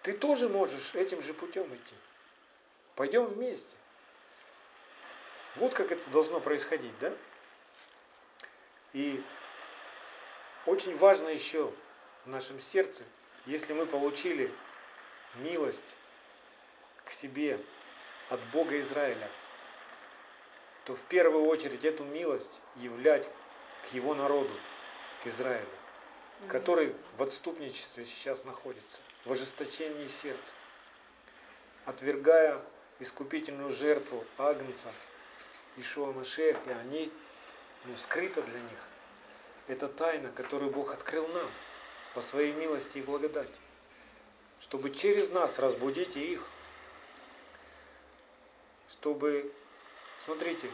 Ты 0.04 0.14
тоже 0.14 0.49
можешь 0.49 0.93
этим 0.93 1.24
же 1.24 1.34
путем 1.34 1.66
идти. 1.74 1.95
Пойдем 2.95 3.26
вместе. 3.26 3.76
Вот 5.56 5.74
как 5.74 5.91
это 5.91 6.10
должно 6.12 6.39
происходить, 6.39 6.97
да? 6.99 7.12
И 8.91 9.20
очень 10.66 10.97
важно 10.97 11.30
еще 11.30 11.72
в 12.26 12.30
нашем 12.30 12.59
сердце, 12.59 13.03
если 13.45 13.74
мы 13.74 13.86
получили 13.86 14.49
милость 15.36 15.80
к 17.05 17.11
себе 17.11 17.59
от 18.30 18.39
Бога 18.51 18.80
Израиля, 18.80 19.28
то 20.86 20.95
в 20.95 21.01
первую 21.01 21.45
очередь 21.45 21.84
эту 21.86 22.03
милость 22.03 22.61
являть 22.78 23.30
к 23.89 23.93
его 23.93 24.16
народу, 24.16 24.49
к 25.24 25.28
Израилю, 25.28 25.66
который 26.47 26.95
в 27.18 27.24
отступничестве 27.24 28.05
сейчас 28.05 28.43
находится, 28.45 28.99
в 29.26 29.32
ожесточении 29.32 30.07
сердца, 30.07 30.53
отвергая 31.86 32.61
искупительную 32.99 33.70
жертву 33.70 34.24
Агнца 34.38 34.91
Ишуа 35.78 36.11
Машех, 36.11 36.57
и 36.68 36.72
они, 36.72 37.11
ну, 37.86 37.97
скрыто 37.97 38.41
для 38.41 38.59
них. 38.59 38.80
Это 39.68 39.88
тайна, 39.88 40.30
которую 40.32 40.72
Бог 40.72 40.93
открыл 40.93 41.28
нам 41.28 41.47
по 42.14 42.22
своей 42.22 42.53
милости 42.53 42.97
и 42.97 43.01
благодати, 43.01 43.49
чтобы 44.61 44.91
через 44.91 45.30
нас 45.30 45.59
разбудить 45.59 46.16
их, 46.16 46.45
чтобы, 48.91 49.51
смотрите, 50.26 50.68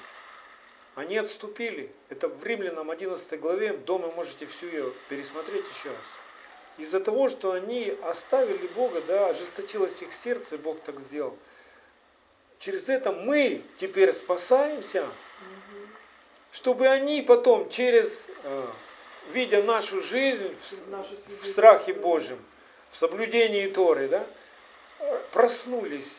они 0.96 1.18
отступили. 1.18 1.92
Это 2.10 2.28
в 2.28 2.44
Римлянам 2.44 2.90
11 2.90 3.40
главе, 3.40 3.74
дома 3.74 4.12
можете 4.12 4.48
всю 4.48 4.68
ее 4.68 4.92
пересмотреть 5.08 5.66
еще 5.70 5.90
раз. 5.90 6.04
Из-за 6.78 7.00
того, 7.00 7.30
что 7.30 7.52
они 7.52 7.96
оставили 8.04 8.68
Бога, 8.68 9.02
да, 9.02 9.28
ожесточилось 9.28 10.02
их 10.02 10.12
сердце, 10.14 10.58
Бог 10.58 10.80
так 10.82 11.00
сделал– 11.00 11.38
через 12.60 12.90
это 12.90 13.12
мы 13.12 13.62
теперь 13.78 14.14
спасаемся, 14.14 15.08
чтобы 16.52 16.88
они 16.88 17.22
потом 17.22 17.70
через, 17.70 18.28
э, 18.44 18.66
видя 19.32 19.64
нашу 19.64 20.02
жизнь 20.02 20.56
в, 20.56 21.44
в 21.44 21.48
страхе 21.48 21.94
Божьем, 21.94 22.44
в 22.92 22.98
соблюдении 22.98 23.68
Торы, 23.68 24.08
да, 24.08 24.26
проснулись, 25.32 26.12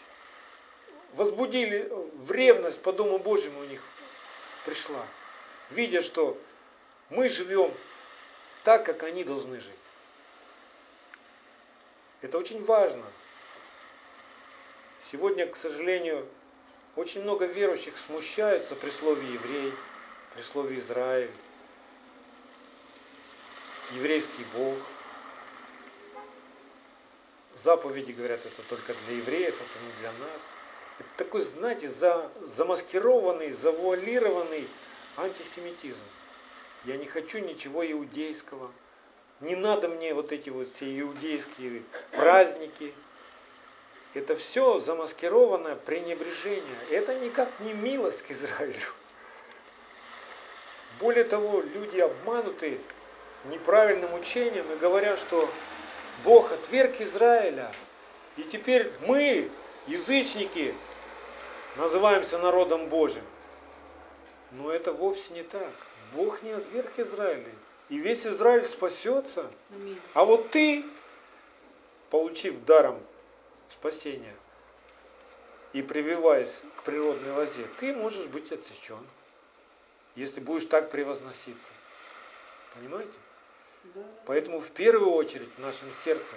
возбудили 1.14 1.90
в 2.24 2.30
ревность 2.30 2.80
по 2.80 2.92
Дому 2.92 3.18
Божьему 3.18 3.60
у 3.60 3.64
них 3.64 3.82
пришла, 4.64 5.04
видя, 5.70 6.00
что 6.02 6.38
мы 7.08 7.28
живем 7.28 7.72
так, 8.64 8.84
как 8.84 9.02
они 9.02 9.24
должны 9.24 9.56
жить. 9.60 9.74
Это 12.22 12.38
очень 12.38 12.62
важно. 12.64 13.04
Сегодня, 15.02 15.46
к 15.46 15.56
сожалению, 15.56 16.26
очень 16.94 17.22
много 17.22 17.46
верующих 17.46 17.96
смущаются 17.96 18.74
при 18.74 18.90
слове 18.90 19.26
еврей, 19.26 19.72
при 20.34 20.42
слове 20.42 20.78
Израиль, 20.78 21.30
еврейский 23.92 24.44
Бог. 24.54 24.76
Заповеди, 27.62 28.12
говорят, 28.12 28.40
это 28.44 28.62
только 28.68 28.94
для 28.94 29.16
евреев, 29.16 29.54
это 29.54 29.84
не 29.84 30.00
для 30.00 30.12
нас. 30.12 30.40
Это 30.98 31.08
такой, 31.16 31.42
знаете, 31.42 31.88
за, 31.88 32.30
замаскированный, 32.46 33.52
завуалированный 33.52 34.66
антисемитизм. 35.16 36.02
Я 36.84 36.96
не 36.96 37.06
хочу 37.06 37.38
ничего 37.38 37.90
иудейского. 37.90 38.70
Не 39.40 39.56
надо 39.56 39.88
мне 39.88 40.14
вот 40.14 40.32
эти 40.32 40.50
вот 40.50 40.70
все 40.70 40.98
иудейские 41.00 41.82
праздники, 42.12 42.94
это 44.14 44.36
все 44.36 44.78
замаскированное 44.78 45.76
пренебрежение. 45.76 46.76
Это 46.90 47.18
никак 47.20 47.48
не 47.60 47.72
милость 47.74 48.22
к 48.22 48.30
Израилю. 48.30 48.92
Более 51.00 51.24
того, 51.24 51.62
люди 51.62 51.98
обмануты 51.98 52.78
неправильным 53.44 54.12
учением 54.14 54.70
и 54.70 54.76
говорят, 54.76 55.18
что 55.18 55.48
Бог 56.24 56.52
отверг 56.52 57.00
Израиля. 57.00 57.72
И 58.36 58.42
теперь 58.42 58.92
мы, 59.06 59.50
язычники, 59.86 60.74
называемся 61.76 62.38
народом 62.38 62.86
Божьим. 62.86 63.24
Но 64.52 64.70
это 64.70 64.92
вовсе 64.92 65.32
не 65.32 65.42
так. 65.42 65.72
Бог 66.14 66.42
не 66.42 66.50
отверг 66.50 66.92
Израиля. 66.98 67.52
И 67.88 67.98
весь 67.98 68.26
Израиль 68.26 68.64
спасется. 68.64 69.50
Аминь. 69.74 69.98
А 70.14 70.24
вот 70.24 70.50
ты, 70.50 70.84
получив 72.10 72.64
даром 72.66 73.00
спасения 73.70 74.34
и 75.72 75.82
прививаясь 75.82 76.54
к 76.76 76.82
природной 76.82 77.32
лозе, 77.32 77.64
ты 77.78 77.94
можешь 77.94 78.26
быть 78.26 78.52
отсечен, 78.52 78.98
если 80.16 80.40
будешь 80.40 80.66
так 80.66 80.90
превозноситься. 80.90 81.72
Понимаете? 82.74 83.12
Да. 83.94 84.02
Поэтому 84.26 84.60
в 84.60 84.70
первую 84.70 85.12
очередь 85.12 85.48
в 85.56 85.58
нашем 85.60 85.88
сердце 86.04 86.34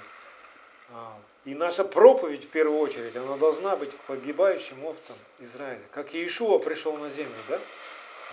а, 0.91 1.17
и 1.45 1.55
наша 1.55 1.83
проповедь 1.83 2.45
в 2.45 2.49
первую 2.49 2.79
очередь, 2.79 3.15
она 3.15 3.37
должна 3.37 3.75
быть 3.75 3.91
к 3.91 3.99
погибающим 4.01 4.83
овцам 4.85 5.15
Израиля. 5.39 5.81
Как 5.91 6.13
Иешуа 6.13 6.59
пришел 6.59 6.95
на 6.97 7.09
землю, 7.09 7.35
да? 7.49 7.59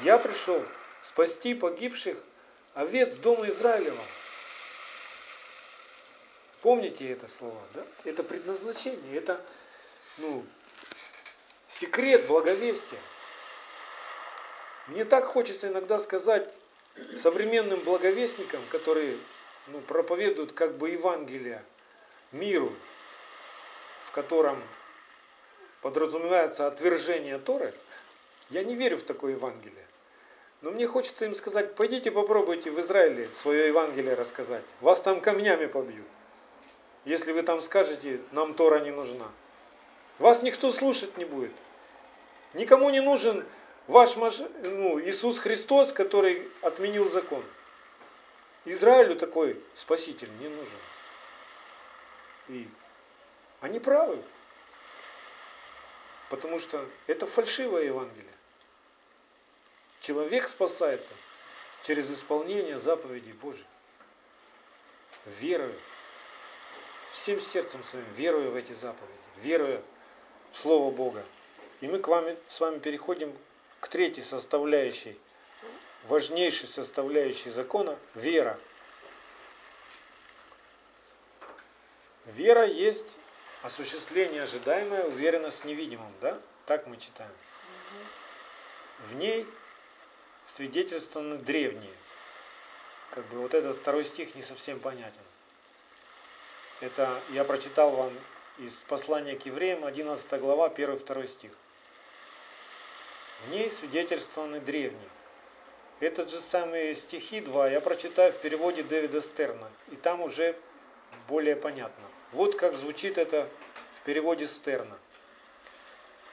Я 0.03 0.19
пришел 0.19 0.63
спасти 1.05 1.55
погибших 1.55 2.17
овец 2.75 3.15
дома 3.17 3.49
Израилева. 3.49 4.03
Помните 6.63 7.09
это 7.09 7.27
слово, 7.39 7.61
да? 7.75 7.83
Это 8.05 8.23
предназначение, 8.23 9.17
это 9.17 9.41
ну, 10.19 10.45
секрет 11.67 12.27
благовестия. 12.27 12.99
Мне 14.91 15.05
так 15.05 15.25
хочется 15.25 15.69
иногда 15.69 16.01
сказать 16.01 16.49
современным 17.17 17.79
благовестникам, 17.81 18.61
которые 18.71 19.17
ну, 19.69 19.79
проповедуют 19.81 20.53
как 20.53 20.77
бы 20.79 20.91
Евангелие 20.91 21.63
миру, 22.33 22.73
в 24.07 24.11
котором 24.13 24.61
подразумевается 25.81 26.67
отвержение 26.67 27.39
Торы, 27.39 27.73
я 28.51 28.65
не 28.65 28.75
верю 28.75 28.97
в 28.97 29.03
такое 29.03 29.35
Евангелие. 29.35 29.87
Но 30.61 30.73
мне 30.73 30.89
хочется 30.89 31.25
им 31.25 31.37
сказать, 31.37 31.77
пойдите 31.77 32.11
попробуйте 32.11 32.73
в 32.73 32.81
Израиле 32.81 33.29
свое 33.37 33.69
Евангелие 33.69 34.15
рассказать. 34.15 34.65
Вас 34.81 35.01
там 35.01 35.21
камнями 35.21 35.67
побьют. 35.67 36.07
Если 37.05 37.31
вы 37.31 37.43
там 37.43 37.63
скажете, 37.63 38.21
нам 38.33 38.55
Тора 38.55 38.81
не 38.81 38.91
нужна. 38.91 39.27
Вас 40.19 40.43
никто 40.43 40.73
слушать 40.73 41.17
не 41.17 41.25
будет. 41.25 41.53
Никому 42.55 42.91
не 42.91 43.01
нужен 43.01 43.47
ваш 43.87 44.17
ну, 44.17 45.01
Иисус 45.01 45.39
Христос, 45.39 45.93
который 45.93 46.47
отменил 46.63 47.09
закон. 47.09 47.43
Израилю 48.65 49.17
такой 49.17 49.59
спаситель 49.75 50.31
не 50.39 50.49
нужен. 50.49 50.79
И 52.49 52.69
они 53.61 53.79
правы. 53.79 54.23
Потому 56.29 56.59
что 56.59 56.85
это 57.07 57.27
фальшивое 57.27 57.85
Евангелие. 57.85 58.25
Человек 60.01 60.49
спасается 60.49 61.11
через 61.85 62.11
исполнение 62.11 62.79
заповедей 62.79 63.33
Божьих. 63.33 63.67
Верою. 65.41 65.75
Всем 67.13 67.41
сердцем 67.41 67.83
своим 67.85 68.07
веруя 68.15 68.49
в 68.51 68.57
эти 68.57 68.73
заповеди. 68.73 69.19
Веруя 69.43 69.83
в 70.53 70.59
Слово 70.59 70.91
Бога. 70.91 71.25
И 71.81 71.89
мы 71.89 71.99
к 71.99 72.09
вами, 72.09 72.37
с 72.49 72.61
вами 72.61 72.79
переходим 72.79 73.37
к 73.81 73.89
третьей 73.89 74.23
составляющей, 74.23 75.19
важнейшей 76.05 76.69
составляющей 76.69 77.51
закона– 77.51 77.99
вера. 78.15 78.59
Вера 82.27 82.67
есть 82.67 83.17
осуществление 83.63 84.43
ожидаемое, 84.43 85.05
уверенность 85.05 85.63
в 85.63 85.65
невидимом, 85.65 86.13
да? 86.21 86.39
Так 86.67 86.87
мы 86.87 86.97
читаем. 86.97 87.33
В 89.09 89.15
ней 89.17 89.47
свидетельствованы 90.47 91.39
древние. 91.39 91.93
Как 93.11 93.25
бы 93.27 93.41
вот 93.41 93.55
этот 93.55 93.79
второй 93.79 94.05
стих 94.05 94.35
не 94.35 94.43
совсем 94.43 94.79
понятен. 94.79 95.23
Это 96.81 97.11
я 97.31 97.45
прочитал 97.45 97.91
вам 97.91 98.13
из 98.59 98.75
послания 98.87 99.37
к 99.37 99.47
евреям, 99.47 99.85
11 99.85 100.41
глава, 100.41 100.69
1-2 100.69 101.27
стих. 101.27 101.53
В 103.47 103.51
ней 103.53 103.71
свидетельствованы 103.71 104.61
древние. 104.61 105.09
Этот 106.01 106.31
же 106.31 106.41
самый 106.41 106.95
стихи 106.95 107.41
2 107.41 107.71
я 107.71 107.81
прочитаю 107.81 108.33
в 108.33 108.37
переводе 108.37 108.83
Дэвида 108.83 109.21
Стерна, 109.23 109.69
и 109.91 109.97
там 109.97 110.23
уже 110.23 110.57
более 111.29 111.57
понятно. 111.57 112.05
Вот 112.33 112.57
как 112.57 112.75
звучит 112.75 113.19
это 113.19 113.49
в 113.97 114.03
переводе 114.05 114.47
Стерна. 114.47 114.97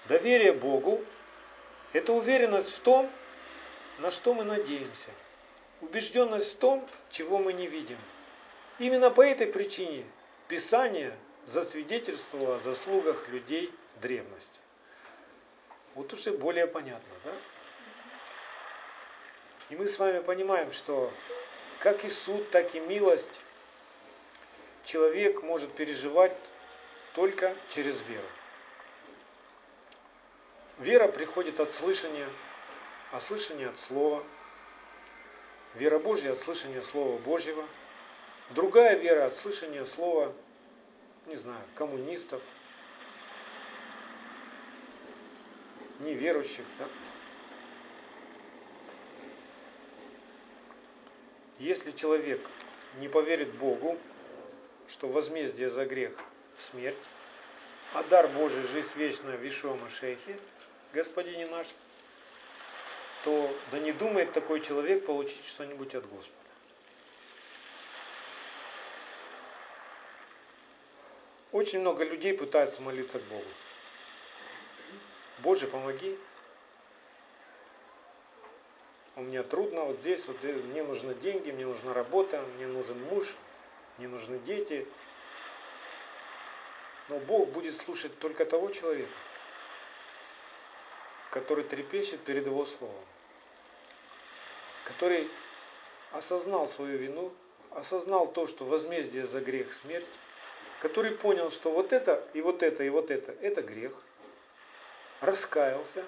Доверие 0.07 0.53
Богу– 0.53 1.03
это 1.93 2.13
уверенность 2.13 2.71
в 2.71 2.79
том, 2.79 3.09
на 3.99 4.11
что 4.11 4.33
мы 4.33 4.43
надеемся. 4.43 5.09
Убежденность 5.81 6.53
в 6.53 6.57
том, 6.57 6.87
чего 7.09 7.39
мы 7.39 7.53
не 7.53 7.67
видим. 7.67 7.97
Именно 8.79 9.11
по 9.11 9.21
этой 9.21 9.47
причине 9.47 10.05
Писание 10.47 11.13
засвидетельствовало 11.45 12.55
о 12.55 12.59
заслугах 12.59 13.27
людей 13.29 13.71
древности. 14.01 14.59
Вот 15.97 16.13
уже 16.13 16.31
более 16.31 16.67
понятно, 16.67 17.15
да? 17.23 17.31
И 19.71 19.75
мы 19.75 19.87
с 19.87 19.97
вами 19.97 20.19
понимаем, 20.19 20.71
что 20.71 21.11
как 21.79 22.05
и 22.05 22.09
суд, 22.09 22.47
так 22.51 22.75
и 22.75 22.79
милость 22.79 23.41
человек 24.85 25.41
может 25.41 25.73
переживать 25.73 26.37
только 27.15 27.51
через 27.69 27.99
веру. 28.03 28.27
Вера 30.77 31.07
приходит 31.07 31.59
от 31.59 31.71
слышания, 31.71 32.29
а 33.11 33.19
слышание 33.19 33.69
от 33.69 33.79
Слова. 33.79 34.23
Вера 35.73 35.97
Божья 35.97 36.33
от 36.33 36.37
слышания 36.37 36.83
Слова 36.83 37.17
Божьего. 37.21 37.65
Другая 38.51 38.95
вера 38.97 39.25
от 39.25 39.35
слышания 39.35 39.83
Слова, 39.85 40.31
не 41.25 41.37
знаю, 41.37 41.63
коммунистов, 41.73 42.43
неверующих. 45.99 46.65
Да? 46.79 46.85
Если 51.59 51.91
человек 51.91 52.39
не 52.99 53.07
поверит 53.07 53.53
Богу, 53.55 53.97
что 54.87 55.07
возмездие 55.07 55.69
за 55.69 55.85
грех– 55.85 56.13
смерть, 56.57 56.95
а 57.93 58.03
дар 58.03 58.27
Божий– 58.27 58.63
жизнь 58.73 58.91
вечная 58.95 59.37
в 59.37 59.47
Ишуа 59.47 59.75
Машехе, 59.75 60.37
Господине 60.93 61.47
наш, 61.47 61.67
то 63.23 63.51
да 63.71 63.79
не 63.79 63.91
думает 63.91 64.31
такой 64.33 64.61
человек 64.61 65.05
получить 65.05 65.45
что-нибудь 65.45 65.95
от 65.95 66.07
Господа. 66.07 66.33
Очень 71.51 71.79
много 71.79 72.03
людей 72.03 72.33
пытаются 72.33 72.81
молиться 72.81 73.19
к 73.19 73.23
Богу. 73.23 73.43
Боже, 75.39 75.67
помоги. 75.67 76.17
У 79.15 79.21
меня 79.21 79.43
трудно 79.43 79.83
вот 79.83 79.97
здесь, 79.99 80.25
вот 80.27 80.37
э, 80.43 80.53
мне 80.53 80.83
нужны 80.83 81.13
деньги, 81.15 81.51
мне 81.51 81.65
нужна 81.65 81.93
работа, 81.93 82.43
мне 82.55 82.67
нужен 82.67 82.99
муж, 83.05 83.35
не 83.99 84.07
нужны 84.07 84.39
дети. 84.39 84.85
Но 87.09 87.19
Бог 87.19 87.49
будет 87.49 87.75
слушать 87.75 88.17
только 88.19 88.45
того 88.45 88.69
человека, 88.69 89.09
который 91.31 91.63
трепещет 91.63 92.19
перед 92.21 92.45
Его 92.45 92.65
Словом, 92.65 92.95
который 94.85 95.27
осознал 96.13 96.67
свою 96.67 96.97
вину, 96.97 97.31
осознал 97.71 98.27
то, 98.27 98.47
что 98.47 98.65
возмездие 98.65 99.27
за 99.27 99.41
грех 99.41 99.71
смерть, 99.73 100.05
который 100.81 101.11
понял, 101.11 101.51
что 101.51 101.71
вот 101.71 101.93
это 101.93 102.23
и 102.33 102.41
вот 102.41 102.63
это 102.63 102.83
и 102.83 102.89
вот 102.89 103.11
это– 103.11 103.31
это 103.41 103.61
грех, 103.61 103.93
раскаялся, 105.21 106.03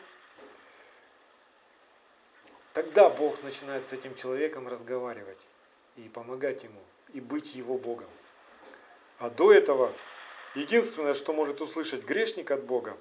тогда 2.73 3.09
Бог 3.09 3.41
начинает 3.43 3.87
с 3.87 3.93
этим 3.93 4.15
человеком 4.15 4.67
разговаривать 4.67 5.39
и 5.95 6.07
помогать 6.09 6.63
ему 6.63 6.81
и 7.13 7.19
быть 7.19 7.55
его 7.55 7.77
Богом. 7.77 8.09
А 9.19 9.29
до 9.29 9.51
этого 9.51 9.91
единственное, 10.55 11.13
что 11.13 11.33
может 11.33 11.61
услышать 11.61 12.03
грешник 12.03 12.51
от 12.51 12.63
Бога, 12.63 12.95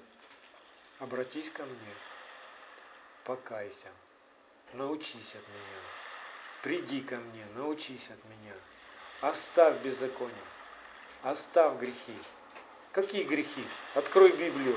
обратись 0.99 1.49
ко 1.49 1.63
мне, 1.63 1.93
покайся, 3.23 3.87
научись 4.73 5.35
от 5.35 5.47
меня, 5.47 5.79
приди 6.63 7.01
ко 7.01 7.17
мне, 7.17 7.45
научись 7.55 8.09
от 8.09 8.23
меня, 8.25 8.53
оставь 9.21 9.77
беззаконие, 9.81 10.35
оставь 11.23 11.77
грехи. 11.79 12.17
Какие 12.91 13.23
грехи? 13.23 13.63
Открой 13.93 14.31
Библию, 14.31 14.75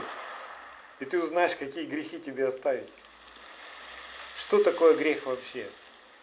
и 1.02 1.04
ты 1.04 1.20
узнаешь, 1.20 1.56
какие 1.56 1.84
грехи 1.84 2.20
тебе 2.20 2.46
оставить. 2.46 2.88
Что 4.38 4.62
такое 4.62 4.94
грех 4.94 5.26
вообще? 5.26 5.68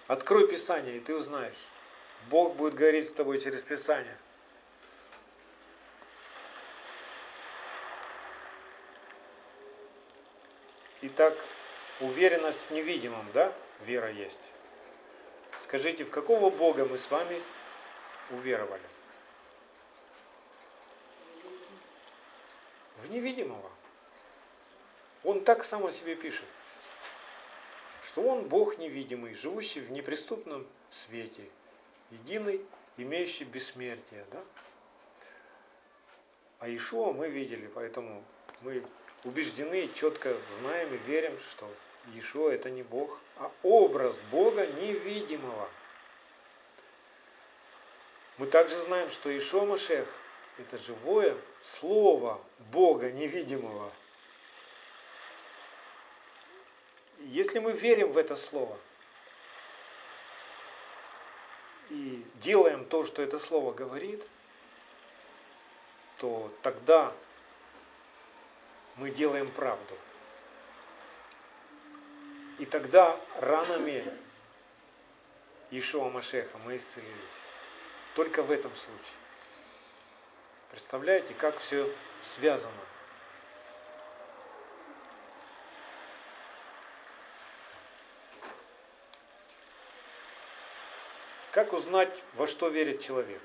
Открой 0.08 0.48
Писание, 0.48 0.96
и 0.96 1.00
ты 1.02 1.14
узнаешь. 1.14 1.68
Бог 2.30 2.56
будет 2.56 2.76
говорить 2.76 3.10
с 3.10 3.12
тобой 3.12 3.42
через 3.42 3.62
Писание. 3.62 4.18
Итак, 11.02 11.38
уверенность 12.00 12.70
в 12.70 12.72
невидимом, 12.72 13.26
да, 13.34 13.52
вера 13.86 14.10
есть. 14.10 14.40
Скажите, 15.66 16.06
в 16.06 16.10
какого 16.10 16.50
Бога 16.50 16.86
мы 16.86 16.98
с 16.98 17.12
вами 17.12 17.42
уверовали? 18.32 18.82
В 23.04 23.10
невидимого. 23.10 23.70
Он 25.24 25.44
так 25.44 25.64
сам 25.64 25.86
о 25.86 25.92
себе 25.92 26.16
пишет, 26.16 26.46
что 28.06 28.22
он 28.22 28.48
Бог 28.48 28.78
невидимый, 28.78 29.34
живущий 29.34 29.82
в 29.82 29.92
неприступном 29.92 30.66
свете, 30.90 31.44
единый, 32.12 32.62
имеющий 32.98 33.44
бессмертие. 33.44 34.26
Да? 34.32 34.42
А 36.60 36.70
Ишуа 36.70 37.12
мы 37.14 37.30
видели, 37.30 37.68
поэтому 37.68 38.24
мы 38.62 38.84
убеждены, 39.24 39.90
четко 39.94 40.36
знаем 40.60 40.94
и 40.94 40.98
верим, 41.10 41.38
что 41.40 41.70
Ишуа 42.16 42.52
это 42.52 42.70
не 42.70 42.84
Бог, 42.84 43.20
а 43.38 43.52
образ 43.64 44.18
Бога 44.32 44.66
невидимого. 44.82 45.70
Мы 48.38 48.48
также 48.48 48.76
знаем, 48.86 49.10
что 49.10 49.38
Ишуа 49.38 49.66
Машех 49.66 50.08
это 50.58 50.78
живое 50.78 51.36
слово 51.62 52.40
Бога 52.72 53.12
невидимого. 53.12 53.92
Если 57.30 57.60
мы 57.60 57.74
верим 57.74 58.12
в 58.12 58.18
это 58.18 58.36
слово 58.36 58.76
и 61.92 62.26
делаем 62.42 62.86
то, 62.86 63.06
что 63.06 63.22
это 63.22 63.38
слово 63.38 63.72
говорит, 63.72 64.20
то 66.18 66.52
тогда 66.64 67.14
мы 68.96 69.12
делаем 69.12 69.52
правду. 69.52 69.96
И 72.58 72.66
тогда 72.66 73.16
ранами 73.42 74.04
Ишуа 75.70 76.10
Машеха 76.10 76.58
мы 76.66 76.78
исцелились. 76.78 77.14
Только 78.16 78.42
в 78.42 78.52
этом 78.52 78.76
случае. 78.76 79.20
Представляете, 80.72 81.36
как 81.36 81.56
все 81.60 81.88
связано? 82.24 82.74
Как 91.60 91.74
узнать, 91.74 92.10
во 92.36 92.48
что 92.48 92.70
верит 92.70 93.02
человек? 93.02 93.42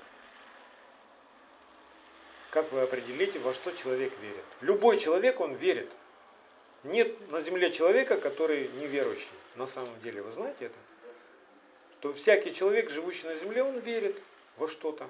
Как 2.49 2.71
вы 2.71 2.79
определите, 2.79 3.39
во 3.39 3.53
что 3.53 3.73
человек 3.73 4.13
верит? 4.21 4.45
Любой 4.61 4.97
человек, 4.97 5.41
он 5.41 5.53
верит. 5.55 5.91
Нет 6.85 7.29
на 7.29 7.41
земле 7.41 7.71
человека, 7.71 8.15
который 8.15 8.69
неверующий. 8.75 9.33
На 9.57 9.67
самом 9.67 9.99
деле, 9.99 10.21
вы 10.21 10.31
знаете 10.31 10.67
это? 10.67 10.75
Что 11.99 12.13
всякий 12.13 12.53
человек, 12.53 12.89
живущий 12.89 13.27
на 13.27 13.35
земле, 13.35 13.63
он 13.63 13.79
верит 13.79 14.17
во 14.55 14.69
что-то. 14.69 15.09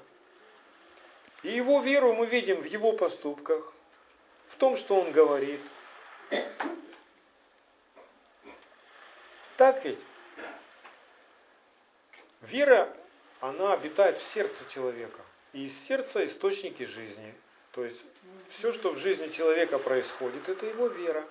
И 1.44 1.50
его 1.50 1.82
веру 1.82 2.12
мы 2.14 2.26
видим 2.26 2.60
в 2.60 2.66
его 2.66 2.92
поступках, 2.94 3.72
в 4.48 4.56
том, 4.56 4.76
что 4.76 5.00
он 5.00 5.12
говорит. 5.12 5.62
Так 9.58 9.86
ведь? 9.86 10.00
Вера, 12.48 12.94
она 13.42 13.74
обитает 13.74 14.18
в 14.18 14.24
сердце 14.24 14.66
человека. 14.70 15.22
И 15.54 15.66
из 15.66 15.78
сердца 15.78 16.24
источники 16.26 16.84
жизни. 16.84 17.34
То 17.72 17.84
есть 17.84 18.04
все, 18.50 18.72
что 18.72 18.92
в 18.92 18.98
жизни 18.98 19.28
человека 19.30 19.80
происходит, 19.80 20.48
это 20.48 20.66
его 20.66 20.88
вера. 20.88 21.26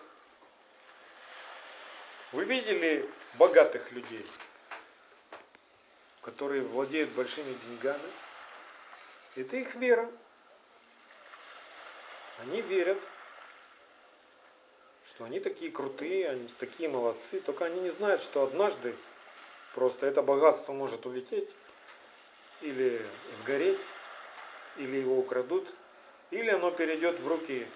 Вы 2.33 2.45
видели 2.45 3.09
богатых 3.35 3.93
людей, 3.93 4.27
которые 6.23 6.63
владеют 6.63 7.11
большими 7.11 7.55
деньгами? 7.67 8.11
Это 9.37 9.57
их 9.57 9.75
вера. 9.77 10.11
Они 12.41 12.61
верят, 12.63 12.99
что 15.07 15.25
они 15.25 15.39
такие 15.39 15.71
крутые, 15.71 16.29
они 16.29 16.49
такие 16.59 16.89
молодцы, 16.89 17.41
только 17.41 17.67
они 17.67 17.81
не 17.83 17.91
знают, 17.91 18.21
что 18.21 18.43
однажды 18.43 18.97
просто 19.75 20.07
это 20.07 20.23
богатство 20.23 20.73
может 20.73 21.07
улететь 21.07 21.49
или 22.61 23.01
сгореть, 23.41 23.81
или 24.77 24.97
его 24.97 25.19
украдут, 25.19 25.67
или 26.31 26.51
оно 26.51 26.71
перейдет 26.71 27.19
в 27.21 27.29
руки 27.29 27.67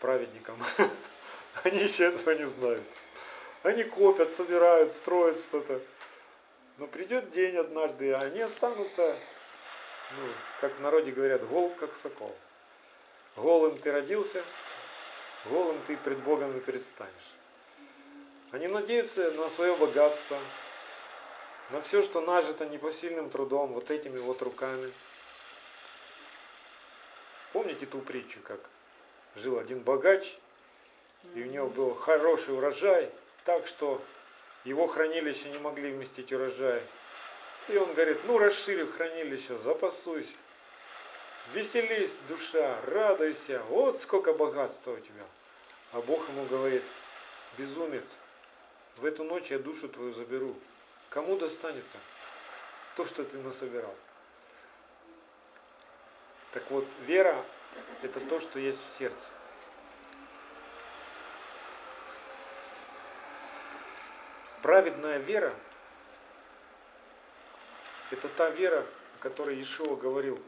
праведникам. 0.00 0.56
Они 1.64 1.78
еще 1.78 2.04
этого 2.04 2.30
не 2.30 2.46
знают. 2.46 2.84
Они 3.62 3.84
копят, 3.84 4.32
собирают, 4.32 4.92
строят 4.92 5.40
что-то. 5.40 5.80
Но 6.78 6.86
придет 6.86 7.30
день 7.32 7.56
однажды, 7.56 8.06
и 8.06 8.10
они 8.10 8.40
останутся 8.40 9.14
ну, 10.16 10.26
как 10.60 10.72
в 10.76 10.80
народе 10.80 11.12
говорят, 11.12 11.46
гол 11.46 11.70
как 11.78 11.94
сокол. 11.94 12.34
Голым 13.36 13.78
ты 13.78 13.92
родился, 13.92 14.42
голым 15.46 15.76
ты 15.86 15.96
пред 15.98 16.18
Богом 16.18 16.56
и 16.56 16.60
предстанешь. 16.60 17.12
Они 18.50 18.66
надеются 18.66 19.30
на 19.32 19.48
свое 19.48 19.76
богатство, 19.76 20.36
на 21.72 21.80
все, 21.82 22.02
что 22.02 22.20
нажито 22.20 22.66
непосильным 22.66 23.30
трудом, 23.30 23.72
вот 23.72 23.90
этими 23.90 24.18
вот 24.18 24.42
руками. 24.42 24.90
Помните 27.52 27.86
ту 27.86 27.98
притчу, 28.00 28.40
как 28.40 28.60
жил 29.36 29.58
один 29.58 29.80
богач, 29.80 30.36
и 31.34 31.42
у 31.42 31.46
него 31.46 31.68
был 31.68 31.94
хороший 31.94 32.54
урожай, 32.54 33.10
так 33.44 33.66
что 33.66 34.00
его 34.64 34.86
хранилище 34.86 35.48
не 35.50 35.58
могли 35.58 35.92
вместить 35.92 36.32
урожай. 36.32 36.80
И 37.68 37.76
он 37.76 37.92
говорит, 37.94 38.18
ну 38.24 38.38
расшири 38.38 38.84
хранилище, 38.84 39.56
запасуйся. 39.56 40.34
Веселись, 41.54 42.12
душа, 42.28 42.76
радуйся, 42.86 43.62
вот 43.68 44.00
сколько 44.00 44.32
богатства 44.32 44.92
у 44.92 44.98
тебя. 44.98 45.24
А 45.92 46.00
Бог 46.00 46.28
ему 46.28 46.44
говорит, 46.46 46.82
безумец, 47.58 48.04
в 48.96 49.04
эту 49.04 49.24
ночь 49.24 49.50
я 49.50 49.58
душу 49.58 49.88
твою 49.88 50.12
заберу. 50.12 50.54
Кому 51.10 51.36
достанется 51.36 51.98
то, 52.96 53.04
что 53.04 53.24
ты 53.24 53.36
насобирал? 53.38 53.94
Так 56.52 56.68
вот, 56.70 56.86
вера– 57.00 57.36
это 58.02 58.20
то, 58.20 58.38
что 58.38 58.60
есть 58.60 58.80
в 58.80 58.86
сердце. 58.96 59.30
Праведная 64.62 65.18
вера– 65.18 65.52
это 68.12 68.28
та 68.28 68.50
вера, 68.50 68.86
о 69.18 69.22
которой 69.22 69.56
Иешуа 69.56 69.96
говорил 69.96 70.40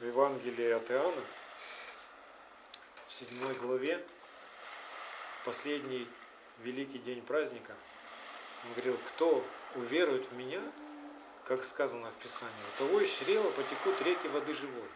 в 0.00 0.06
Евангелии 0.06 0.70
от 0.70 0.90
Иоанна, 0.90 1.22
в 3.06 3.12
седьмой 3.12 3.54
главе, 3.54 4.04
последний 5.44 6.08
великий 6.62 6.98
день 6.98 7.22
праздника. 7.22 7.74
Он 8.64 8.72
говорил, 8.74 8.98
кто 9.14 9.44
уверует 9.74 10.26
в 10.30 10.36
меня, 10.36 10.60
как 11.44 11.64
сказано 11.64 12.10
в 12.10 12.22
Писании, 12.22 12.54
у 12.76 12.78
того 12.78 13.00
из 13.00 13.10
чрева 13.10 13.50
потекут 13.50 14.00
реки 14.02 14.28
воды 14.28 14.54
живой. 14.54 14.88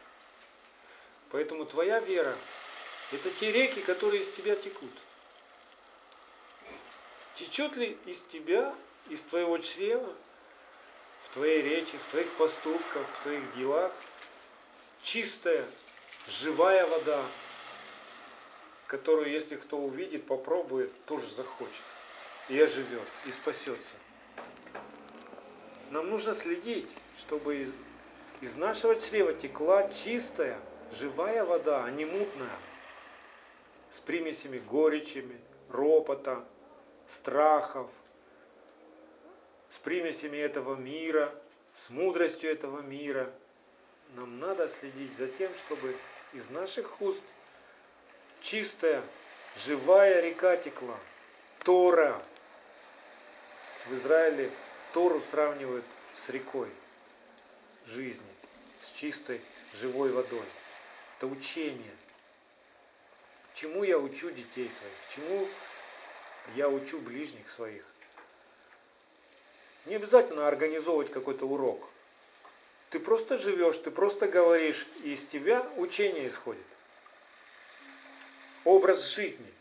Поэтому 1.31 1.65
твоя 1.65 1.99
вера– 2.01 2.35
это 3.12 3.31
те 3.31 3.51
реки, 3.51 3.81
которые 3.81 4.23
из 4.23 4.31
тебя 4.32 4.55
текут. 4.55 4.93
Течет 7.35 7.77
ли 7.77 7.99
из 8.07 8.20
тебя, 8.23 8.74
из 9.09 9.20
твоего 9.23 9.59
чрева 9.59 10.15
твоей 11.35 11.62
речи, 11.62 11.97
в 11.99 12.11
твоих 12.12 12.31
поступках, 12.35 13.03
в 13.03 13.23
твоих 13.24 13.57
делах 13.57 13.93
чистая, 15.03 15.66
живая 16.28 16.86
вода, 16.86 17.23
которую, 18.86 19.31
если 19.31 19.57
кто 19.57 19.78
увидит, 19.78 20.27
попробует, 20.27 20.93
тоже 21.07 21.28
захочет. 21.35 21.82
И 22.48 22.60
оживет, 22.60 23.08
и 23.26 23.30
спасется. 23.30 23.94
Нам 25.90 26.10
нужно 26.10 26.34
следить, 26.34 26.88
чтобы 27.18 27.68
из, 28.40 28.56
нашего 28.56 28.96
чрева 28.96 29.32
текла 29.32 29.88
чистая, 29.90 30.58
живая 30.92 31.44
вода, 31.44 31.84
а 31.84 31.90
не 31.90 32.04
мутная, 32.04 32.58
с 33.90 34.00
примесями 34.00 34.58
горечами, 34.58 35.40
ропота, 35.70 36.44
страхов, 37.06 37.88
с 39.70 39.78
примесями 39.78 40.36
этого 40.36 40.74
мира, 40.74 41.34
с 41.74 41.90
мудростью 41.90 42.50
этого 42.50 42.80
мира. 42.80 43.32
Нам 44.16 44.38
надо 44.38 44.68
следить 44.68 45.16
за 45.16 45.28
тем, 45.28 45.50
чтобы 45.54 45.94
из 46.32 46.50
наших 46.50 47.00
уст 47.00 47.22
чистая, 48.40 49.02
живая 49.64 50.20
река 50.20 50.56
текла. 50.56 50.96
Тора. 51.64 52.20
В 53.86 53.94
Израиле 53.94 54.51
Тору 54.93 55.20
сравнивают 55.20 55.85
с 56.15 56.31
рекой 56.31 56.70
жизни, 57.85 58.27
с 58.81 58.93
чистой, 58.93 59.40
живой 59.74 60.11
водой. 60.11 60.47
Это 61.19 61.27
учение. 61.27 61.94
Чему 63.52 63.85
я 63.85 63.98
учу 63.98 64.31
детей 64.31 64.70
своих? 64.70 64.94
Чему 65.11 65.48
я 66.56 66.69
учу 66.69 66.98
ближних 67.01 67.51
своих? 67.51 67.85
Не 69.85 69.97
обязательно 69.97 70.48
организовывать 70.48 71.12
какой-то 71.12 71.47
урок. 71.47 71.86
Ты 72.89 73.01
просто 73.01 73.36
живешь, 73.36 73.77
ты 73.78 73.90
просто 73.90 74.28
говоришь, 74.28 74.86
и 75.02 75.12
из 75.12 75.27
тебя 75.27 75.61
учение 75.77 76.27
исходит. 76.28 76.65
Образ 78.65 79.09
жизни. 79.11 79.52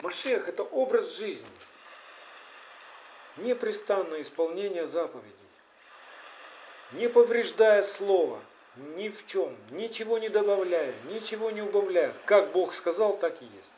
Машех– 0.00 0.48
это 0.48 0.64
образ 0.64 1.16
жизни. 1.16 1.46
Непрестанное 3.38 4.22
исполнение 4.22 4.86
заповедей. 4.86 5.32
Не 6.92 7.08
повреждая 7.08 7.82
слова, 7.82 8.40
ни 8.96 9.08
в 9.08 9.26
чем, 9.26 9.56
ничего 9.70 10.18
не 10.18 10.28
добавляя, 10.28 10.92
ничего 11.10 11.50
не 11.50 11.62
убавляя. 11.62 12.12
Как 12.24 12.50
Бог 12.52 12.72
сказал, 12.74 13.16
так 13.16 13.40
и 13.42 13.44
есть. 13.44 13.72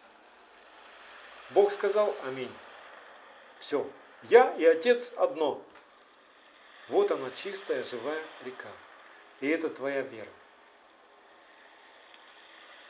Бог 1.51 1.73
сказал 1.73 2.15
Аминь. 2.27 2.53
Все. 3.61 3.87
Я 4.25 4.55
и 4.57 4.65
Отец 4.65 5.13
одно. 5.17 5.63
Вот 6.89 7.11
она 7.11 7.31
чистая, 7.35 7.83
живая 7.85 8.21
река. 8.45 8.69
И 9.41 9.49
это 9.49 9.69
твоя 9.69 10.03
вера. 10.03 10.29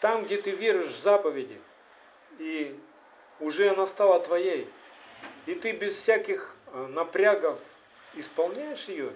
Там, 0.00 0.24
где 0.24 0.40
ты 0.40 0.52
веришь 0.52 0.86
в 0.86 1.00
заповеди, 1.00 1.60
и 2.38 2.78
уже 3.40 3.70
она 3.70 3.86
стала 3.86 4.20
твоей, 4.20 4.68
и 5.46 5.54
ты 5.54 5.72
без 5.72 5.96
всяких 5.96 6.54
напрягов 6.90 7.58
исполняешь 8.14 8.88
ее, 8.88 9.10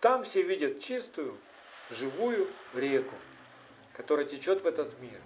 там 0.00 0.24
все 0.24 0.42
видят 0.42 0.80
чистую, 0.80 1.36
живую 1.90 2.46
реку, 2.74 3.14
которая 3.94 4.24
течет 4.24 4.62
в 4.62 4.66
этот 4.66 4.98
мир 5.00 5.20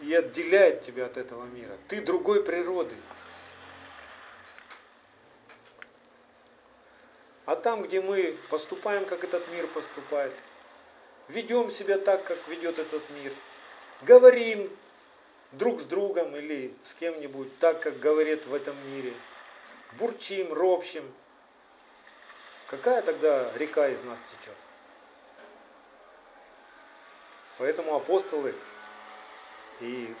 и 0.00 0.14
отделяет 0.14 0.82
тебя 0.82 1.06
от 1.06 1.16
этого 1.16 1.44
мира. 1.44 1.76
Ты 1.88 2.00
другой 2.00 2.42
природы. 2.42 2.94
А 7.46 7.56
там, 7.56 7.82
где 7.82 8.00
мы 8.00 8.34
поступаем, 8.48 9.04
как 9.04 9.22
этот 9.22 9.46
мир 9.52 9.66
поступает, 9.68 10.32
ведем 11.28 11.70
себя 11.70 11.98
так, 11.98 12.24
как 12.24 12.38
ведет 12.48 12.78
этот 12.78 13.02
мир, 13.10 13.32
говорим 14.02 14.70
друг 15.52 15.80
с 15.80 15.84
другом 15.84 16.34
или 16.36 16.74
с 16.82 16.94
кем-нибудь 16.94 17.58
так, 17.58 17.80
как 17.80 17.98
говорит 17.98 18.44
в 18.46 18.54
этом 18.54 18.74
мире, 18.92 19.12
бурчим, 19.98 20.52
ропщим, 20.52 21.12
какая 22.68 23.02
тогда 23.02 23.50
река 23.56 23.88
из 23.88 24.02
нас 24.02 24.18
течет? 24.30 24.56
Поэтому 27.58 27.94
апостолы 27.94 28.54
и 29.80 30.12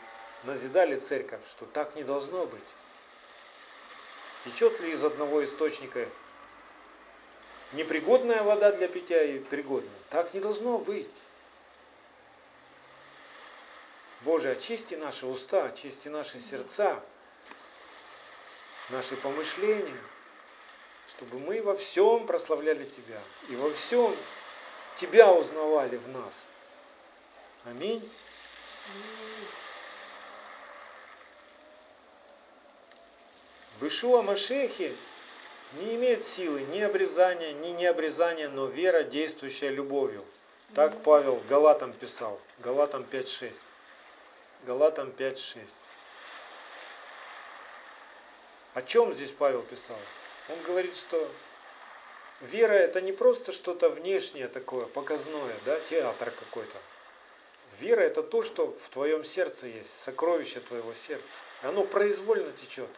назидали 0.44 0.98
церковь, 0.98 1.40
что 1.48 1.66
так 1.66 1.94
не 1.96 2.04
должно 2.04 2.46
быть. 2.46 2.62
Течет 4.44 4.78
ли 4.80 4.92
из 4.92 5.02
одного 5.04 5.44
источника 5.44 6.06
непригодная 7.72 8.42
вода 8.42 8.72
для 8.72 8.88
питья 8.88 9.22
и 9.22 9.38
пригодная. 9.38 9.90
Так 10.10 10.32
не 10.34 10.40
должно 10.40 10.78
быть. 10.78 11.08
Боже, 14.20 14.52
очисти 14.52 14.94
наши 14.94 15.26
уста, 15.26 15.66
очисти 15.66 16.08
наши 16.08 16.40
сердца, 16.40 17.02
наши 18.90 19.16
помышления, 19.16 20.00
чтобы 21.08 21.38
мы 21.38 21.62
во 21.62 21.76
всем 21.76 22.26
прославляли 22.26 22.84
Тебя 22.84 23.20
и 23.48 23.56
во 23.56 23.70
всем 23.72 24.14
Тебя 24.96 25.32
узнавали 25.32 25.96
в 25.96 26.08
нас. 26.08 26.44
Аминь. 27.64 28.08
В 33.80 33.86
Ишуа 33.86 34.22
Машехе 34.22 34.94
не 35.74 35.96
имеет 35.96 36.24
силы 36.24 36.62
ни 36.62 36.80
обрезания, 36.80 37.52
ни 37.52 37.70
необрезания, 37.70 38.48
но 38.48 38.66
вера, 38.66 39.02
действующая 39.02 39.70
любовью. 39.70 40.24
Так 40.74 41.02
Павел 41.02 41.42
Галатам 41.48 41.92
писал, 41.92 42.40
Галатам 42.58 43.04
5.6. 43.10 43.52
Галатам 44.64 45.08
5.6. 45.08 45.58
О 48.74 48.82
чем 48.82 49.12
здесь 49.14 49.30
Павел 49.30 49.62
писал? 49.62 49.96
Он 50.48 50.60
говорит, 50.66 50.96
что 50.96 51.30
вера 52.40 52.72
это 52.72 53.00
не 53.00 53.12
просто 53.12 53.52
что-то 53.52 53.88
внешнее 53.88 54.48
такое, 54.48 54.86
показное, 54.86 55.54
да, 55.64 55.78
театр 55.80 56.32
какой-то. 56.32 56.76
Вера 57.78 58.00
это 58.00 58.22
то, 58.24 58.42
что 58.42 58.76
в 58.82 58.88
твоем 58.88 59.24
сердце 59.24 59.68
есть, 59.68 60.02
сокровище 60.02 60.58
твоего 60.58 60.92
сердца. 60.92 61.24
Оно 61.62 61.84
произвольно 61.84 62.50
течет. 62.52 62.90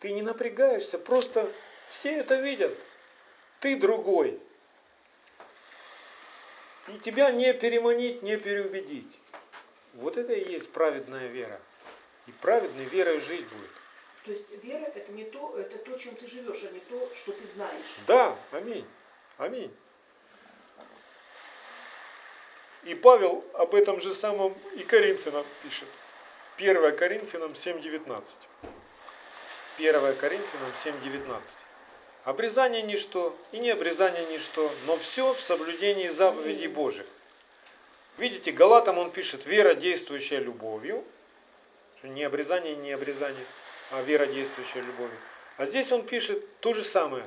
Ты 0.00 0.12
не 0.12 0.22
напрягаешься, 0.22 0.98
просто 0.98 1.50
все 1.90 2.16
это 2.16 2.36
видят. 2.36 2.74
Ты 3.60 3.76
другой. 3.76 4.40
И 6.88 6.98
тебя 6.98 7.30
не 7.30 7.52
переманить, 7.52 8.22
не 8.22 8.38
переубедить. 8.38 9.18
Вот 9.94 10.16
это 10.16 10.32
и 10.32 10.52
есть 10.52 10.70
праведная 10.72 11.26
вера. 11.28 11.60
И 12.26 12.32
праведной 12.32 12.84
верой 12.84 13.20
жить 13.20 13.46
будет. 13.48 13.70
То 14.26 14.32
есть 14.32 14.44
вера 14.64 14.90
это 14.92 15.12
не 15.12 15.24
то, 15.24 15.56
это 15.56 15.78
то, 15.78 15.96
чем 15.96 16.16
ты 16.16 16.26
живешь, 16.26 16.64
а 16.68 16.72
не 16.72 16.80
то, 16.80 17.08
что 17.14 17.30
ты 17.30 17.44
знаешь. 17.54 17.86
Да, 18.08 18.36
аминь. 18.50 18.84
Аминь. 19.38 19.72
И 22.82 22.96
Павел 22.96 23.44
об 23.54 23.76
этом 23.76 24.00
же 24.00 24.12
самом 24.12 24.52
и 24.74 24.82
Коринфянам 24.82 25.44
пишет. 25.62 25.88
1 26.56 26.96
Коринфянам 26.96 27.52
7.19. 27.52 28.24
1 29.78 30.16
Коринфянам 30.16 30.70
7.19. 30.74 31.40
Обрезание 32.24 32.82
ничто 32.82 33.36
и 33.52 33.58
не 33.60 33.70
обрезание 33.70 34.26
ничто, 34.26 34.68
но 34.86 34.98
все 34.98 35.34
в 35.34 35.40
соблюдении 35.40 36.08
заповедей 36.08 36.66
Божьих. 36.66 37.06
Видите, 38.18 38.50
Галатам 38.50 38.98
он 38.98 39.12
пишет, 39.12 39.46
вера, 39.46 39.74
действующая 39.74 40.40
любовью, 40.40 41.04
что 41.98 42.08
не 42.08 42.24
обрезание, 42.24 42.74
не 42.74 42.90
обрезание, 42.90 43.44
а 43.90 44.02
вера, 44.02 44.26
действующая 44.26 44.82
любовью. 44.82 45.18
А 45.56 45.66
здесь 45.66 45.92
он 45.92 46.04
пишет 46.04 46.60
то 46.60 46.74
же 46.74 46.82
самое. 46.82 47.24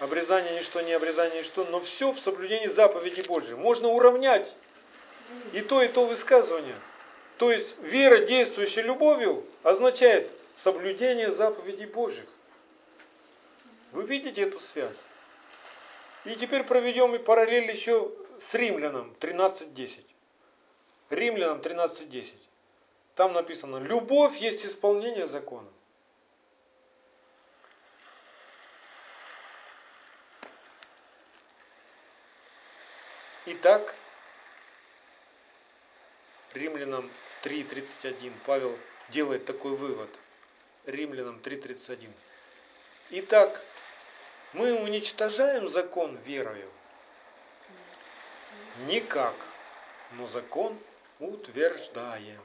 Обрезание 0.00 0.58
ничто, 0.58 0.80
не 0.80 0.92
обрезание 0.92 1.40
ничто, 1.42 1.64
но 1.64 1.80
все 1.80 2.12
в 2.12 2.18
соблюдении 2.18 2.68
заповедей 2.68 3.22
Божьих. 3.22 3.56
Можно 3.56 3.88
уравнять 3.88 4.54
и 5.52 5.60
то, 5.60 5.82
и 5.82 5.88
то 5.88 6.06
высказывание. 6.06 6.76
То 7.36 7.52
есть 7.52 7.74
вера, 7.80 8.18
действующая 8.24 8.82
любовью, 8.82 9.44
означает 9.62 10.30
соблюдение 10.56 11.30
заповедей 11.30 11.86
Божьих. 11.86 12.26
Вы 13.92 14.04
видите 14.04 14.42
эту 14.42 14.60
связь? 14.60 14.96
И 16.24 16.34
теперь 16.34 16.64
проведем 16.64 17.14
и 17.14 17.18
параллель 17.18 17.70
еще 17.70 18.12
с 18.38 18.54
Римлянам 18.54 19.14
13.10. 19.20 20.00
Римлянам 21.10 21.58
13.10. 21.58 22.34
Там 23.18 23.32
написано, 23.32 23.78
любовь 23.78 24.36
есть 24.36 24.64
исполнение 24.64 25.26
закона. 25.26 25.68
Итак, 33.46 33.92
Римлянам 36.54 37.10
3.31 37.42 38.32
Павел 38.46 38.78
делает 39.08 39.44
такой 39.46 39.72
вывод– 39.72 40.10
Римлянам 40.86 41.40
3.31. 41.42 42.08
Итак, 43.10 43.60
мы 44.52 44.80
уничтожаем 44.80 45.68
закон 45.68 46.16
верою? 46.18 46.70
Никак, 48.86 49.34
но 50.12 50.28
закон 50.28 50.78
утверждаем. 51.18 52.40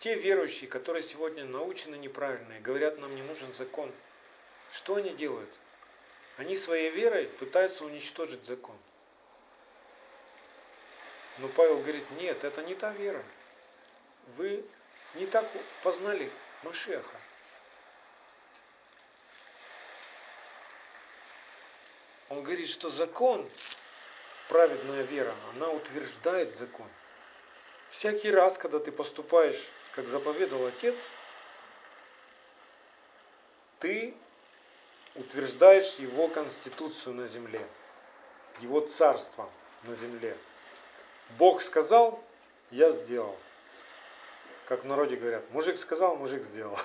Те 0.00 0.16
верующие, 0.16 0.68
которые 0.68 1.02
сегодня 1.02 1.44
научены 1.44 1.96
неправильно 1.96 2.54
и 2.54 2.60
говорят, 2.60 2.98
нам 2.98 3.14
не 3.14 3.22
нужен 3.22 3.52
закон, 3.54 3.90
что 4.72 4.96
они 4.96 5.10
делают? 5.10 5.50
Они 6.36 6.56
своей 6.56 6.90
верой 6.90 7.26
пытаются 7.26 7.84
уничтожить 7.84 8.44
закон. 8.44 8.76
Но 11.38 11.48
Павел 11.48 11.78
говорит, 11.78 12.04
нет, 12.12 12.42
это 12.44 12.62
не 12.62 12.74
та 12.74 12.92
вера. 12.92 13.22
Вы 14.36 14.64
не 15.14 15.26
так 15.26 15.46
познали 15.82 16.30
Машеха. 16.62 17.16
Он 22.30 22.42
говорит, 22.42 22.68
что 22.68 22.90
закон, 22.90 23.48
праведная 24.48 25.02
вера, 25.02 25.34
она 25.54 25.70
утверждает 25.70 26.54
закон. 26.54 26.88
Всякий 27.94 28.30
раз, 28.30 28.58
когда 28.58 28.78
ты 28.78 28.92
поступаешь, 28.92 29.60
как 29.94 30.04
заповедал 30.06 30.66
Отец, 30.66 30.94
ты 33.80 34.14
утверждаешь 35.14 35.94
его 35.94 36.28
конституцию 36.28 37.14
на 37.14 37.26
земле, 37.26 37.66
его 38.60 38.80
царство 38.80 39.48
на 39.84 39.94
земле. 39.94 40.36
Бог 41.38 41.62
сказал, 41.62 42.22
я 42.70 42.90
сделал 42.90 43.34
как 44.66 44.84
в 44.84 44.86
народе 44.86 45.16
говорят, 45.16 45.42
мужик 45.50 45.78
сказал, 45.78 46.16
мужик 46.16 46.42
сделал. 46.44 46.78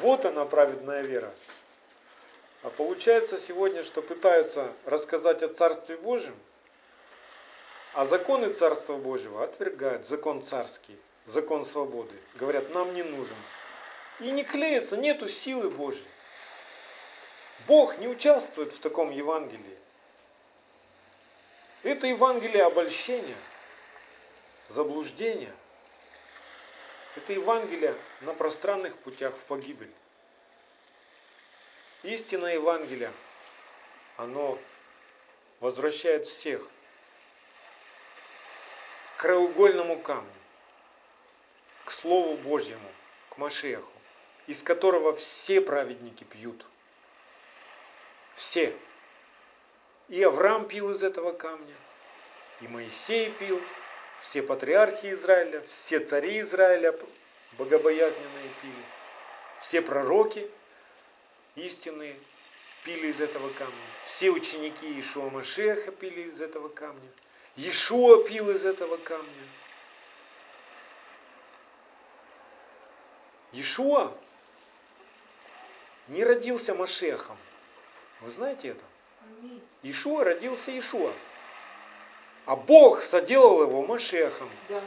Вот 0.00 0.24
она 0.24 0.44
праведная 0.44 1.02
вера. 1.02 1.32
А 2.62 2.70
получается 2.70 3.38
сегодня, 3.38 3.84
что 3.84 4.02
пытаются 4.02 4.72
рассказать 4.86 5.42
о 5.42 5.48
Царстве 5.48 5.96
Божьем, 5.96 6.34
а 7.94 8.04
законы 8.04 8.52
Царства 8.52 8.96
Божьего 8.96 9.44
отвергают, 9.44 10.04
закон 10.06 10.42
царский, 10.42 10.98
закон 11.26 11.64
свободы. 11.64 12.14
Говорят, 12.34 12.74
нам 12.74 12.92
не 12.92 13.04
нужен. 13.04 13.36
И 14.20 14.30
не 14.30 14.42
клеится, 14.42 14.96
нету 14.96 15.28
силы 15.28 15.70
Божьей. 15.70 16.06
Бог 17.66 17.98
не 17.98 18.08
участвует 18.08 18.72
в 18.72 18.80
таком 18.80 19.10
Евангелии. 19.10 19.78
Это 21.84 22.06
Евангелие 22.06 22.64
обольщения, 22.64 23.36
заблуждения. 24.68 25.54
Это 27.16 27.32
Евангелие 27.32 27.94
на 28.22 28.34
пространных 28.34 28.96
путях 28.96 29.34
в 29.36 29.44
погибель. 29.44 29.92
Истинное 32.02 32.54
Евангелие, 32.54 33.12
оно 34.16 34.58
возвращает 35.60 36.26
всех 36.26 36.68
краеугольному 39.24 39.98
камню, 40.00 40.28
к 41.86 41.90
Слову 41.90 42.36
Божьему, 42.36 42.86
к 43.30 43.38
Машеху, 43.38 43.90
из 44.46 44.62
которого 44.62 45.16
все 45.16 45.62
праведники 45.62 46.24
пьют. 46.24 46.62
Все. 48.34 48.76
И 50.10 50.22
Авраам 50.22 50.68
пил 50.68 50.90
из 50.90 51.02
этого 51.02 51.32
камня, 51.32 51.74
и 52.60 52.68
Моисей 52.68 53.30
пил, 53.38 53.58
все 54.20 54.42
патриархи 54.42 55.10
Израиля, 55.12 55.62
все 55.70 56.00
цари 56.00 56.40
Израиля 56.40 56.94
богобоязненные 57.52 58.50
пили, 58.60 58.84
все 59.62 59.80
пророки 59.80 60.46
истинные 61.54 62.14
пили 62.84 63.06
из 63.06 63.22
этого 63.22 63.48
камня, 63.54 63.86
все 64.04 64.28
ученики 64.28 65.00
Ишуа 65.00 65.30
Машеха 65.30 65.92
пили 65.92 66.28
из 66.28 66.42
этого 66.42 66.68
камня, 66.68 67.08
Иешуа 67.56 68.24
пил 68.24 68.50
из 68.50 68.64
этого 68.64 68.96
камня. 68.96 69.26
Иешуа 73.52 74.12
не 76.08 76.24
родился 76.24 76.74
Машехом. 76.74 77.36
Вы 78.20 78.30
знаете 78.30 78.68
это? 78.68 78.84
Ишуа 79.82 80.24
родился 80.24 80.76
Ишуа. 80.76 81.12
А 82.46 82.56
Бог 82.56 83.02
соделал 83.02 83.62
его 83.62 83.84
Машехом. 83.84 84.48
Да. 84.68 84.80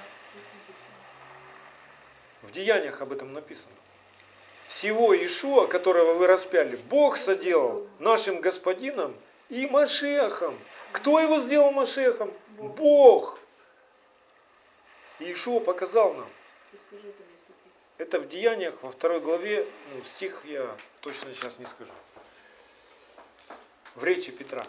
В 2.43 2.51
Деяниях 2.51 3.01
об 3.01 3.13
этом 3.13 3.33
написано. 3.33 3.71
Всего 4.67 5.15
Ишуа, 5.15 5.65
которого 5.67 6.13
вы 6.13 6.27
распяли, 6.27 6.75
Бог 6.75 7.17
соделал 7.17 7.87
нашим 7.99 8.41
господином 8.41 9.15
и 9.49 9.65
Машехом. 9.67 10.57
Кто 10.93 11.19
его 11.19 11.39
сделал 11.39 11.71
Машехом? 11.71 12.33
Бог. 12.57 13.37
И 15.19 15.31
Ишуа 15.31 15.59
показал 15.59 16.13
нам. 16.13 16.27
Это 17.97 18.19
в 18.19 18.29
Деяниях 18.29 18.75
во 18.83 18.91
второй 18.91 19.19
главе, 19.19 19.65
ну, 19.93 20.03
стих 20.03 20.41
я 20.45 20.75
точно 21.01 21.33
сейчас 21.33 21.57
не 21.57 21.65
скажу. 21.65 21.91
В 23.95 24.03
речи 24.03 24.31
Петра. 24.31 24.63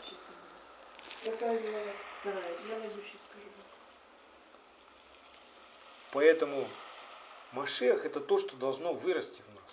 Поэтому 6.13 6.67
Машех 7.53 8.07
это 8.07 8.21
то, 8.21 8.39
что 8.39 8.57
должно 8.57 8.95
вырасти 8.95 9.43
в 9.43 9.55
нас. 9.55 9.65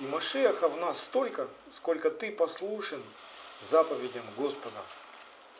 И 0.00 0.06
Машеха 0.06 0.68
в 0.68 0.76
нас 0.76 1.02
столько, 1.02 1.48
сколько 1.72 2.10
ты 2.10 2.30
послушен 2.30 3.02
заповедям 3.62 4.24
Господа 4.36 4.80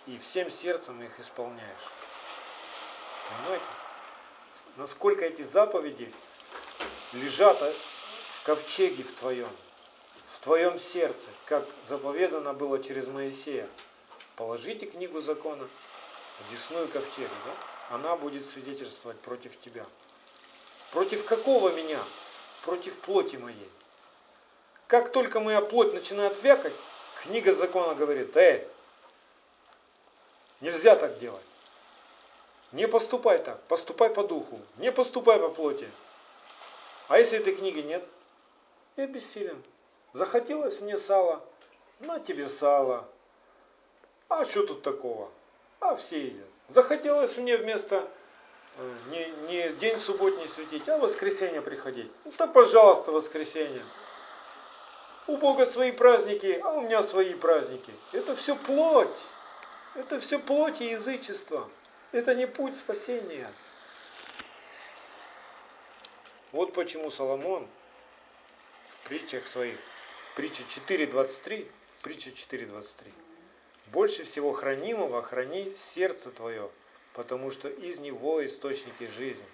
и 0.08 0.16
всем 0.18 0.48
сердцем 0.48 1.00
их 1.02 1.20
исполняешь. 1.20 1.86
Понимаете? 3.28 3.66
Насколько 4.76 5.24
эти 5.26 5.42
заповеди 5.42 6.10
лежат 7.12 7.58
в 7.60 8.42
ковчеге 8.44 9.02
в 9.02 9.12
твоем, 9.16 9.50
в 10.32 10.44
твоем 10.44 10.78
сердце, 10.78 11.26
как 11.44 11.64
заповедано 11.84 12.54
было 12.54 12.82
через 12.82 13.06
Моисея. 13.06 13.68
Положите 14.36 14.86
книгу 14.86 15.20
закона, 15.20 15.68
десную 16.50 16.88
ковчега, 16.88 17.34
да? 17.44 17.96
она 17.96 18.16
будет 18.16 18.46
свидетельствовать 18.46 19.20
против 19.20 19.58
тебя. 19.60 19.84
Против 20.92 21.26
какого 21.26 21.70
меня? 21.72 21.98
Против 22.64 22.96
плоти 23.00 23.36
моей. 23.36 23.70
Как 24.86 25.12
только 25.12 25.40
моя 25.40 25.60
плоть 25.60 25.92
начинает 25.92 26.42
вякать, 26.42 26.72
книга 27.22 27.52
закона 27.52 27.94
говорит, 27.94 28.34
эй, 28.36 28.66
нельзя 30.60 30.96
так 30.96 31.18
делать. 31.18 31.42
Не 32.72 32.86
поступай 32.86 33.38
так, 33.38 33.62
поступай 33.64 34.10
по 34.10 34.22
духу, 34.22 34.60
не 34.76 34.92
поступай 34.92 35.38
по 35.38 35.48
плоти. 35.48 35.88
А 37.08 37.18
если 37.18 37.38
этой 37.38 37.54
книги 37.54 37.80
нет? 37.80 38.06
Я 38.96 39.06
бессилен. 39.06 39.62
Захотелось 40.12 40.80
мне 40.80 40.98
сала, 40.98 41.42
на 42.00 42.20
тебе 42.20 42.48
сало. 42.48 43.08
А 44.28 44.44
что 44.44 44.66
тут 44.66 44.82
такого? 44.82 45.30
А 45.80 45.96
все 45.96 46.26
едят. 46.26 46.46
Захотелось 46.68 47.36
мне 47.38 47.56
вместо 47.56 48.06
э, 48.76 48.94
не, 49.10 49.26
не 49.48 49.70
день 49.74 49.98
субботний 49.98 50.46
светить, 50.48 50.86
а 50.88 50.98
воскресенье 50.98 51.62
приходить. 51.62 52.10
Ну 52.24 52.32
то 52.32 52.46
пожалуйста, 52.46 53.12
воскресенье. 53.12 53.82
У 55.26 55.38
Бога 55.38 55.64
свои 55.64 55.92
праздники, 55.92 56.60
а 56.62 56.72
у 56.72 56.82
меня 56.82 57.02
свои 57.02 57.34
праздники. 57.34 57.92
Это 58.12 58.36
все 58.36 58.54
плоть. 58.54 59.08
Это 59.98 60.20
все 60.20 60.38
плоть 60.38 60.80
и 60.80 60.90
язычество. 60.90 61.68
Это 62.12 62.32
не 62.36 62.46
путь 62.46 62.76
спасения. 62.76 63.52
Вот 66.52 66.72
почему 66.72 67.10
Соломон 67.10 67.66
в 68.90 69.08
притчах 69.08 69.44
своих, 69.44 69.76
притча 70.36 70.62
4.23, 70.62 71.68
притча 72.02 72.30
4.23, 72.30 73.12
больше 73.86 74.22
всего 74.22 74.52
хранимого 74.52 75.20
храни 75.20 75.74
сердце 75.76 76.30
твое, 76.30 76.70
потому 77.12 77.50
что 77.50 77.68
из 77.68 77.98
него 77.98 78.46
источники 78.46 79.08
жизни. 79.18 79.44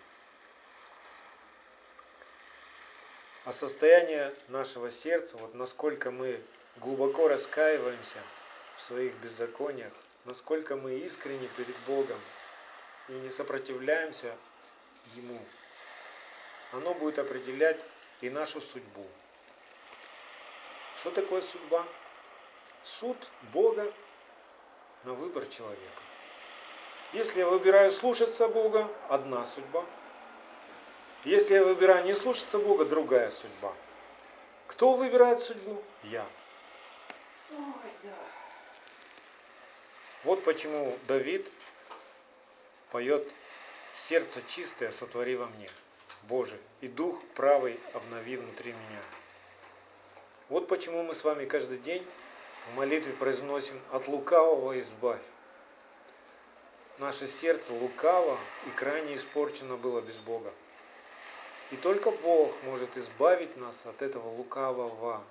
А 3.47 3.53
состояние 3.53 4.31
нашего 4.49 4.91
сердца, 4.91 5.39
вот 5.39 5.55
насколько 5.55 6.11
мы 6.11 6.39
глубоко 6.77 7.29
раскаиваемся 7.29 8.19
в 8.77 8.83
своих 8.83 9.15
беззакониях, 9.15 9.93
насколько 10.25 10.77
мы 10.77 10.95
искренне 10.99 11.49
перед 11.57 11.77
Богом 11.87 12.19
и 13.09 13.13
не 13.13 13.31
сопротивляемся 13.31 14.35
Ему, 15.17 15.39
оно 16.73 16.95
будет 16.95 17.19
определять 17.19 17.79
и 18.21 18.31
нашу 18.31 18.61
судьбу. 18.61 19.07
Что 21.01 21.11
такое 21.11 21.43
судьба? 21.43 21.85
Суд 22.83 23.17
Бога 23.53 23.91
на 25.05 25.13
выбор 25.13 25.47
человека. 25.47 26.03
Если 27.13 27.41
я 27.41 27.47
выбираю 27.47 27.93
слушаться 27.93 28.49
Бога, 28.49 28.89
одна 29.09 29.45
судьба. 29.45 29.85
Если 31.25 31.55
я 31.55 31.65
выбираю 31.65 32.05
не 32.07 32.15
слушаться 32.15 32.59
Бога, 32.59 32.85
другая 32.85 33.31
судьба. 33.31 33.73
Кто 34.67 34.95
выбирает 34.95 35.41
судьбу? 35.41 35.83
Я. 36.03 36.27
Ой, 37.51 37.93
да. 38.03 38.24
Вот 40.25 40.43
почему 40.45 40.97
Давид 41.07 41.47
поет 42.91 43.27
«Сердце 44.09 44.41
чистое 44.49 44.91
сотвори 44.91 45.37
во 45.37 45.47
мне, 45.47 45.69
Боже, 46.23 46.59
и 46.81 46.89
дух 46.89 47.23
правый 47.35 47.79
обнови 47.93 48.39
внутри 48.39 48.73
меня». 48.73 49.03
Вот 50.49 50.67
почему 50.67 51.03
мы 51.03 51.15
с 51.15 51.25
вами 51.25 51.45
каждый 51.45 51.77
день 51.79 52.05
в 52.73 52.77
молитве 52.77 53.13
произносим 53.13 53.79
«От 53.93 54.09
лукавого 54.09 54.79
избавь». 54.81 55.21
Наше 56.99 57.27
сердце 57.27 57.73
лукаво 57.73 58.39
и 58.67 58.71
крайне 58.71 59.17
испорчено 59.17 59.77
было 59.77 60.01
без 60.01 60.15
Бога. 60.17 60.53
И 61.71 61.77
только 61.77 62.11
Бог 62.11 62.63
может 62.63 62.97
избавить 62.97 63.57
нас 63.57 63.75
от 63.85 64.01
этого 64.01 64.29
лукавого, 64.29 65.23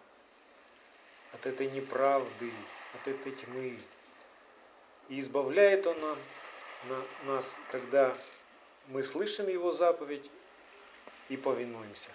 от 1.32 1.46
этой 1.48 1.68
неправды, 1.72 2.52
от 2.94 3.08
этой 3.08 3.32
тьмы. 3.32 3.80
И 5.10 5.20
избавляет 5.20 5.86
Он 5.86 6.00
нам, 6.00 6.18
на, 6.90 7.34
нас, 7.34 7.46
когда 7.72 8.16
мы 8.88 9.04
слышим 9.04 9.48
Его 9.48 9.72
заповедь 9.72 10.30
и 11.30 11.38
повинуемся, 11.38 12.10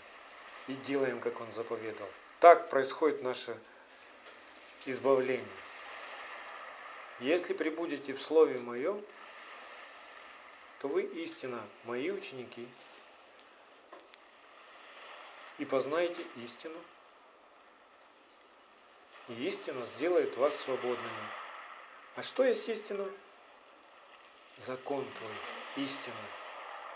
и 0.66 0.74
делаем, 0.86 1.20
как 1.20 1.40
Он 1.40 1.46
заповедовал. 1.54 2.10
Так 2.40 2.70
происходит 2.70 3.22
наше 3.22 3.56
избавление. 4.86 5.44
Если 7.20 7.52
прибудете 7.52 8.14
в 8.14 8.22
Слове 8.22 8.58
Моем, 8.58 9.00
то 10.80 10.88
вы 10.88 11.02
истинно 11.02 11.60
мои 11.84 12.10
ученики, 12.10 12.66
и 15.58 15.64
познаете 15.64 16.22
истину, 16.44 16.78
и 19.28 19.48
истина 19.48 19.84
сделает 19.96 20.36
вас 20.36 20.54
свободными. 20.60 21.47
А 22.18 22.22
что 22.24 22.42
есть 22.42 22.68
истина? 22.68 23.04
Закон 24.66 25.04
твой, 25.12 25.40
истина. 25.76 26.37